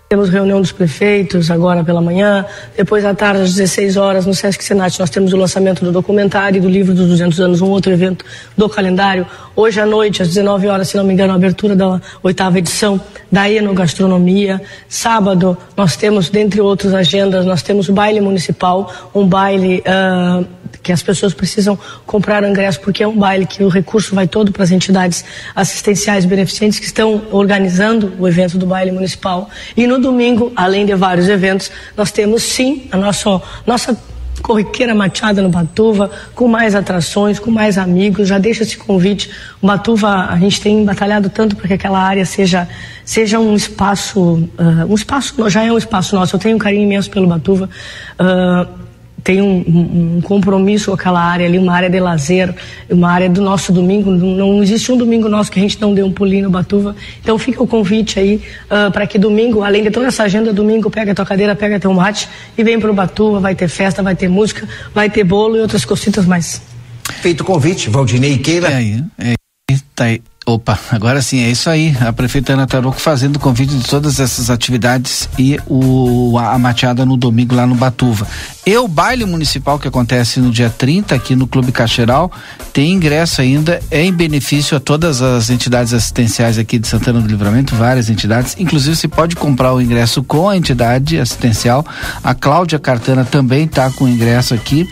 Temos 0.09 0.29
reunião 0.29 0.61
dos 0.61 0.71
prefeitos 0.71 1.51
agora 1.51 1.83
pela 1.83 1.99
manhã. 1.99 2.45
Depois, 2.77 3.03
à 3.03 3.13
tarde, 3.13 3.41
às 3.41 3.53
16 3.55 3.97
horas, 3.97 4.25
no 4.25 4.33
Sesc 4.33 4.63
Senat, 4.63 4.97
nós 4.97 5.09
temos 5.09 5.33
o 5.33 5.37
lançamento 5.37 5.83
do 5.83 5.91
documentário 5.91 6.59
e 6.59 6.61
do 6.61 6.69
livro 6.69 6.93
dos 6.93 7.09
200 7.09 7.41
anos, 7.41 7.61
um 7.61 7.67
outro 7.67 7.91
evento 7.91 8.23
do 8.55 8.69
calendário. 8.69 9.27
Hoje 9.53 9.81
à 9.81 9.85
noite, 9.85 10.21
às 10.21 10.29
19 10.29 10.65
horas, 10.69 10.87
se 10.87 10.95
não 10.95 11.03
me 11.03 11.11
engano, 11.11 11.33
a 11.33 11.35
abertura 11.35 11.75
da 11.75 11.99
oitava 12.23 12.57
edição 12.57 13.01
da 13.29 13.49
Enogastronomia. 13.51 14.61
Sábado, 14.87 15.57
nós 15.75 15.97
temos, 15.97 16.29
dentre 16.29 16.61
outras 16.61 16.93
agendas, 16.93 17.45
nós 17.45 17.61
temos 17.61 17.89
o 17.89 17.93
baile 17.93 18.21
municipal, 18.21 18.89
um 19.13 19.27
baile 19.27 19.83
ah, 19.85 20.41
que 20.81 20.91
as 20.91 21.01
pessoas 21.01 21.33
precisam 21.33 21.77
comprar 22.05 22.43
ingresso 22.43 22.79
porque 22.81 23.03
é 23.03 23.07
um 23.07 23.17
baile 23.17 23.45
que 23.45 23.63
o 23.63 23.69
recurso 23.69 24.15
vai 24.15 24.27
todo 24.27 24.51
para 24.51 24.63
as 24.63 24.71
entidades 24.71 25.23
assistenciais 25.55 26.25
beneficentes 26.25 26.79
que 26.79 26.85
estão 26.85 27.23
organizando 27.31 28.13
o 28.19 28.27
evento 28.27 28.57
do 28.57 28.65
baile 28.65 28.91
municipal. 28.91 29.49
E 29.75 29.85
no 29.87 29.99
domingo, 29.99 30.51
além 30.55 30.85
de 30.85 30.95
vários 30.95 31.27
eventos, 31.27 31.71
nós 31.95 32.11
temos 32.11 32.43
sim 32.43 32.87
a 32.91 32.97
nossa, 32.97 33.41
nossa 33.65 33.97
corriqueira 34.41 34.93
machada 34.93 35.41
no 35.41 35.49
Batuva, 35.49 36.09
com 36.33 36.47
mais 36.47 36.75
atrações, 36.75 37.39
com 37.39 37.51
mais 37.51 37.77
amigos. 37.77 38.27
Já 38.27 38.37
deixa 38.37 38.63
esse 38.63 38.77
convite. 38.77 39.29
O 39.61 39.67
Batuva, 39.67 40.27
a 40.29 40.37
gente 40.37 40.61
tem 40.61 40.85
batalhado 40.85 41.29
tanto 41.29 41.55
para 41.55 41.67
que 41.67 41.73
aquela 41.73 41.99
área 41.99 42.25
seja, 42.25 42.67
seja 43.03 43.39
um 43.39 43.55
espaço, 43.55 44.47
ah, 44.57 44.85
um 44.87 44.95
espaço, 44.95 45.49
já 45.49 45.63
é 45.63 45.71
um 45.71 45.77
espaço 45.77 46.15
nosso. 46.15 46.35
Eu 46.35 46.39
tenho 46.39 46.55
um 46.55 46.59
carinho 46.59 46.83
imenso 46.83 47.09
pelo 47.09 47.27
Batuva. 47.27 47.69
Ah, 48.17 48.67
tem 49.27 49.41
um, 49.41 49.57
um- 49.67 50.17
um 50.17 50.21
compromisso 50.21 50.85
com 50.91 50.93
aquela 50.95 51.21
área 51.21 51.45
ali, 51.45 51.57
uma 51.59 51.73
área 51.75 51.89
de 51.89 51.99
lazer, 51.99 52.55
uma 52.89 53.11
área 53.11 53.29
do 53.29 53.41
nosso 53.41 53.73
domingo. 53.73 54.09
Não, 54.09 54.53
não 54.53 54.63
existe 54.63 54.89
um 54.89 54.95
domingo 54.95 55.27
nosso 55.27 55.51
que 55.51 55.59
a 55.59 55.61
gente 55.61 55.81
não 55.81 55.93
dê 55.93 56.01
um 56.01 56.09
pulinho 56.13 56.45
no 56.45 56.49
Batuva. 56.49 56.95
Então 57.21 57.37
fica 57.37 57.61
o 57.61 57.67
convite 57.67 58.17
aí 58.17 58.41
para 58.93 59.05
que 59.05 59.19
domingo, 59.19 59.63
além 59.63 59.83
de 59.83 59.91
toda 59.91 60.07
essa 60.07 60.23
agenda, 60.23 60.53
domingo 60.53 60.89
pega 60.89 61.11
a 61.11 61.15
tua 61.15 61.25
cadeira, 61.25 61.53
pega 61.57 61.77
teu 61.77 61.93
mate 61.93 62.29
e 62.57 62.63
vem 62.63 62.79
pro 62.79 62.93
Batuva. 62.93 63.41
Vai 63.41 63.53
ter 63.53 63.67
festa, 63.67 64.01
vai 64.01 64.15
ter 64.15 64.29
música, 64.29 64.65
vai 64.95 65.09
ter 65.09 65.25
bolo 65.25 65.57
e 65.57 65.59
outras 65.59 65.83
cositas 65.83 66.25
mais. 66.25 66.61
Feito 67.21 67.41
o 67.41 67.43
convite, 67.43 67.89
Valdinei 67.89 68.31
e 68.31 68.37
Keila. 68.37 68.69
É 68.69 68.75
aí, 68.75 69.03
é 69.17 69.27
aí, 69.71 69.79
tá 69.93 70.05
aí. 70.05 70.21
Opa, 70.49 70.79
agora 70.91 71.21
sim, 71.21 71.43
é 71.43 71.49
isso 71.49 71.69
aí. 71.69 71.93
A 71.99 72.13
prefeita 72.13 72.53
Ana 72.53 72.65
Tarouco 72.65 73.01
fazendo 73.01 73.35
o 73.35 73.39
convite 73.39 73.75
de 73.75 73.83
todas 73.83 74.17
essas 74.17 74.49
atividades 74.49 75.27
e 75.37 75.59
o, 75.67 76.37
a, 76.39 76.53
a 76.53 76.57
mateada 76.57 77.05
no 77.05 77.17
domingo 77.17 77.53
lá 77.53 77.67
no 77.67 77.75
Batuva. 77.75 78.25
E 78.65 78.77
o 78.77 78.87
baile 78.87 79.25
municipal 79.25 79.77
que 79.77 79.89
acontece 79.89 80.39
no 80.39 80.49
dia 80.49 80.69
30 80.69 81.13
aqui 81.13 81.35
no 81.35 81.47
Clube 81.47 81.73
Cacheral 81.73 82.31
tem 82.71 82.93
ingresso 82.93 83.41
ainda, 83.41 83.81
é 83.91 84.01
em 84.01 84.13
benefício 84.13 84.77
a 84.77 84.79
todas 84.79 85.21
as 85.21 85.49
entidades 85.49 85.93
assistenciais 85.93 86.57
aqui 86.57 86.79
de 86.79 86.87
Santana 86.87 87.19
do 87.19 87.27
Livramento, 87.27 87.75
várias 87.75 88.09
entidades. 88.09 88.55
Inclusive, 88.57 88.95
você 88.95 89.07
pode 89.09 89.35
comprar 89.35 89.73
o 89.73 89.81
ingresso 89.81 90.23
com 90.23 90.47
a 90.47 90.55
entidade 90.55 91.19
assistencial. 91.19 91.85
A 92.23 92.33
Cláudia 92.33 92.79
Cartana 92.79 93.25
também 93.25 93.65
está 93.65 93.91
com 93.91 94.05
o 94.05 94.07
ingresso 94.07 94.53
aqui. 94.53 94.89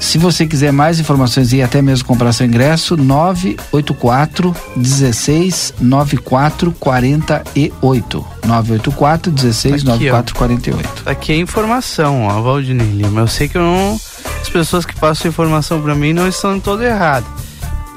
Se 0.00 0.16
você 0.16 0.46
quiser 0.46 0.72
mais 0.72 0.98
informações 0.98 1.52
e 1.52 1.62
até 1.62 1.82
mesmo 1.82 2.06
comprar 2.06 2.32
seu 2.32 2.46
ingresso, 2.46 2.96
984 2.96 4.56
16 4.74 5.74
94 5.78 6.72
48. 6.72 8.24
984 8.44 9.30
16 9.30 9.74
Aqui, 9.74 9.84
94 9.84 10.34
48. 10.34 11.02
Aqui 11.06 11.32
é 11.32 11.36
informação, 11.36 12.24
ó, 12.24 12.40
Valdinei 12.40 12.86
Lima. 12.86 13.20
Eu 13.20 13.28
sei 13.28 13.46
que 13.46 13.58
eu 13.58 13.62
não. 13.62 14.00
As 14.40 14.48
pessoas 14.48 14.86
que 14.86 14.98
passam 14.98 15.28
informação 15.28 15.80
pra 15.82 15.94
mim 15.94 16.14
não 16.14 16.26
estão 16.26 16.58
todo 16.58 16.82
errado. 16.82 17.26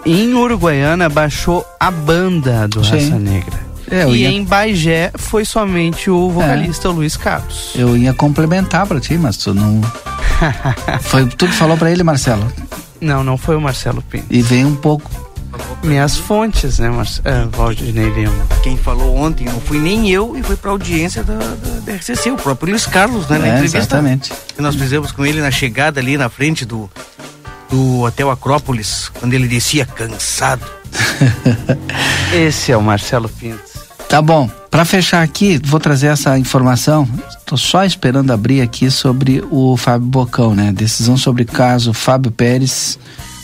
Em 0.05 0.33
Uruguaiana 0.33 1.07
baixou 1.07 1.65
a 1.79 1.89
banda 1.89 2.67
do 2.67 2.83
Sim. 2.83 2.91
Raça 2.91 3.17
Negra. 3.17 3.72
É, 3.93 4.07
e 4.09 4.21
ia- 4.23 4.29
em 4.31 4.43
Bagé 4.43 5.11
foi 5.15 5.45
somente 5.45 6.09
o 6.09 6.29
vocalista 6.31 6.89
Luiz 6.89 7.15
Carlos. 7.15 7.71
Eu 7.75 7.95
ia 7.95 8.13
complementar 8.13 8.85
pra 8.87 8.99
ti, 8.99 9.17
mas 9.17 9.37
tu 9.37 9.53
não. 9.53 9.81
Foi 11.03 11.25
tu 11.27 11.47
que 11.47 11.53
falou 11.53 11.77
pra 11.77 11.91
ele, 11.91 12.03
Marcelo? 12.03 12.51
Não, 12.99 13.23
não 13.23 13.37
foi 13.37 13.55
o 13.55 13.61
Marcelo 13.61 14.01
Pinto. 14.01 14.25
E 14.29 14.41
vem 14.41 14.65
um 14.65 14.75
pouco. 14.75 15.09
Minhas 15.83 16.17
fontes, 16.17 16.79
né, 16.79 16.89
Marce... 16.89 17.21
é, 17.23 17.45
Valdinei 17.55 18.09
Lima? 18.09 18.33
Quem 18.63 18.75
falou 18.75 19.15
ontem 19.15 19.45
não 19.45 19.59
fui 19.61 19.77
nem 19.79 20.09
eu 20.09 20.35
e 20.35 20.41
foi 20.41 20.55
pra 20.55 20.71
audiência 20.71 21.23
da, 21.23 21.35
da, 21.37 21.79
da 21.85 21.93
RCC, 21.93 22.31
o 22.31 22.35
próprio 22.37 22.71
Luiz 22.71 22.85
Carlos, 22.87 23.27
né? 23.29 23.37
Na 23.37 23.45
É, 23.45 23.49
entrevista 23.51 23.77
exatamente. 23.77 24.33
que 24.55 24.61
nós 24.61 24.75
fizemos 24.75 25.11
com 25.11 25.25
ele 25.25 25.39
na 25.41 25.51
chegada 25.51 25.99
ali 25.99 26.17
na 26.17 26.27
frente 26.29 26.65
do, 26.65 26.89
do 27.69 28.01
Hotel 28.01 28.31
Acrópolis, 28.31 29.09
quando 29.19 29.33
ele 29.33 29.47
descia 29.47 29.85
cansado. 29.85 30.65
Esse 32.33 32.71
é 32.71 32.77
o 32.77 32.81
Marcelo 32.81 33.29
Pinto. 33.29 33.72
Tá 34.13 34.21
bom. 34.21 34.47
Pra 34.69 34.85
fechar 34.85 35.23
aqui, 35.23 35.59
vou 35.65 35.79
trazer 35.79 36.05
essa 36.05 36.37
informação. 36.37 37.09
Tô 37.47 37.57
só 37.57 37.83
esperando 37.83 38.29
abrir 38.29 38.61
aqui 38.61 38.91
sobre 38.91 39.43
o 39.49 39.75
Fábio 39.75 40.07
Bocão, 40.07 40.53
né? 40.53 40.71
Decisão 40.71 41.17
sobre 41.17 41.45
caso 41.45 41.93
Fábio 41.93 42.29
Pérez 42.29 42.99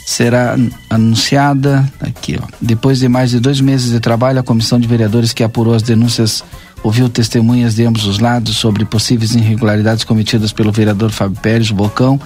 será 0.06 0.54
an- 0.54 0.70
anunciada 0.88 1.92
aqui, 2.00 2.38
ó. 2.40 2.46
Depois 2.62 3.00
de 3.00 3.10
mais 3.10 3.32
de 3.32 3.40
dois 3.40 3.60
meses 3.60 3.90
de 3.92 4.00
trabalho, 4.00 4.38
a 4.40 4.44
comissão 4.44 4.80
de 4.80 4.88
vereadores 4.88 5.34
que 5.34 5.44
apurou 5.44 5.74
as 5.74 5.82
denúncias 5.82 6.44
ouviu 6.84 7.10
testemunhas 7.10 7.74
de 7.74 7.84
ambos 7.84 8.06
os 8.06 8.20
lados 8.20 8.56
sobre 8.56 8.86
possíveis 8.86 9.34
irregularidades 9.34 10.04
cometidas 10.04 10.54
pelo 10.54 10.72
vereador 10.72 11.10
Fábio 11.10 11.42
Pérez, 11.42 11.72
Bocão, 11.72 12.22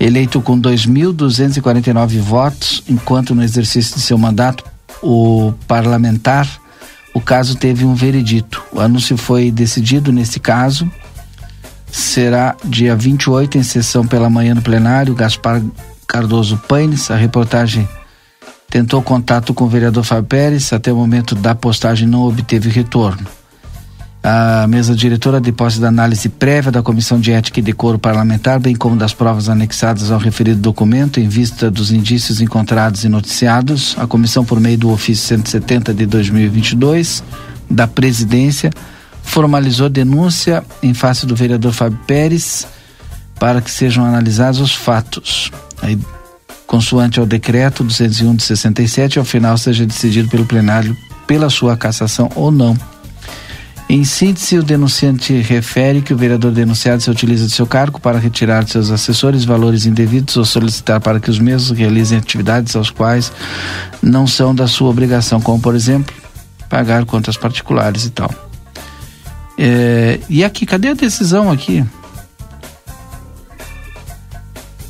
eleito 0.00 0.40
com 0.40 0.58
2.249 0.58 2.18
votos, 2.20 2.82
enquanto 2.88 3.34
no 3.34 3.44
exercício 3.44 3.96
de 3.96 4.00
seu 4.00 4.16
mandato, 4.16 4.64
o 5.02 5.52
parlamentar 5.68 6.61
o 7.14 7.20
caso 7.20 7.56
teve 7.56 7.84
um 7.84 7.94
veredito. 7.94 8.62
O 8.72 8.80
anúncio 8.80 9.16
foi 9.16 9.50
decidido 9.50 10.12
nesse 10.12 10.40
caso. 10.40 10.90
Será 11.90 12.56
dia 12.64 12.96
28 12.96 13.58
em 13.58 13.62
sessão 13.62 14.06
pela 14.06 14.30
manhã 14.30 14.54
no 14.54 14.62
plenário. 14.62 15.14
Gaspar 15.14 15.62
Cardoso 16.06 16.56
Paines, 16.68 17.10
a 17.10 17.16
reportagem 17.16 17.86
tentou 18.70 19.02
contato 19.02 19.52
com 19.52 19.64
o 19.64 19.68
vereador 19.68 20.02
Fábio 20.02 20.24
Pérez, 20.24 20.72
até 20.72 20.90
o 20.90 20.96
momento 20.96 21.34
da 21.34 21.54
postagem 21.54 22.08
não 22.08 22.22
obteve 22.22 22.70
retorno. 22.70 23.26
A 24.24 24.68
mesa 24.68 24.94
diretora 24.94 25.40
de 25.40 25.50
posse 25.50 25.80
da 25.80 25.88
análise 25.88 26.28
prévia 26.28 26.70
da 26.70 26.80
Comissão 26.80 27.18
de 27.18 27.32
Ética 27.32 27.58
e 27.58 27.62
Decoro 27.62 27.98
Parlamentar, 27.98 28.60
bem 28.60 28.76
como 28.76 28.94
das 28.94 29.12
provas 29.12 29.48
anexadas 29.48 30.12
ao 30.12 30.18
referido 30.20 30.60
documento, 30.60 31.18
em 31.18 31.26
vista 31.26 31.68
dos 31.68 31.90
indícios 31.90 32.40
encontrados 32.40 33.02
e 33.02 33.08
noticiados, 33.08 33.96
a 33.98 34.06
comissão, 34.06 34.44
por 34.44 34.60
meio 34.60 34.78
do 34.78 34.90
ofício 34.90 35.26
170 35.26 35.92
de 35.92 36.06
2022 36.06 37.24
da 37.68 37.88
presidência, 37.88 38.70
formalizou 39.24 39.88
denúncia 39.88 40.62
em 40.80 40.94
face 40.94 41.26
do 41.26 41.34
vereador 41.34 41.72
Fábio 41.72 41.98
Pérez 42.06 42.66
para 43.40 43.60
que 43.60 43.72
sejam 43.72 44.04
analisados 44.04 44.60
os 44.60 44.72
fatos. 44.72 45.50
Aí, 45.82 45.98
consoante 46.64 47.18
ao 47.18 47.26
decreto 47.26 47.82
201 47.82 48.36
de 48.36 48.44
67, 48.44 49.18
ao 49.18 49.24
final 49.24 49.58
seja 49.58 49.84
decidido 49.84 50.28
pelo 50.28 50.46
plenário 50.46 50.96
pela 51.26 51.50
sua 51.50 51.76
cassação 51.76 52.30
ou 52.36 52.52
não. 52.52 52.76
Em 53.92 54.04
síntese, 54.04 54.56
o 54.56 54.62
denunciante 54.62 55.34
refere 55.42 56.00
que 56.00 56.14
o 56.14 56.16
vereador 56.16 56.50
denunciado 56.50 57.02
se 57.02 57.10
utiliza 57.10 57.46
de 57.46 57.52
seu 57.52 57.66
cargo 57.66 58.00
para 58.00 58.18
retirar 58.18 58.64
de 58.64 58.70
seus 58.70 58.90
assessores 58.90 59.44
valores 59.44 59.84
indevidos 59.84 60.34
ou 60.38 60.46
solicitar 60.46 60.98
para 60.98 61.20
que 61.20 61.28
os 61.28 61.38
mesmos 61.38 61.76
realizem 61.78 62.16
atividades 62.16 62.74
aos 62.74 62.88
quais 62.88 63.30
não 64.02 64.26
são 64.26 64.54
da 64.54 64.66
sua 64.66 64.88
obrigação, 64.88 65.42
como, 65.42 65.60
por 65.60 65.74
exemplo, 65.74 66.16
pagar 66.70 67.04
contas 67.04 67.36
particulares 67.36 68.06
e 68.06 68.10
tal. 68.10 68.34
É, 69.58 70.18
e 70.26 70.42
aqui, 70.42 70.64
cadê 70.64 70.88
a 70.88 70.94
decisão 70.94 71.50
aqui? 71.50 71.84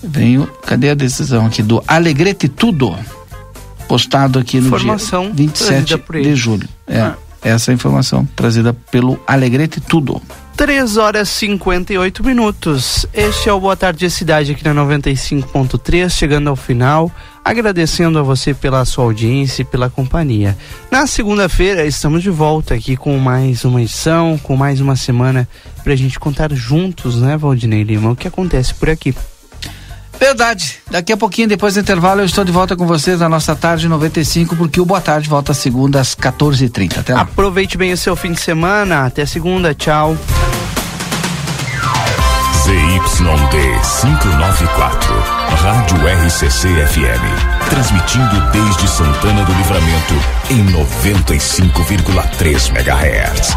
Venho, 0.01 0.47
cadê 0.65 0.91
a 0.91 0.95
decisão 0.95 1.47
aqui 1.47 1.61
do 1.61 1.83
Alegrete 1.89 2.47
Tudo? 2.47 2.97
Postado 3.89 4.39
aqui 4.39 4.61
no 4.61 4.69
Informação 4.69 5.25
dia 5.33 5.47
27 5.47 6.23
de 6.23 6.37
julho. 6.37 6.69
É. 6.87 7.01
Ah 7.01 7.17
essa 7.43 7.73
informação 7.73 8.27
trazida 8.37 8.73
pelo 8.73 9.21
Alegrete 9.27 9.81
Tudo. 9.81 10.21
3 10.57 10.97
horas 10.97 11.29
58 11.31 12.23
minutos. 12.23 13.07
Este 13.13 13.49
é 13.49 13.53
o 13.53 13.59
Boa 13.59 13.77
Tarde 13.77 14.09
Cidade 14.11 14.53
aqui 14.53 14.65
na 14.65 14.75
95.3, 14.75 16.11
chegando 16.11 16.49
ao 16.49 16.57
final, 16.57 17.11
agradecendo 17.45 18.19
a 18.19 18.23
você 18.23 18.55
pela 18.55 18.85
sua 18.85 19.05
audiência 19.05 19.63
e 19.63 19.65
pela 19.65 19.91
companhia. 19.91 20.57
Na 20.91 21.07
segunda-feira 21.07 21.85
estamos 21.85 22.23
de 22.23 22.31
volta 22.31 22.75
aqui 22.75 22.97
com 22.97 23.19
mais 23.19 23.65
uma 23.65 23.81
edição, 23.81 24.39
com 24.39 24.57
mais 24.57 24.81
uma 24.81 24.95
semana 24.95 25.49
para 25.83 25.95
a 25.95 25.97
gente 25.97 26.21
contar 26.21 26.53
juntos, 26.53 27.21
né, 27.21 27.37
Valdinei 27.37 27.83
Lima, 27.83 28.13
o 28.13 28.17
que 28.17 28.29
acontece 28.29 28.75
por 28.75 28.89
aqui. 28.89 29.15
Verdade. 30.23 30.79
Daqui 30.89 31.13
a 31.13 31.17
pouquinho, 31.17 31.49
depois 31.49 31.75
do 31.75 31.81
intervalo, 31.81 32.21
eu 32.21 32.25
estou 32.25 32.45
de 32.45 32.53
volta 32.53 32.77
com 32.77 32.87
vocês 32.87 33.19
na 33.19 33.29
nossa 33.29 33.57
tarde 33.57 33.89
95, 33.89 34.55
porque 34.55 34.81
o 34.81 34.85
Boa 34.85 35.01
Tarde 35.01 35.29
volta 35.29 35.53
segunda 35.53 35.99
às 35.99 36.15
14h30. 36.15 37.01
Até 37.01 37.13
lá. 37.13 37.23
Aproveite 37.23 37.77
bem 37.77 37.93
o 37.93 37.97
seu 37.97 38.15
fim 38.15 38.31
de 38.31 38.41
semana. 38.41 39.05
Até 39.05 39.27
segunda. 39.27 39.75
Tchau. 39.75 40.17
ZYD 42.63 43.81
594, 44.01 45.13
Rádio 45.57 45.97
RCC 46.27 46.69
FM. 46.69 47.25
Transmitindo 47.69 48.41
desde 48.53 48.87
Santana 48.87 49.43
do 49.43 49.53
Livramento 49.55 50.15
em 50.51 50.65
95,3 50.67 52.71
MHz. 52.71 53.57